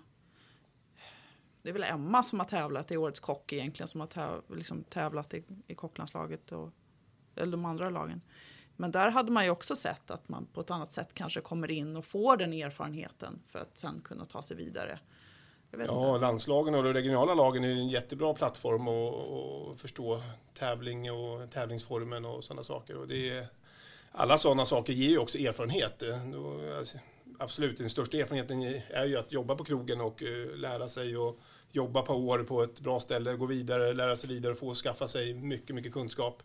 det 1.62 1.70
är 1.70 1.74
väl 1.74 1.84
Emma 1.84 2.24
som 2.24 2.40
har 2.40 2.46
tävlat 2.46 2.92
i 2.92 2.98
Årets 2.98 3.20
kock 3.20 3.54
egentligen 3.54 3.88
som 3.88 4.00
har 4.00 4.08
täv, 4.08 4.42
liksom 4.50 4.84
tävlat 4.84 5.34
i, 5.34 5.44
i 5.68 5.76
kocklandslaget 5.76 6.52
och 6.52 6.70
eller 7.36 7.52
de 7.52 7.66
andra 7.66 7.90
lagen. 7.90 8.22
Men 8.76 8.92
där 8.92 9.12
hade 9.12 9.32
man 9.32 9.44
ju 9.44 9.50
också 9.50 9.76
sett 9.76 10.12
att 10.12 10.30
man 10.30 10.46
på 10.54 10.62
ett 10.62 10.72
annat 10.72 10.92
sätt 10.92 11.14
kanske 11.14 11.42
kommer 11.42 11.72
in 11.72 11.96
och 11.96 12.06
får 12.06 12.38
den 12.38 12.54
erfarenheten 12.54 13.40
för 13.52 13.60
att 13.60 13.78
sen 13.78 14.02
kunna 14.04 14.26
ta 14.26 14.42
sig 14.42 14.58
vidare. 14.58 15.00
Ja, 15.72 15.78
inte. 15.80 16.26
landslagen 16.26 16.76
och 16.76 16.84
de 16.84 16.94
regionala 16.94 17.34
lagen 17.34 17.64
är 17.64 17.70
en 17.70 17.90
jättebra 17.90 18.34
plattform 18.34 18.88
att 18.88 19.74
att 19.74 19.82
förstå 19.82 20.22
tävling 20.54 21.12
och 21.12 21.52
tävlingsformen 21.52 22.26
och 22.26 22.44
sådana 22.44 22.64
saker. 22.64 22.98
Och 22.98 23.08
det 23.08 23.30
är, 23.30 23.48
alla 24.14 24.38
sådana 24.38 24.66
saker 24.66 24.94
ger 24.94 25.10
ju 25.10 25.18
också 25.18 25.38
erfarenhet. 25.38 26.04
Eh, 26.04 26.26
då, 26.26 26.76
alltså, 26.78 26.98
Absolut, 27.40 27.78
den 27.78 27.90
största 27.90 28.18
erfarenheten 28.18 28.82
är 28.90 29.06
ju 29.06 29.18
att 29.18 29.32
jobba 29.32 29.56
på 29.56 29.64
krogen 29.64 30.02
och 30.02 30.24
eh, 30.24 30.56
lära 30.56 30.88
sig 30.88 31.18
och 31.18 31.40
jobba 31.72 32.02
på 32.02 32.14
år 32.14 32.40
på 32.40 32.64
ett 32.64 32.80
bra 32.80 33.00
ställe, 33.00 33.34
gå 33.34 33.46
vidare, 33.46 33.94
lära 33.94 34.16
sig 34.16 34.30
vidare 34.30 34.52
och 34.52 34.60
få 34.60 34.76
skaffa 34.76 35.08
sig 35.08 35.34
mycket, 35.34 35.76
mycket 35.76 35.94
kunskap. 35.94 36.44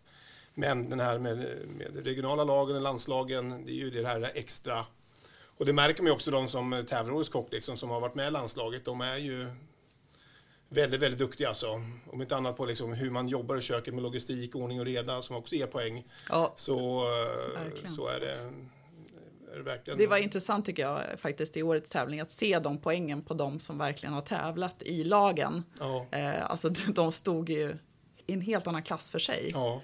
Men 0.53 0.89
den 0.89 0.99
här 0.99 1.17
med, 1.17 1.37
med 1.67 2.03
regionala 2.03 2.43
lagen 2.43 2.75
och 2.75 2.81
landslagen, 2.81 3.65
det 3.65 3.71
är 3.71 3.75
ju 3.75 3.89
det 3.89 4.07
här 4.07 4.31
extra. 4.33 4.85
Och 5.57 5.65
det 5.65 5.73
märker 5.73 6.03
man 6.03 6.07
ju 6.07 6.13
också 6.13 6.31
de 6.31 6.47
som 6.47 6.85
tävlar 6.89 7.13
årets 7.13 7.29
kock, 7.29 7.51
liksom, 7.51 7.77
som 7.77 7.89
har 7.89 7.99
varit 7.99 8.15
med 8.15 8.27
i 8.27 8.31
landslaget. 8.31 8.85
De 8.85 9.01
är 9.01 9.17
ju 9.17 9.51
väldigt, 10.69 11.01
väldigt 11.01 11.19
duktiga 11.19 11.47
alltså. 11.47 11.81
Om 12.11 12.21
inte 12.21 12.35
annat 12.35 12.57
på 12.57 12.65
liksom 12.65 12.93
hur 12.93 13.09
man 13.11 13.27
jobbar 13.27 13.57
i 13.57 13.61
köket 13.61 13.93
med 13.93 14.03
logistik, 14.03 14.55
ordning 14.55 14.79
och 14.79 14.85
reda 14.85 15.21
som 15.21 15.35
också 15.35 15.55
ger 15.55 15.67
poäng. 15.67 16.05
Ja, 16.29 16.53
Så, 16.57 16.99
eh, 16.99 17.63
Verkligen. 17.63 17.91
så 17.91 18.07
är 18.07 18.19
det, 18.19 18.31
är 19.53 19.57
det 19.57 19.63
verkligen. 19.63 19.99
det 19.99 20.07
var 20.07 20.17
intressant 20.17 20.65
tycker 20.65 20.83
jag 20.83 21.03
faktiskt 21.19 21.57
i 21.57 21.63
årets 21.63 21.89
tävling 21.89 22.19
att 22.19 22.31
se 22.31 22.59
de 22.59 22.77
poängen 22.77 23.21
på 23.21 23.33
de 23.33 23.59
som 23.59 23.77
verkligen 23.77 24.13
har 24.13 24.21
tävlat 24.21 24.81
i 24.81 25.03
lagen. 25.03 25.63
Ja, 25.79 26.05
Eh, 26.11 26.51
alltså 26.51 26.69
de 26.87 27.11
stod 27.11 27.49
ju 27.49 27.75
i 28.27 28.33
en 28.33 28.41
helt 28.41 28.67
annan 28.67 28.83
klass 28.83 29.09
för 29.09 29.19
sig. 29.19 29.49
ja. 29.53 29.81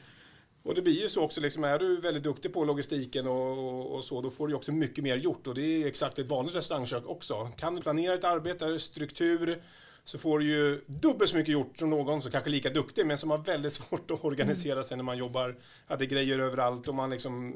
Och 0.64 0.76
det 0.76 0.82
blir 0.82 1.02
ju 1.02 1.10
så 1.10 1.22
också, 1.24 1.42
liksom, 1.42 1.64
är 1.64 1.80
du 1.80 2.02
väldigt 2.02 2.24
duktig 2.24 2.54
på 2.54 2.64
logistiken 2.66 3.28
och, 3.28 3.58
och, 3.58 3.96
och 3.96 4.04
så, 4.04 4.22
då 4.22 4.30
får 4.32 4.48
du 4.48 4.54
också 4.54 4.72
mycket 4.72 5.04
mer 5.04 5.18
gjort. 5.18 5.48
Och 5.48 5.56
det 5.56 5.62
är 5.62 5.88
exakt 5.88 6.20
ett 6.20 6.28
vanligt 6.28 6.56
restaurangkök 6.56 7.06
också. 7.08 7.50
Kan 7.58 7.76
du 7.76 7.82
planera 7.82 8.14
ett 8.14 8.24
arbete, 8.24 8.80
struktur, 8.80 9.62
så 10.06 10.18
får 10.18 10.40
du 10.40 10.46
ju 10.46 10.82
dubbelt 10.88 11.30
så 11.30 11.38
mycket 11.38 11.54
gjort 11.54 11.80
som 11.80 11.90
någon 11.90 12.22
som 12.22 12.32
kanske 12.32 12.50
är 12.50 12.52
lika 12.52 12.70
duktig, 12.70 13.06
men 13.06 13.18
som 13.18 13.32
har 13.32 13.38
väldigt 13.38 13.74
svårt 13.74 14.12
att 14.12 14.24
organisera 14.24 14.84
sig 14.84 14.98
när 14.98 15.04
man 15.04 15.18
jobbar. 15.18 15.56
Ja, 15.88 15.96
det 15.96 16.06
är 16.06 16.10
grejer 16.10 16.40
överallt 16.40 16.88
och 16.88 16.96
man 16.96 17.10
liksom 17.10 17.54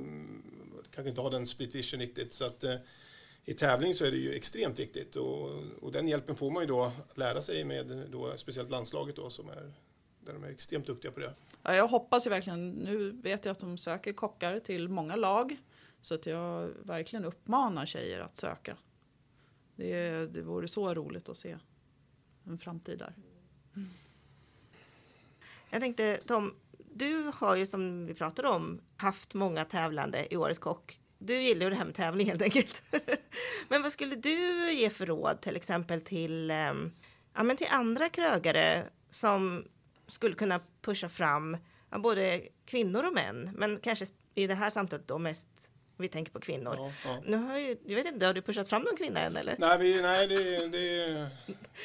kanske 0.95 1.09
inte 1.09 1.21
har 1.21 1.31
den 1.31 1.45
split 1.45 1.75
vision 1.75 1.99
riktigt. 1.99 2.33
Så 2.33 2.45
att, 2.45 2.63
eh, 2.63 2.75
i 3.45 3.53
tävling 3.53 3.93
så 3.93 4.05
är 4.05 4.11
det 4.11 4.17
ju 4.17 4.33
extremt 4.33 4.79
viktigt 4.79 5.15
och, 5.15 5.49
och 5.81 5.91
den 5.91 6.07
hjälpen 6.07 6.35
får 6.35 6.51
man 6.51 6.63
ju 6.63 6.67
då 6.67 6.91
lära 7.15 7.41
sig 7.41 7.63
med 7.63 8.07
då, 8.11 8.33
speciellt 8.37 8.69
landslaget 8.69 9.15
då, 9.15 9.29
som 9.29 9.49
är, 9.49 9.73
där 10.19 10.33
de 10.33 10.43
är 10.43 10.49
extremt 10.49 10.87
duktiga 10.87 11.11
på 11.11 11.19
det. 11.19 11.33
Ja, 11.63 11.75
jag 11.75 11.87
hoppas 11.87 12.25
ju 12.25 12.29
verkligen, 12.29 12.69
nu 12.69 13.11
vet 13.11 13.45
jag 13.45 13.51
att 13.51 13.59
de 13.59 13.77
söker 13.77 14.13
kockar 14.13 14.59
till 14.59 14.89
många 14.89 15.15
lag. 15.15 15.57
Så 16.01 16.15
att 16.15 16.25
jag 16.25 16.69
verkligen 16.83 17.25
uppmanar 17.25 17.85
tjejer 17.85 18.19
att 18.19 18.37
söka. 18.37 18.77
Det, 19.75 20.25
det 20.25 20.41
vore 20.41 20.67
så 20.67 20.93
roligt 20.93 21.29
att 21.29 21.37
se 21.37 21.57
en 22.43 22.57
framtid 22.57 22.99
där. 22.99 23.13
Jag 25.69 25.81
tänkte 25.81 26.19
Tom, 26.25 26.53
du 26.93 27.31
har 27.35 27.55
ju 27.55 27.65
som 27.65 28.05
vi 28.05 28.13
pratade 28.13 28.47
om 28.47 28.81
haft 28.97 29.33
många 29.33 29.65
tävlande 29.65 30.33
i 30.33 30.37
Årets 30.37 30.59
Kock. 30.59 30.99
Du 31.17 31.41
gillar 31.41 31.65
ju 31.65 31.69
det 31.69 31.75
här 31.75 31.85
med 31.85 31.95
tävling 31.95 32.27
helt 32.27 32.41
enkelt. 32.41 32.83
men 33.69 33.81
vad 33.81 33.91
skulle 33.91 34.15
du 34.15 34.71
ge 34.71 34.89
för 34.89 35.05
råd 35.05 35.41
till 35.41 35.55
exempel 35.55 36.01
till, 36.01 36.51
eh, 36.51 36.73
ja, 37.33 37.43
men 37.43 37.57
till 37.57 37.67
andra 37.69 38.09
krögare 38.09 38.83
som 39.09 39.65
skulle 40.07 40.35
kunna 40.35 40.59
pusha 40.81 41.09
fram 41.09 41.57
ja, 41.89 41.99
både 41.99 42.41
kvinnor 42.65 43.03
och 43.03 43.13
män, 43.13 43.49
men 43.55 43.79
kanske 43.79 44.05
i 44.35 44.47
det 44.47 44.55
här 44.55 44.69
samtalet 44.69 45.07
då 45.07 45.17
mest 45.17 45.47
vi 46.03 46.07
tänker 46.07 46.31
på 46.31 46.39
kvinnor. 46.39 46.73
Ja, 46.77 46.91
ja. 47.05 47.21
Nu 47.25 47.37
har 47.37 47.57
ju, 47.57 47.77
jag 47.85 47.95
vet 47.95 48.05
inte, 48.05 48.25
har 48.25 48.33
du 48.33 48.41
pushat 48.41 48.69
fram 48.69 48.81
någon 48.81 48.97
kvinna 48.97 49.19
än 49.19 49.37
eller? 49.37 49.55
Nej, 49.59 49.77
vi, 49.77 50.01
nej 50.01 50.27
det, 50.27 50.67
det 50.67 51.29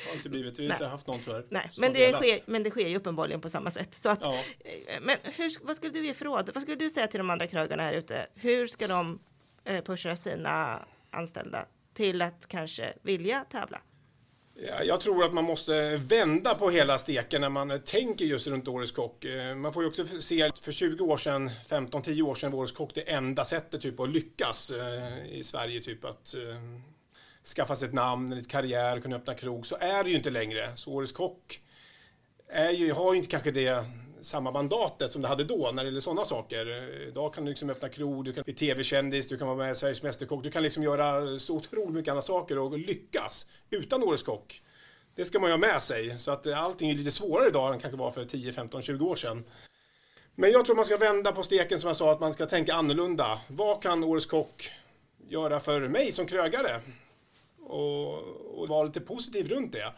har 0.08 0.14
inte 0.16 0.28
blivit. 0.28 0.58
Vi 0.58 0.66
har 0.66 0.74
inte 0.74 0.86
haft 0.86 1.06
någon 1.06 1.20
tyvärr. 1.20 1.46
Nej, 1.48 1.70
men 1.78 1.92
det, 1.92 2.12
sker, 2.12 2.38
men 2.46 2.62
det 2.62 2.70
sker 2.70 2.88
ju 2.88 2.96
uppenbarligen 2.96 3.40
på 3.40 3.48
samma 3.48 3.70
sätt. 3.70 3.94
Så 3.94 4.08
att, 4.10 4.18
Ja. 4.22 4.34
eh, 4.64 5.00
Men 5.02 5.16
hur, 5.22 5.66
vad 5.66 5.76
skulle 5.76 5.92
du 5.92 6.06
ge 6.06 6.14
för 6.14 6.24
råd? 6.24 6.50
Vad 6.54 6.62
skulle 6.62 6.76
du 6.76 6.90
säga 6.90 7.06
till 7.06 7.18
de 7.18 7.30
andra 7.30 7.46
krögarna 7.46 7.82
här 7.82 7.92
ute? 7.92 8.26
Hur 8.34 8.66
ska 8.66 8.86
de 8.86 9.18
eh, 9.64 9.84
pusha 9.84 10.16
sina 10.16 10.84
anställda 11.10 11.66
till 11.94 12.22
att 12.22 12.46
kanske 12.48 12.92
vilja 13.02 13.44
tävla? 13.50 13.80
Jag 14.84 15.00
tror 15.00 15.24
att 15.24 15.34
man 15.34 15.44
måste 15.44 15.96
vända 15.96 16.54
på 16.54 16.70
hela 16.70 16.98
steken 16.98 17.40
när 17.40 17.48
man 17.48 17.80
tänker 17.84 18.24
just 18.24 18.46
runt 18.46 18.68
Årets 18.68 18.92
Kock. 18.92 19.24
Eh, 19.24 19.54
man 19.54 19.72
får 19.72 19.82
ju 19.82 19.88
också 19.88 20.06
se 20.06 20.42
att 20.42 20.58
för 20.58 20.72
20 20.72 21.04
år 21.04 21.16
sedan, 21.16 21.50
15-10 21.68 22.22
år 22.22 22.34
sedan 22.34 22.50
var 22.50 22.58
Årets 22.58 22.72
Kock 22.72 22.94
det 22.94 23.00
enda 23.00 23.44
sättet 23.44 23.80
typ 23.80 24.00
att 24.00 24.08
lyckas 24.08 24.70
eh, 24.70 25.38
i 25.38 25.44
Sverige. 25.44 25.80
Typ 25.80 26.04
att 26.04 26.34
eh, 26.34 26.40
skaffa 27.56 27.76
sig 27.76 27.88
ett 27.88 27.94
namn, 27.94 28.32
en 28.32 28.44
karriär, 28.44 29.00
kunna 29.00 29.16
öppna 29.16 29.34
krog. 29.34 29.66
Så 29.66 29.76
är 29.80 30.04
det 30.04 30.10
ju 30.10 30.16
inte 30.16 30.30
längre. 30.30 30.76
Så 30.76 30.92
Årets 30.92 31.12
Kock 31.12 31.60
är 32.48 32.70
ju, 32.70 32.92
har 32.92 33.12
ju 33.12 33.18
inte 33.18 33.30
kanske 33.30 33.50
det 33.50 33.84
samma 34.24 34.50
mandatet 34.50 35.12
som 35.12 35.22
det 35.22 35.28
hade 35.28 35.44
då 35.44 35.70
när 35.72 35.84
det 35.84 35.88
gäller 35.88 36.00
sådana 36.00 36.24
saker. 36.24 36.90
Idag 37.08 37.34
kan 37.34 37.44
du 37.44 37.50
liksom 37.50 37.70
öppna 37.70 37.88
krog, 37.88 38.24
du 38.24 38.32
kan 38.32 38.44
bli 38.44 38.54
tv-kändis, 38.54 39.28
du 39.28 39.38
kan 39.38 39.46
vara 39.46 39.56
med 39.56 39.72
i 39.72 39.74
Sveriges 39.74 40.02
Mästerkock, 40.02 40.42
du 40.42 40.50
kan 40.50 40.62
liksom 40.62 40.82
göra 40.82 41.38
så 41.38 41.54
otroligt 41.54 41.94
mycket 41.94 42.10
andra 42.10 42.22
saker 42.22 42.58
och 42.58 42.78
lyckas 42.78 43.46
utan 43.70 44.02
Årets 44.02 44.22
Kock. 44.22 44.62
Det 45.14 45.24
ska 45.24 45.38
man 45.38 45.48
ju 45.48 45.52
ha 45.52 45.58
med 45.58 45.82
sig, 45.82 46.18
så 46.18 46.30
att 46.30 46.46
eh, 46.46 46.62
allting 46.62 46.90
är 46.90 46.94
lite 46.94 47.10
svårare 47.10 47.48
idag 47.48 47.74
än 47.74 47.80
kanske 47.80 47.98
var 47.98 48.10
för 48.10 48.24
10, 48.24 48.52
15, 48.52 48.82
20 48.82 49.06
år 49.06 49.16
sedan. 49.16 49.44
Men 50.34 50.50
jag 50.50 50.64
tror 50.64 50.76
man 50.76 50.84
ska 50.84 50.96
vända 50.96 51.32
på 51.32 51.42
steken 51.42 51.80
som 51.80 51.88
jag 51.88 51.96
sa, 51.96 52.12
att 52.12 52.20
man 52.20 52.32
ska 52.32 52.46
tänka 52.46 52.74
annorlunda. 52.74 53.40
Vad 53.48 53.82
kan 53.82 54.04
Årets 54.04 54.26
Kock 54.26 54.70
göra 55.28 55.60
för 55.60 55.88
mig 55.88 56.12
som 56.12 56.26
krögare? 56.26 56.80
Och, 57.66 58.18
och 58.58 58.68
vara 58.68 58.82
lite 58.82 59.00
positiv 59.00 59.48
runt 59.48 59.72
det. 59.72 59.92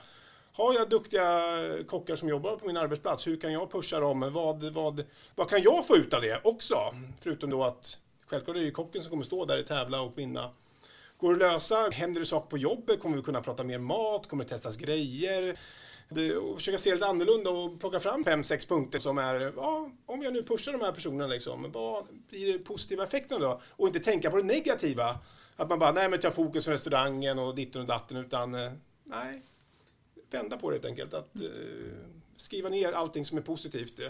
Har 0.57 0.75
jag 0.75 0.89
duktiga 0.89 1.43
kockar 1.87 2.17
som 2.17 2.29
jobbar 2.29 2.57
på 2.57 2.67
min 2.67 2.77
arbetsplats, 2.77 3.27
hur 3.27 3.37
kan 3.37 3.53
jag 3.53 3.71
pusha 3.71 4.01
dem? 4.01 4.31
Vad, 4.33 4.65
vad, 4.65 5.05
vad 5.35 5.51
kan 5.51 5.63
jag 5.63 5.87
få 5.87 5.97
ut 5.97 6.15
av 6.15 6.21
det 6.21 6.41
också? 6.45 6.95
Förutom 7.21 7.51
då 7.51 7.65
att 7.65 7.99
självklart 8.27 8.57
är 8.57 8.61
det 8.61 8.67
ju 8.67 8.73
kocken 8.73 9.03
som 9.03 9.11
kommer 9.11 9.25
stå 9.25 9.45
där 9.45 9.61
och 9.61 9.67
tävla 9.67 10.01
och 10.01 10.19
vinna. 10.19 10.51
Går 11.19 11.35
det 11.35 11.47
att 11.47 11.53
lösa? 11.53 11.91
Händer 11.93 12.21
det 12.21 12.27
saker 12.27 12.51
på 12.51 12.59
jobbet? 12.59 13.01
Kommer 13.01 13.17
vi 13.17 13.23
kunna 13.23 13.41
prata 13.41 13.65
mer 13.65 13.79
mat? 13.79 14.27
Kommer 14.27 14.45
det 14.45 14.51
testas 14.51 14.77
grejer? 14.77 15.59
Det, 16.09 16.37
och 16.37 16.57
försöka 16.57 16.79
se 16.79 16.95
lite 16.95 17.07
annorlunda 17.07 17.51
och 17.51 17.81
plocka 17.81 18.01
fram 18.01 18.25
fem, 18.25 18.43
sex 18.43 18.67
punkter 18.67 18.99
som 18.99 19.19
är, 19.19 19.53
ja, 19.57 19.91
om 20.07 20.23
jag 20.23 20.33
nu 20.33 20.43
pushar 20.43 20.73
de 20.73 20.81
här 20.81 20.93
personerna, 20.93 21.27
liksom, 21.27 21.73
vad 21.73 22.07
blir 22.29 22.53
det 22.53 22.59
positiva 22.59 23.05
effekten 23.05 23.41
då? 23.41 23.61
Och 23.71 23.87
inte 23.87 24.01
tänka 24.01 24.31
på 24.31 24.37
det 24.37 24.43
negativa. 24.43 25.19
Att 25.57 25.69
man 25.69 25.79
bara, 25.79 25.93
nej 25.93 26.11
men 26.11 26.21
ta 26.21 26.31
fokus 26.31 26.65
på 26.65 26.71
restaurangen 26.71 27.39
och 27.39 27.55
ditten 27.55 27.81
och 27.81 27.87
datten, 27.87 28.17
utan 28.17 28.55
eh, 28.55 28.73
nej, 29.05 29.43
vända 30.37 30.57
på 30.57 30.71
det 30.71 30.77
helt 30.77 30.87
enkelt. 30.87 31.15
Att 31.15 31.41
eh, 31.41 31.49
skriva 32.37 32.69
ner 32.69 32.93
allting 32.93 33.25
som 33.25 33.39
är 33.39 33.43
positivt 33.43 34.01
eh, 34.01 34.09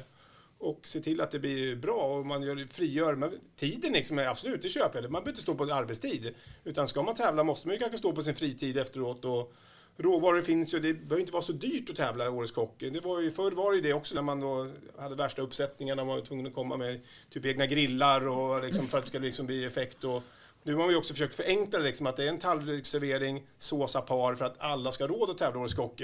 och 0.58 0.80
se 0.86 1.00
till 1.00 1.20
att 1.20 1.30
det 1.30 1.38
blir 1.38 1.76
bra 1.76 2.18
och 2.18 2.26
man 2.26 2.42
gör, 2.42 2.66
frigör. 2.72 3.14
Men 3.14 3.30
tiden 3.56 3.92
liksom 3.92 4.18
är 4.18 4.26
absolut, 4.26 4.62
det 4.62 4.68
köper 4.68 5.02
jag. 5.02 5.02
Man 5.02 5.12
behöver 5.12 5.30
inte 5.30 5.42
stå 5.42 5.54
på 5.54 5.64
arbetstid. 5.64 6.34
Utan 6.64 6.88
ska 6.88 7.02
man 7.02 7.14
tävla 7.14 7.44
måste 7.44 7.68
man 7.68 7.74
ju 7.74 7.78
kanske 7.78 7.98
stå 7.98 8.12
på 8.12 8.22
sin 8.22 8.34
fritid 8.34 8.78
efteråt. 8.78 9.24
Och 9.24 9.52
råvaror 9.96 10.42
finns 10.42 10.74
ju, 10.74 10.80
det 10.80 10.94
behöver 10.94 11.20
inte 11.20 11.32
vara 11.32 11.42
så 11.42 11.52
dyrt 11.52 11.90
att 11.90 11.96
tävla 11.96 12.24
i 12.24 12.28
Årets 12.28 12.52
Kock. 12.52 12.74
Det 12.78 13.04
var 13.04 13.20
ju, 13.20 13.30
förr 13.30 13.50
var 13.50 13.70
det 13.70 13.76
ju 13.76 13.82
det 13.82 13.92
också 13.92 14.14
när 14.14 14.22
man 14.22 14.40
då 14.40 14.68
hade 14.98 15.14
värsta 15.14 15.42
uppsättningarna. 15.42 16.04
Man 16.04 16.16
var 16.16 16.24
tvungen 16.24 16.46
att 16.46 16.54
komma 16.54 16.76
med 16.76 17.00
typ 17.30 17.44
egna 17.44 17.66
grillar 17.66 18.28
och 18.28 18.62
liksom 18.62 18.86
för 18.86 18.98
att 18.98 19.04
det 19.04 19.08
ska 19.08 19.18
liksom 19.18 19.46
bli 19.46 19.64
effekt. 19.64 20.04
Och, 20.04 20.22
nu 20.66 20.74
har 20.74 20.82
man 20.82 20.90
ju 20.90 20.96
också 20.96 21.14
försökt 21.14 21.34
förenkla 21.34 21.78
det, 21.78 21.84
liksom, 21.84 22.06
att 22.06 22.16
det 22.16 22.24
är 22.24 22.28
en 22.28 22.38
tallriksservering, 22.38 23.46
såsa 23.58 24.00
par 24.00 24.34
för 24.34 24.44
att 24.44 24.54
alla 24.58 24.92
ska 24.92 25.04
ha 25.04 25.08
råd 25.08 25.30
att 25.30 25.38
tävla 25.38 25.60
i 25.60 25.62
Årets 25.62 25.74
Kock. 25.74 25.98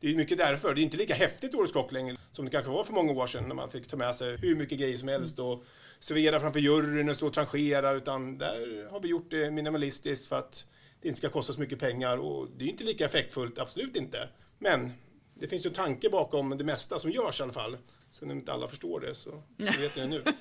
Det 0.00 0.06
är 0.06 0.10
ju 0.10 0.16
mycket 0.16 0.38
därför. 0.38 0.74
Det 0.74 0.80
är 0.80 0.82
inte 0.82 0.96
lika 0.96 1.14
häftigt 1.14 1.54
i 1.54 1.56
Årets 1.56 1.72
Kock 1.72 1.92
längre 1.92 2.16
som 2.32 2.44
det 2.44 2.50
kanske 2.50 2.70
var 2.70 2.84
för 2.84 2.92
många 2.92 3.12
år 3.12 3.26
sedan 3.26 3.48
när 3.48 3.54
man 3.54 3.70
fick 3.70 3.88
ta 3.88 3.96
med 3.96 4.14
sig 4.14 4.36
hur 4.36 4.56
mycket 4.56 4.78
grejer 4.78 4.96
som 4.96 5.08
helst 5.08 5.38
och 5.38 5.64
servera 6.00 6.40
framför 6.40 6.60
juryn 6.60 7.08
och 7.08 7.16
stå 7.16 7.26
och 7.26 7.32
tranchera. 7.32 7.92
Utan 7.92 8.38
där 8.38 8.90
har 8.90 9.00
vi 9.00 9.08
gjort 9.08 9.30
det 9.30 9.50
minimalistiskt 9.50 10.28
för 10.28 10.38
att 10.38 10.66
det 11.02 11.08
inte 11.08 11.18
ska 11.18 11.28
kosta 11.28 11.52
så 11.52 11.60
mycket 11.60 11.78
pengar 11.78 12.16
och 12.16 12.48
det 12.56 12.64
är 12.64 12.68
inte 12.68 12.84
lika 12.84 13.04
effektfullt, 13.04 13.58
absolut 13.58 13.96
inte. 13.96 14.28
Men 14.58 14.92
det 15.34 15.48
finns 15.48 15.66
ju 15.66 15.68
en 15.68 15.74
tanke 15.74 16.10
bakom 16.10 16.58
det 16.58 16.64
mesta 16.64 16.98
som 16.98 17.10
görs 17.10 17.40
i 17.40 17.42
alla 17.42 17.52
fall. 17.52 17.76
Sen 18.10 18.30
om 18.30 18.36
inte 18.36 18.52
alla 18.52 18.68
förstår 18.68 19.00
det 19.00 19.14
så, 19.14 19.30
så 19.58 19.80
vet 19.80 19.96
ni 19.96 20.02
det 20.02 20.06
nu. 20.06 20.22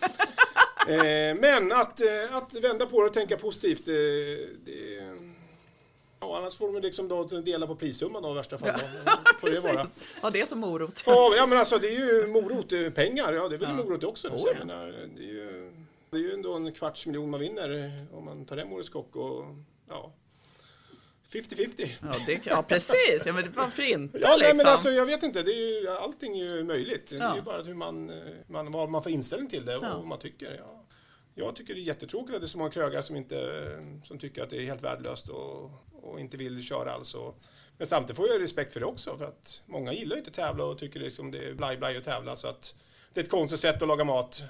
Eh, 0.88 1.36
men 1.42 1.72
att, 1.72 2.02
eh, 2.02 2.36
att 2.38 2.56
vända 2.56 2.86
på 2.86 3.02
det 3.02 3.08
och 3.08 3.14
tänka 3.14 3.38
positivt, 3.38 3.86
det, 3.86 4.36
det, 4.66 5.04
ja, 6.20 6.38
annars 6.38 6.56
får 6.56 6.74
de 6.74 6.82
liksom 6.82 7.08
då 7.08 7.24
dela 7.24 7.68
på 7.68 7.76
prissumman 7.76 8.24
då, 8.24 8.32
i 8.32 8.34
värsta 8.34 8.58
fall. 8.58 8.80
Får 9.42 9.50
det 9.50 9.60
vara. 9.60 9.88
Ha 10.22 10.30
det 10.30 10.50
som 10.50 10.60
morot. 10.60 11.04
Ja, 11.06 11.34
ja, 11.38 11.46
men 11.46 11.58
alltså 11.58 11.78
det 11.78 11.88
är 11.88 12.00
ju 12.22 12.28
morot, 12.28 12.72
eh, 12.72 12.90
pengar, 12.90 13.34
ja 13.34 13.48
det 13.48 13.56
är 13.56 13.60
väl 13.60 13.70
Ja. 13.70 13.84
morot 13.84 14.04
också. 14.04 14.28
Oh, 14.28 14.44
ja. 14.54 14.66
menar, 14.66 14.86
det, 15.16 15.24
är 15.24 15.28
ju, 15.28 15.72
det 16.10 16.18
är 16.18 16.22
ju 16.22 16.34
ändå 16.34 16.54
en 16.54 16.72
kvarts 16.72 17.06
miljon 17.08 17.30
man 17.30 17.40
vinner 17.40 17.70
eh, 17.86 18.18
om 18.18 18.26
man 18.26 18.46
tar 18.46 18.58
hem 18.58 18.74
Årets 18.74 18.90
Kock 18.90 19.16
och 19.16 19.46
ja, 19.90 20.12
50-50. 21.42 21.90
Ja, 22.02 22.16
det, 22.28 22.46
ja 22.46 22.64
precis. 22.68 23.22
Ja, 23.26 23.34
men 23.34 23.52
varför 23.56 23.84
inte? 23.84 24.18
Ja, 24.18 24.28
nej, 24.30 24.40
liksom? 24.40 24.58
men 24.58 24.66
alltså 24.68 24.90
jag 24.90 25.06
vet 25.06 25.24
inte, 25.24 25.44
det 25.44 25.52
är 25.52 25.82
ju, 25.82 25.90
allting 25.90 26.40
är 26.40 26.44
ju 26.56 26.64
möjligt. 26.64 27.08
Det 27.08 27.16
är 27.16 27.20
Ja. 27.20 27.36
ju 27.36 27.42
bara 27.42 27.64
hur 27.64 27.74
man, 27.74 28.10
eh, 28.10 28.16
man, 28.48 28.72
vad 28.72 28.90
man 28.90 29.04
får 29.04 29.12
inställning 29.12 29.50
till 29.50 29.66
det 29.66 29.78
och 29.78 29.84
Ja. 29.86 29.98
vad 29.98 30.08
man 30.08 30.20
tycker. 30.20 30.56
Ja. 30.60 30.82
Jag 31.36 31.56
tycker 31.56 31.74
det 31.74 31.80
är 31.80 31.84
jättetråkigt 31.84 32.36
att 32.36 32.42
det 32.42 32.46
är 32.46 32.50
så 32.50 32.58
många 32.58 32.70
krögare 32.72 33.04
som, 33.04 33.16
inte, 33.16 33.62
som 34.04 34.18
tycker 34.20 34.44
att 34.44 34.50
det 34.50 34.58
är 34.58 34.62
helt 34.66 34.84
värdelöst 34.84 35.30
och, 35.30 35.72
och 35.94 36.20
inte 36.20 36.38
vill 36.38 36.62
köra 36.64 36.92
alls. 36.92 37.14
Och, 37.14 37.40
Men 37.78 37.88
samtidigt 37.88 38.18
får 38.18 38.28
jag 38.28 38.42
respekt 38.42 38.74
för 38.74 38.80
det 38.80 38.86
också 38.86 39.18
för 39.18 39.26
att 39.26 39.62
många 39.66 39.94
gillar 39.94 40.18
inte 40.18 40.30
att 40.30 40.34
tävla 40.36 40.66
och 40.66 40.78
tycker 40.78 41.00
liksom 41.00 41.32
det 41.32 41.38
är 41.50 41.54
blaj 41.54 41.78
blaj 41.78 41.98
att 41.98 42.04
tävla 42.04 42.36
så 42.36 42.48
att 42.48 42.76
det 43.14 43.20
är 43.20 43.24
ett 43.24 43.30
konstigt 43.32 43.60
sätt 43.60 43.82
att 43.82 43.88
laga 43.88 44.04
mat 44.04 44.44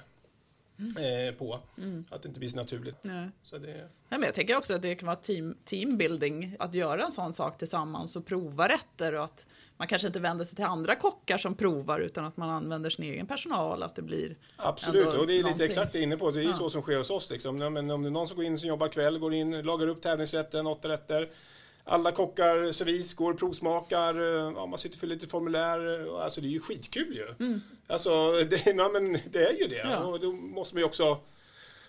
eh, 0.78 1.34
på. 1.38 1.60
Att 2.10 2.22
det 2.22 2.28
inte 2.28 2.38
blir 2.40 2.48
så 2.48 2.56
naturligt. 2.56 2.96
Nej. 3.02 3.28
Så 3.42 3.58
det, 3.58 3.66
Nej, 4.08 4.20
men 4.20 4.22
jag 4.22 4.34
tänker 4.34 4.56
också 4.56 4.74
att 4.74 4.82
det 4.82 4.94
kan 4.94 5.06
vara 5.06 5.16
team, 5.16 5.56
teambuilding 5.64 6.56
att 6.58 6.74
göra 6.74 7.04
en 7.04 7.10
sån 7.10 7.32
sak 7.32 7.58
tillsammans 7.58 8.16
och 8.16 8.26
prova 8.26 8.68
rätter 8.68 9.12
och 9.14 9.24
att 9.24 9.46
man 9.76 9.88
kanske 9.88 10.06
inte 10.06 10.20
vänder 10.20 10.44
sig 10.44 10.56
till 10.56 10.64
andra 10.64 10.94
kockar 10.94 11.38
som 11.38 11.54
provar 11.54 12.00
utan 12.00 12.24
att 12.24 12.36
man 12.36 12.50
använder 12.50 12.90
sin 12.90 13.04
egen 13.04 13.26
personal, 13.26 13.82
att 13.82 13.94
det 13.94 14.02
blir 14.02 14.36
Absolut, 14.56 15.06
och 15.06 15.26
det 15.26 15.32
är 15.32 15.36
lite 15.36 15.42
någonting. 15.42 15.66
exakt 15.66 15.92
det 15.92 16.00
inne 16.02 16.16
på. 16.16 16.30
Det 16.30 16.38
är 16.38 16.42
ju 16.42 16.48
Ja. 16.48 16.54
så 16.54 16.70
som 16.70 16.82
sker 16.82 16.96
hos 16.96 17.10
oss. 17.10 17.30
Liksom. 17.30 17.58
Men 17.58 17.90
om 17.90 18.02
det 18.02 18.08
är 18.08 18.10
någon 18.10 18.26
som 18.28 18.36
går 18.36 18.44
in 18.44 18.58
som 18.58 18.68
jobbar 18.68 18.88
kväll, 18.88 19.18
går 19.18 19.34
in, 19.34 19.62
lagar 19.62 19.86
upp 19.86 20.02
tävlingsrätten, 20.02 20.66
åtta 20.66 20.88
rätter. 20.88 21.28
Alla 21.88 22.12
kockar 22.12 22.72
servis, 22.72 23.14
går 23.14 23.32
och 23.32 23.38
provsmakar, 23.38 24.14
eh, 24.20 24.52
ja, 24.56 24.66
man 24.66 24.78
sitter 24.78 24.98
fyller 24.98 25.14
lite 25.14 25.26
formulär. 25.26 26.08
och 26.08 26.24
Alltså 26.24 26.40
det 26.40 26.46
är 26.46 26.50
ju 26.50 26.60
skitkul 26.60 27.16
ju. 27.16 27.58
Alltså 27.86 28.32
det, 28.50 28.66
ja, 28.76 28.90
men 28.92 29.18
det 29.30 29.44
är 29.44 29.52
ju 29.52 29.66
det. 29.66 29.80
Mm. 29.80 29.92
Ja. 29.92 29.98
Och 29.98 30.20
då 30.20 30.32
måste 30.32 30.74
man 30.74 30.80
ju 30.80 30.84
också... 30.84 31.18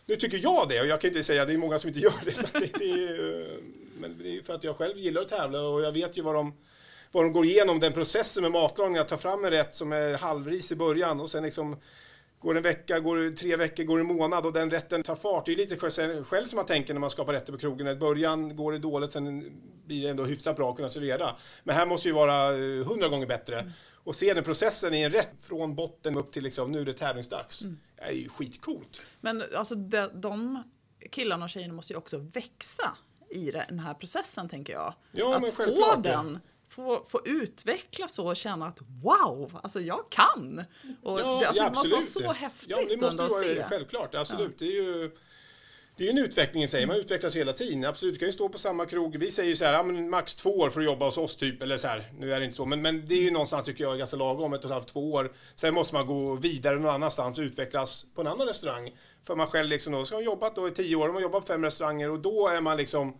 Nu 0.06 0.16
tycker 0.16 0.38
jag 0.44 0.70
det 0.70 0.82
och 0.82 0.88
jag 0.88 1.02
kan 1.02 1.08
inte 1.08 1.24
säga, 1.24 1.46
det 1.46 1.54
är 1.54 1.58
många 1.58 1.80
som 1.80 1.88
inte 1.88 2.00
gör 2.08 2.26
det. 2.26 2.32
Så 2.32 2.48
det, 2.54 2.60
det 2.80 2.92
är, 2.92 2.98
ju- 2.98 3.62
men 4.00 4.16
det 4.24 4.38
är 4.38 4.42
för 4.44 4.54
att 4.54 4.64
jag 4.64 4.78
själv 4.78 4.98
gillar 4.98 5.22
att 5.22 5.28
tävla 5.30 5.62
och 5.68 5.82
jag 5.82 5.92
vet 5.92 6.18
ju 6.18 6.22
vad 6.22 6.36
de 6.36 6.54
vad 7.12 7.24
de 7.24 7.34
går 7.34 7.46
igenom, 7.46 7.80
den 7.80 7.94
processen 7.94 8.44
med 8.44 8.52
matlagning, 8.52 8.98
att 8.98 9.08
ta 9.08 9.18
fram 9.18 9.46
en 9.46 9.52
rätt 9.52 9.76
som 9.76 9.92
är 9.94 10.18
halvris 10.18 10.72
i 10.72 10.76
början 10.76 11.20
och 11.22 11.30
sen 11.30 11.44
liksom 11.44 11.78
Går 12.40 12.54
det 12.54 12.60
en 12.60 12.64
vecka, 12.64 13.00
går 13.00 13.18
det 13.18 13.32
tre 13.32 13.56
veckor, 13.56 13.84
går 13.84 13.98
det 13.98 14.02
en 14.02 14.08
månad 14.08 14.46
och 14.46 14.54
den 14.54 14.70
rätten 14.70 15.04
tar 15.04 15.16
fart. 15.16 15.46
Det 15.46 15.52
är 15.52 15.56
lite 15.56 15.78
själv 16.24 16.46
som 16.46 16.58
man 16.58 16.66
tänker 16.66 16.94
när 16.94 17.02
man 17.02 17.10
skapar 17.10 17.34
rätter 17.34 17.52
på 17.54 17.60
krogen. 17.60 17.88
I 17.88 17.96
början 17.96 18.56
går 18.56 18.72
det 18.72 18.78
dåligt, 18.78 19.12
sen 19.12 19.60
blir 19.86 20.04
det 20.04 20.10
ändå 20.10 20.26
hyfsat 20.26 20.56
bra 20.56 20.70
att 20.70 20.76
kunna 20.76 20.90
servera. 20.90 21.36
Men 21.64 21.76
här 21.76 21.86
måste 21.86 22.08
ju 22.08 22.14
vara 22.14 22.52
eh, 22.52 22.88
hundra 22.88 23.08
gånger 23.08 23.28
bättre. 23.28 23.72
Och 24.04 24.16
se 24.16 24.34
den 24.34 24.44
processen 24.44 24.94
i 24.94 25.02
en 25.02 25.12
rätt 25.12 25.36
från 25.42 25.76
botten 25.76 26.18
upp 26.18 26.32
till 26.32 26.44
liksom, 26.44 26.72
nu 26.72 26.82
är 26.82 26.86
det 26.86 26.94
tävlingsdags. 26.94 27.60
Det 27.60 28.02
är 28.02 28.12
ju 28.12 28.30
skitcoolt. 28.30 29.02
Men 29.22 29.44
alltså 29.56 29.76
de, 29.76 30.10
de 30.14 30.64
killarna 31.12 31.46
och 31.46 31.50
tjejerna 31.50 31.74
måste 31.74 31.94
ju 31.94 31.98
också 31.98 32.18
växa 32.18 32.98
i 33.30 33.52
den 33.52 33.80
här 33.80 33.94
processen 33.94 34.50
tänker 34.50 34.74
jag. 34.74 34.94
Ja, 35.12 35.36
att 35.36 35.54
få 35.54 35.96
den, 36.04 36.40
få, 36.78 37.06
få 37.10 37.22
utvecklas 37.26 38.20
och 38.20 38.36
känna 38.36 38.68
att 38.68 38.80
wow, 39.04 39.60
alltså 39.64 39.80
jag 39.80 40.10
kan. 40.10 40.64
Och 41.04 41.20
Ja, 41.20 41.40
det, 41.40 41.48
alltså, 41.48 41.64
ja, 41.64 41.70
det 41.70 41.76
måste 41.76 42.24
vara 42.24 42.34
så 42.36 42.40
häftigt 42.40 42.70
Ja, 42.70 42.78
det 42.90 43.02
måste 43.02 43.18
vara 43.18 43.42
se. 43.42 43.64
självklart. 43.64 44.16
Absolut. 44.16 44.60
Det 44.60 44.66
är 44.66 44.84
ju 44.84 45.12
det 45.98 46.08
är 46.08 46.12
en 46.12 46.18
utveckling 46.18 46.64
i 46.64 46.68
sig. 46.68 46.86
Man 46.86 46.96
utvecklas 46.96 47.36
hela 47.36 47.54
tiden. 47.54 47.86
Absolut, 47.86 48.14
du 48.14 48.20
kan 48.20 48.28
ju 48.28 48.34
stå 48.34 48.50
på 48.50 48.58
samma 48.58 48.86
krog. 48.86 49.18
Vi 49.18 49.32
säger 49.32 49.50
ju 49.50 49.56
så 49.56 49.66
här, 49.66 49.74
ja, 49.74 49.84
men 49.84 50.10
max 50.10 50.36
två 50.36 50.50
år 50.50 50.70
för 50.70 50.80
att 50.80 50.86
jobba 50.86 51.06
hos 51.06 51.18
oss 51.18 51.36
typ. 51.36 51.62
Eller 51.62 51.78
så 51.78 51.88
här, 51.88 52.12
nu 52.20 52.34
är 52.34 52.40
det 52.40 52.46
inte 52.46 52.56
så. 52.56 52.66
Men, 52.66 52.82
men 52.82 53.08
det 53.08 53.16
är 53.16 53.22
ju 53.22 53.32
någonstans 53.32 53.66
tycker 53.66 53.84
jag 53.84 53.98
ganska 53.98 54.18
lagom, 54.18 54.54
ett 54.54 54.60
och 54.60 54.66
ett 54.66 54.74
halvt, 54.74 54.88
två 54.88 55.14
år. 55.14 55.34
Sen 55.56 55.74
måste 55.74 55.96
man 55.96 56.08
gå 56.08 56.36
vidare 56.36 56.76
någon 56.76 56.92
annanstans 56.92 57.40
och 57.40 57.44
utvecklas 57.44 58.06
på 58.16 58.22
en 58.22 58.28
annan 58.28 58.48
restaurang. 58.48 58.96
För 59.24 59.36
man 59.36 59.48
själv 59.48 59.70
liksom 59.70 59.94
då 59.94 60.06
ska 60.06 60.16
ha 60.16 60.22
jobbat 60.22 60.56
då 60.56 60.68
i 60.68 60.72
tio 60.72 60.96
år, 60.96 61.08
man 61.08 61.16
har 61.16 61.22
jobbat 61.22 61.42
på 61.42 61.48
fem 61.48 61.64
restauranger 61.64 62.10
och 62.12 62.20
då 62.20 62.48
är 62.48 62.62
man 62.62 62.78
liksom 62.78 63.18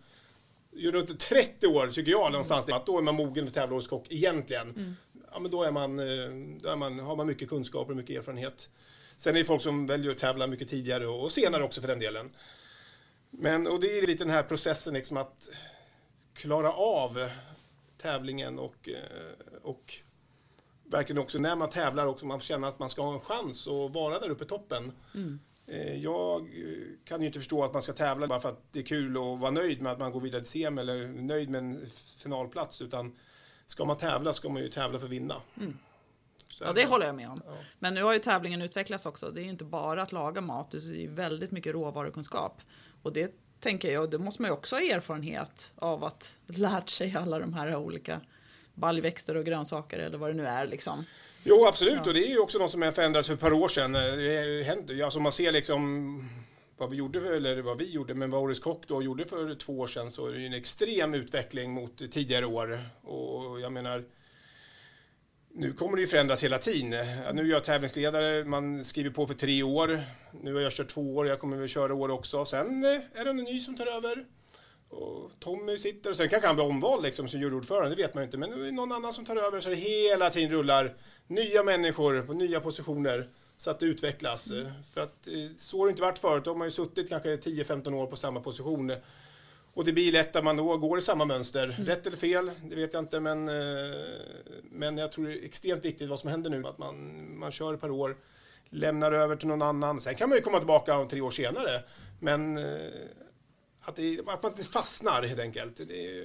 runt 0.78 1.20
30 1.20 1.66
år 1.66 1.88
tycker 1.88 2.10
jag 2.10 2.32
någonstans, 2.32 2.68
att 2.68 2.86
då 2.86 2.98
är 2.98 3.02
man 3.02 3.14
mogen 3.14 3.46
för 3.46 3.54
tävlingskock 3.54 4.06
egentligen. 4.10 4.96
Ja, 5.32 5.38
men 5.38 5.50
då, 5.50 5.62
är 5.62 5.72
man, 5.72 5.98
eh, 5.98 6.04
då 6.60 6.68
är 6.68 6.76
man, 6.76 6.98
har 6.98 7.16
man 7.16 7.26
mycket 7.26 7.48
kunskaper 7.48 7.90
och 7.90 7.96
mycket 7.96 8.16
erfarenhet. 8.16 8.70
Sen 9.16 9.34
är 9.34 9.38
det 9.38 9.44
folk 9.44 9.62
som 9.62 9.86
väljer 9.86 10.10
att 10.10 10.18
tävla 10.18 10.46
mycket 10.46 10.68
tidigare 10.68 11.06
och, 11.06 11.32
senare 11.32 11.64
också 11.64 11.80
för 11.80 11.88
den 11.88 11.98
delen. 11.98 12.30
Men, 13.30 13.66
och 13.66 13.80
det 13.80 13.98
är 13.98 14.06
lite 14.06 14.24
den 14.24 14.32
här 14.32 14.42
processen 14.42 14.94
liksom 14.94 15.16
att 15.16 15.48
klara 16.34 16.72
av 16.72 17.28
tävlingen 17.98 18.58
och, 18.58 18.88
eh, 18.88 19.58
och 19.62 19.94
verkligen 20.84 21.22
också 21.22 21.38
när 21.38 21.56
man 21.56 21.70
tävlar 21.70 22.06
också 22.06 22.26
man 22.26 22.40
känner 22.40 22.68
att 22.68 22.78
man 22.78 22.88
ska 22.88 23.02
ha 23.02 23.12
en 23.12 23.20
chans 23.20 23.68
att 23.68 23.94
vara 23.94 24.18
där 24.18 24.30
uppe 24.30 24.44
i 24.44 24.46
toppen. 24.46 24.92
Eh, 25.14 25.20
Jag 26.00 26.40
eh, 26.40 26.84
kan 27.04 27.20
ju 27.20 27.26
inte 27.26 27.38
förstå 27.38 27.64
att 27.64 27.72
man 27.72 27.82
ska 27.82 27.92
tävla 27.92 28.26
bara 28.26 28.40
för 28.40 28.48
att 28.48 28.72
det 28.72 28.78
är 28.78 28.84
kul 28.84 29.16
och 29.16 29.38
vara 29.38 29.50
nöjd 29.50 29.82
med 29.82 29.92
att 29.92 29.98
man 29.98 30.12
går 30.12 30.20
vidare 30.20 30.42
till 30.42 30.50
CM 30.50 30.78
eller 30.78 31.08
nöjd 31.08 31.50
med 31.50 31.58
en 31.58 31.86
finalplats 32.18 32.82
utan 32.82 33.16
ska 33.66 33.84
man 33.84 33.96
tävla 33.96 34.32
ska 34.32 34.48
man 34.48 34.62
ju 34.62 34.68
tävla 34.68 34.98
för 34.98 35.06
att 35.06 35.12
vinna. 35.12 35.34
Så 36.46 36.64
Ja, 36.64 36.72
det 36.72 36.84
håller 36.86 37.06
jag 37.06 37.14
med 37.14 37.28
om. 37.28 37.42
Ja. 37.46 37.52
Men 37.78 37.94
nu 37.94 38.02
har 38.02 38.12
ju 38.12 38.18
tävlingen 38.18 38.62
utvecklats 38.62 39.06
också. 39.06 39.30
Det 39.30 39.40
är 39.40 39.44
ju 39.44 39.50
inte 39.50 39.64
bara 39.64 40.02
att 40.02 40.12
laga 40.12 40.40
mat, 40.40 40.70
det 40.70 41.04
är 41.04 41.08
väldigt 41.08 41.50
mycket 41.50 41.72
råvarukunskap. 41.72 42.62
Och 43.02 43.12
det 43.12 43.32
tänker 43.60 43.92
jag, 43.92 44.10
det 44.10 44.18
måste 44.18 44.42
man 44.42 44.48
ju 44.48 44.52
också 44.52 44.76
ha 44.76 44.82
erfarenhet 44.82 45.72
av 45.76 46.04
att 46.04 46.34
lärt 46.46 46.88
sig 46.88 47.16
alla 47.16 47.38
de 47.38 47.54
här 47.54 47.76
olika 47.76 48.20
baljväxter 48.74 49.34
och 49.36 49.44
grönsaker 49.44 49.98
eller 49.98 50.18
vad 50.18 50.30
det 50.30 50.34
nu 50.34 50.46
är 50.46 50.66
liksom. 50.66 51.04
Jo, 51.44 51.66
absolut. 51.66 51.94
Ja. 51.96 52.02
Och 52.08 52.14
det 52.14 52.24
är 52.26 52.30
ju 52.30 52.38
också 52.38 52.58
något 52.58 52.70
som 52.70 52.92
förändrats 52.92 53.26
för 53.28 53.34
ett 53.34 53.40
par 53.40 53.52
år 53.52 53.68
sedan. 53.68 53.94
Eh, 53.94 54.00
Det 54.02 54.62
händer, 54.62 55.04
alltså 55.04 55.20
man 55.20 55.32
ser 55.32 55.52
liksom 55.52 56.20
vad 56.76 56.90
vi 56.90 56.96
gjorde, 56.96 57.20
för- 57.20 57.32
eller 57.32 57.62
vad 57.62 57.78
vi 57.78 57.90
gjorde, 57.90 58.14
men 58.14 58.30
vad 58.30 58.40
Årets 58.42 58.60
Kock 58.60 58.88
då 58.88 59.02
gjorde 59.02 59.26
för 59.26 59.54
två 59.54 59.78
år 59.78 59.86
sedan 59.86 60.10
så 60.10 60.26
är 60.26 60.32
det 60.32 60.40
ju 60.40 60.46
en 60.46 60.52
extrem 60.54 61.14
utveckling 61.14 61.70
mot 61.72 62.12
tidigare 62.12 62.46
år. 62.46 62.80
Och 63.02 63.60
jag 63.60 63.72
menar, 63.72 64.04
nu 65.54 65.72
kommer 65.72 65.96
det 65.96 66.00
ju 66.00 66.06
förändras 66.08 66.44
hela 66.44 66.58
tiden. 66.58 66.90
Nu 67.34 67.42
är 67.42 67.50
jag 67.50 67.64
tävlingsledare, 67.64 68.44
man 68.44 68.84
skriver 68.84 69.10
på 69.10 69.26
för 69.26 69.34
tre 69.34 69.62
år. 69.62 70.00
Nu 70.42 70.54
har 70.54 70.60
jag 70.60 70.72
kört 70.72 70.88
två 70.88 71.16
år, 71.16 71.26
jag 71.28 71.40
kommer 71.40 71.56
väl 71.56 71.68
köra 71.68 71.94
år 71.94 72.08
också. 72.10 72.44
Sen 72.44 72.84
eh, 72.84 73.20
är 73.20 73.24
det 73.24 73.30
en 73.30 73.36
ny 73.36 73.60
som 73.60 73.76
tar 73.76 73.86
över. 73.86 74.24
Och 74.90 75.30
Tommy 75.40 75.78
sitter, 75.78 76.10
och 76.10 76.16
sen 76.16 76.28
kanske 76.28 76.46
han 76.46 76.56
blir 76.56 76.66
omvald 76.66 77.02
liksom, 77.02 77.28
som 77.28 77.40
juryordförande, 77.40 77.96
det 77.96 78.02
vet 78.02 78.14
man 78.14 78.22
ju 78.22 78.24
inte. 78.24 78.38
Men 78.38 78.50
nu 78.50 78.60
är 78.62 78.64
det 78.64 78.72
någon 78.72 78.92
annan 78.92 79.12
som 79.12 79.24
tar 79.24 79.36
över 79.36 79.60
så 79.60 79.68
det 79.68 79.76
hela 79.76 80.30
tiden 80.30 80.50
rullar 80.50 80.96
nya 81.26 81.62
människor 81.62 82.22
på 82.22 82.32
nya 82.32 82.60
positioner 82.60 83.28
så 83.56 83.70
att 83.70 83.80
det 83.80 83.86
utvecklas. 83.86 84.52
För 84.94 85.00
att 85.00 85.26
eh, 85.26 85.34
så 85.56 85.78
har 85.78 85.86
det 85.86 85.90
inte 85.90 86.02
varit 86.02 86.18
förut. 86.18 86.44
Då 86.44 86.50
har 86.50 86.56
man 86.56 86.66
ju 86.66 86.70
suttit 86.70 87.08
kanske 87.08 87.36
10-15 87.36 87.94
år 87.94 88.06
på 88.06 88.16
samma 88.16 88.40
position. 88.40 88.92
Och 89.74 89.84
det 89.84 89.92
blir 89.92 90.12
lätt 90.12 90.36
att 90.36 90.44
man 90.44 90.56
då 90.56 90.76
går 90.76 90.98
i 90.98 91.02
samma 91.02 91.24
mönster. 91.24 91.66
Rätt 91.78 92.06
eller 92.06 92.16
fel, 92.16 92.50
det 92.62 92.76
vet 92.76 92.94
jag 92.94 93.02
inte. 93.02 93.20
Men, 93.20 93.48
eh, 93.48 93.54
men 94.62 94.98
jag 94.98 95.12
tror 95.12 95.26
det 95.26 95.32
är 95.32 95.44
extremt 95.44 95.84
viktigt 95.84 96.08
vad 96.08 96.20
som 96.20 96.30
händer 96.30 96.50
nu. 96.50 96.66
Att 96.66 96.78
man, 96.78 97.38
man 97.38 97.50
kör 97.50 97.74
ett 97.74 97.80
par 97.80 97.90
år, 97.90 98.16
lämnar 98.70 99.12
över 99.12 99.36
till 99.36 99.48
någon 99.48 99.62
annan. 99.62 100.00
Sen 100.00 100.14
kan 100.14 100.28
man 100.28 100.38
ju 100.38 100.42
komma 100.42 100.58
tillbaka 100.58 100.98
om 100.98 101.08
tre 101.08 101.20
år 101.20 101.30
senare. 101.30 101.82
Men 102.20 102.58
eh, 102.58 102.64
att, 103.88 103.96
det, 103.96 104.20
att 104.26 104.42
man 104.42 104.52
inte 104.52 104.64
fastnar 104.64 105.22
helt 105.22 105.40
enkelt. 105.40 105.76
Det, 105.76 106.24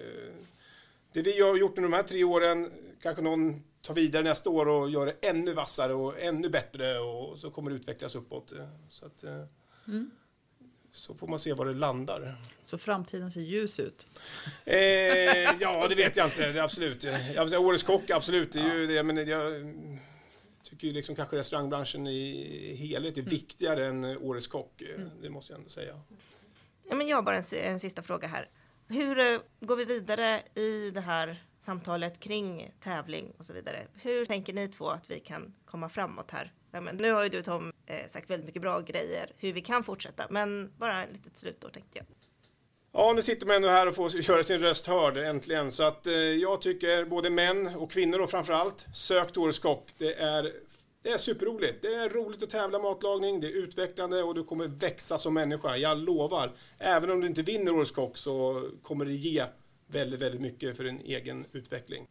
det 1.13 1.21
vi 1.21 1.41
har 1.41 1.57
gjort 1.57 1.77
under 1.77 1.89
de 1.89 1.95
här 1.95 2.03
tre 2.03 2.23
åren, 2.23 2.71
kanske 3.01 3.21
någon 3.21 3.63
tar 3.81 3.93
vidare 3.93 4.23
nästa 4.23 4.49
år 4.49 4.67
och 4.67 4.89
gör 4.89 5.05
det 5.05 5.15
ännu 5.27 5.53
vassare 5.53 5.93
och 5.93 6.19
ännu 6.19 6.49
bättre 6.49 6.99
och 6.99 7.39
så 7.39 7.51
kommer 7.51 7.71
det 7.71 7.75
utvecklas 7.77 8.15
uppåt. 8.15 8.53
Så, 8.89 9.05
att, 9.05 9.23
eh, 9.23 9.43
så 10.91 11.13
får 11.15 11.27
man 11.27 11.39
se 11.39 11.53
var 11.53 11.65
det 11.65 11.73
landar. 11.73 12.35
Så 12.63 12.77
framtiden 12.77 13.31
ser 13.31 13.41
ljus 13.41 13.79
ut. 13.79 14.07
Eh, 14.65 14.77
ja, 15.59 15.87
det 15.89 15.95
vet 15.95 16.17
jag 16.17 16.27
inte. 16.27 16.63
Absolut. 16.63 17.03
Jag 17.35 17.61
Årets 17.61 17.83
kock, 17.83 18.09
absolut. 18.09 18.51
Det 18.51 18.59
är 18.59 18.75
ju 18.75 18.87
det, 18.87 19.03
men 19.03 19.27
jag 19.27 19.73
tycker 20.63 20.87
ju 20.87 20.93
liksom 20.93 21.15
kanske 21.15 21.35
restaurangbranschen 21.37 22.07
i 22.07 22.75
helhet 22.75 23.17
är 23.17 23.21
viktigare 23.21 23.85
än 23.85 24.05
Årets 24.05 24.47
kock. 24.47 24.81
Eh, 24.81 25.01
Det 25.21 25.29
måste 25.29 25.53
jag 25.53 25.57
ändå 25.57 25.69
säga. 25.69 25.99
Ja, 26.89 26.95
men 26.95 27.07
jag 27.07 27.17
har 27.17 27.23
bara 27.23 27.37
en, 27.37 27.43
en 27.53 27.79
sista 27.79 28.01
fråga 28.01 28.27
här. 28.27 28.49
Hur 28.87 29.19
eh, 29.19 29.39
går 29.59 29.75
vi 29.75 29.85
vidare 29.85 30.41
i 30.55 30.91
det 30.93 31.01
här 31.01 31.43
samtalet 31.61 32.19
kring 32.19 32.71
tävling 32.79 33.33
och 33.37 33.45
så 33.45 33.53
vidare? 33.53 33.87
Hur 34.01 34.25
tänker 34.25 34.53
ni 34.53 34.67
två 34.67 34.89
att 34.89 35.09
vi 35.11 35.19
kan 35.19 35.53
komma 35.65 35.89
framåt 35.89 36.31
här? 36.31 36.53
Ja, 36.71 36.81
men 36.81 36.95
nu 36.95 37.11
har 37.11 37.23
ju 37.23 37.29
du 37.29 37.43
Tom 37.43 37.73
eh, 37.85 38.07
sagt 38.07 38.29
väldigt 38.29 38.45
mycket 38.45 38.61
bra 38.61 38.79
grejer 38.79 39.31
hur 39.37 39.53
vi 39.53 39.61
kan 39.61 39.83
fortsätta, 39.83 40.27
men 40.29 40.71
bara 40.77 41.03
ett 41.03 41.13
litet 41.13 41.37
slutord 41.37 41.73
tänkte 41.73 41.97
jag. 41.97 42.05
Ja, 42.95 43.13
nu 43.15 43.21
sitter 43.21 43.47
man 43.47 43.55
ändå 43.55 43.67
här 43.67 43.87
och 43.87 43.95
får 43.95 44.15
göra 44.15 44.43
sin 44.43 44.59
röst 44.59 44.87
hörd 44.87 45.17
äntligen. 45.17 45.71
Så 45.71 45.83
att 45.83 46.07
eh, 46.07 46.13
jag 46.13 46.61
tycker 46.61 47.05
både 47.05 47.29
män 47.29 47.75
och 47.75 47.91
kvinnor 47.91 48.19
och 48.19 48.29
framförallt, 48.29 48.85
sök 48.93 49.31
till 49.31 49.41
Årets 49.41 49.59
kock. 49.59 49.91
Det 49.97 50.13
är, 50.13 50.53
det 51.03 51.09
är 51.09 51.17
superroligt. 51.17 51.81
Det 51.81 51.95
är 51.95 52.09
roligt 52.09 52.43
att 52.43 52.49
tävla 52.49 52.79
matlagning, 52.79 53.39
det 53.39 53.47
är 53.47 53.51
utvecklande 53.51 54.23
och 54.23 54.35
du 54.35 54.43
kommer 54.43 54.67
växa 54.67 55.17
som 55.17 55.33
människa. 55.33 55.77
Jag 55.77 55.97
lovar. 55.97 56.51
Även 56.77 57.11
om 57.11 57.21
du 57.21 57.27
inte 57.27 57.41
vinner 57.41 57.71
Årets 57.71 57.91
kock 57.91 58.17
så 58.17 58.63
kommer 58.81 59.05
det 59.05 59.13
ge 59.13 59.43
väldigt, 59.87 60.21
väldigt 60.21 60.41
mycket 60.41 60.77
för 60.77 60.83
din 60.83 61.01
egen 61.01 61.45
utveckling. 61.51 62.07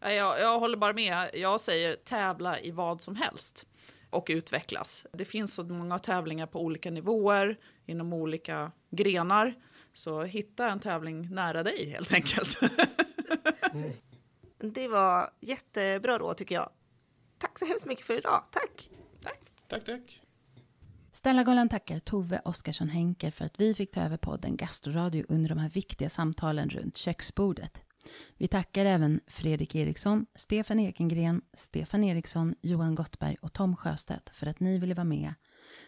Jag, 0.00 0.40
jag 0.40 0.58
håller 0.60 0.76
bara 0.76 0.92
med. 0.92 1.30
Jag 1.34 1.60
säger 1.60 1.94
tävla 1.94 2.60
i 2.60 2.70
vad 2.70 3.00
som 3.00 3.16
helst 3.16 3.66
och 4.10 4.26
utvecklas. 4.30 5.04
Det 5.12 5.24
finns 5.24 5.54
så 5.54 5.64
många 5.64 5.98
tävlingar 5.98 6.46
på 6.46 6.60
olika 6.60 6.90
nivåer 6.90 7.58
inom 7.86 8.12
olika 8.12 8.72
grenar. 8.90 9.54
Så 9.94 10.22
hitta 10.22 10.70
en 10.70 10.80
tävling 10.80 11.34
nära 11.34 11.62
dig 11.62 11.90
helt 11.90 12.12
enkelt. 12.12 12.58
Det 14.58 14.88
var 14.88 15.30
jättebra 15.40 16.18
råd 16.18 16.36
tycker 16.36 16.54
jag. 16.54 16.70
Tack 17.44 17.58
så 17.58 17.64
hemskt 17.64 17.86
mycket 17.86 18.06
för 18.06 18.18
idag. 18.18 18.42
Tack! 18.50 18.90
Tack. 19.22 19.40
Tack, 19.68 19.84
tack. 19.84 20.22
Ställargalan 21.12 21.68
tackar 21.68 21.98
Tove 21.98 22.40
Oskarsson 22.44 22.88
Henker 22.88 23.30
för 23.30 23.44
att 23.44 23.60
vi 23.60 23.74
fick 23.74 23.90
ta 23.90 24.00
över 24.00 24.16
podden 24.16 24.56
Gastroradio 24.56 25.24
under 25.28 25.48
de 25.48 25.58
här 25.58 25.68
viktiga 25.68 26.10
samtalen 26.10 26.70
runt 26.70 26.96
köksbordet. 26.96 27.80
Vi 28.36 28.48
tackar 28.48 28.84
även 28.84 29.20
Fredrik 29.26 29.74
Eriksson, 29.74 30.26
Stefan 30.34 30.80
Ekengren, 30.80 31.42
Stefan 31.52 32.04
Eriksson, 32.04 32.54
Johan 32.62 32.94
Gottberg 32.94 33.36
och 33.40 33.52
Tom 33.52 33.76
Sjöstedt 33.76 34.30
för 34.36 34.46
att 34.46 34.60
ni 34.60 34.78
ville 34.78 34.94
vara 34.94 35.04
med. 35.04 35.34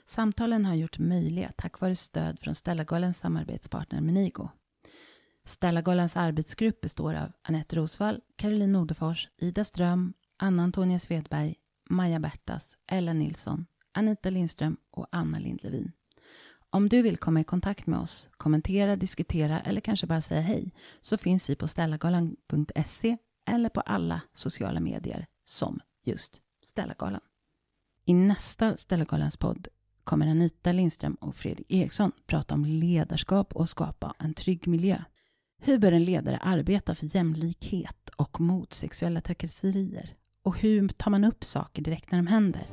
Samtalen 0.06 0.64
har 0.64 0.74
gjort 0.74 0.98
möjliga 0.98 1.52
tack 1.56 1.80
vare 1.80 1.96
stöd 1.96 2.40
från 2.40 2.54
Stellagalens 2.54 3.18
samarbetspartner 3.18 4.00
Menigo. 4.00 4.48
Stellagalens 5.44 6.16
arbetsgrupp 6.16 6.80
består 6.80 7.14
av 7.14 7.32
Anette 7.42 7.76
Rosvall, 7.76 8.20
Caroline 8.36 8.72
Nordefors, 8.72 9.28
Ida 9.36 9.64
Ström, 9.64 10.12
Anna-Antonia 10.38 10.98
Svedberg, 10.98 11.54
Maja 11.90 12.20
Bertas, 12.20 12.76
Ella 12.86 13.12
Nilsson, 13.12 13.66
Anita 13.92 14.30
Lindström 14.30 14.76
och 14.90 15.06
Anna 15.12 15.38
Lindlevin. 15.38 15.92
Om 16.70 16.88
du 16.88 17.02
vill 17.02 17.16
komma 17.16 17.40
i 17.40 17.44
kontakt 17.44 17.86
med 17.86 17.98
oss, 17.98 18.28
kommentera, 18.36 18.96
diskutera 18.96 19.60
eller 19.60 19.80
kanske 19.80 20.06
bara 20.06 20.20
säga 20.20 20.40
hej 20.40 20.74
så 21.00 21.16
finns 21.16 21.50
vi 21.50 21.56
på 21.56 21.68
stellagalan.se 21.68 23.16
eller 23.48 23.68
på 23.68 23.80
alla 23.80 24.20
sociala 24.34 24.80
medier 24.80 25.26
som 25.44 25.80
just 26.04 26.40
Stellagalan. 26.64 27.20
I 28.04 28.14
nästa 28.14 28.76
Stellagalans 28.76 29.36
podd 29.36 29.68
kommer 30.04 30.26
Anita 30.26 30.72
Lindström 30.72 31.14
och 31.14 31.36
Fredrik 31.36 31.72
Eriksson 31.72 32.12
prata 32.26 32.54
om 32.54 32.64
ledarskap 32.64 33.52
och 33.52 33.68
skapa 33.68 34.14
en 34.18 34.34
trygg 34.34 34.68
miljö. 34.68 34.98
Hur 35.58 35.78
bör 35.78 35.92
en 35.92 36.04
ledare 36.04 36.38
arbeta 36.38 36.94
för 36.94 37.16
jämlikhet 37.16 38.10
och 38.16 38.40
mot 38.40 38.72
sexuella 38.72 39.20
trakasserier? 39.20 40.14
Och 40.46 40.58
hur 40.58 40.88
tar 40.88 41.10
man 41.10 41.24
upp 41.24 41.44
saker 41.44 41.82
direkt 41.82 42.10
när 42.10 42.18
de 42.18 42.26
händer? 42.26 42.66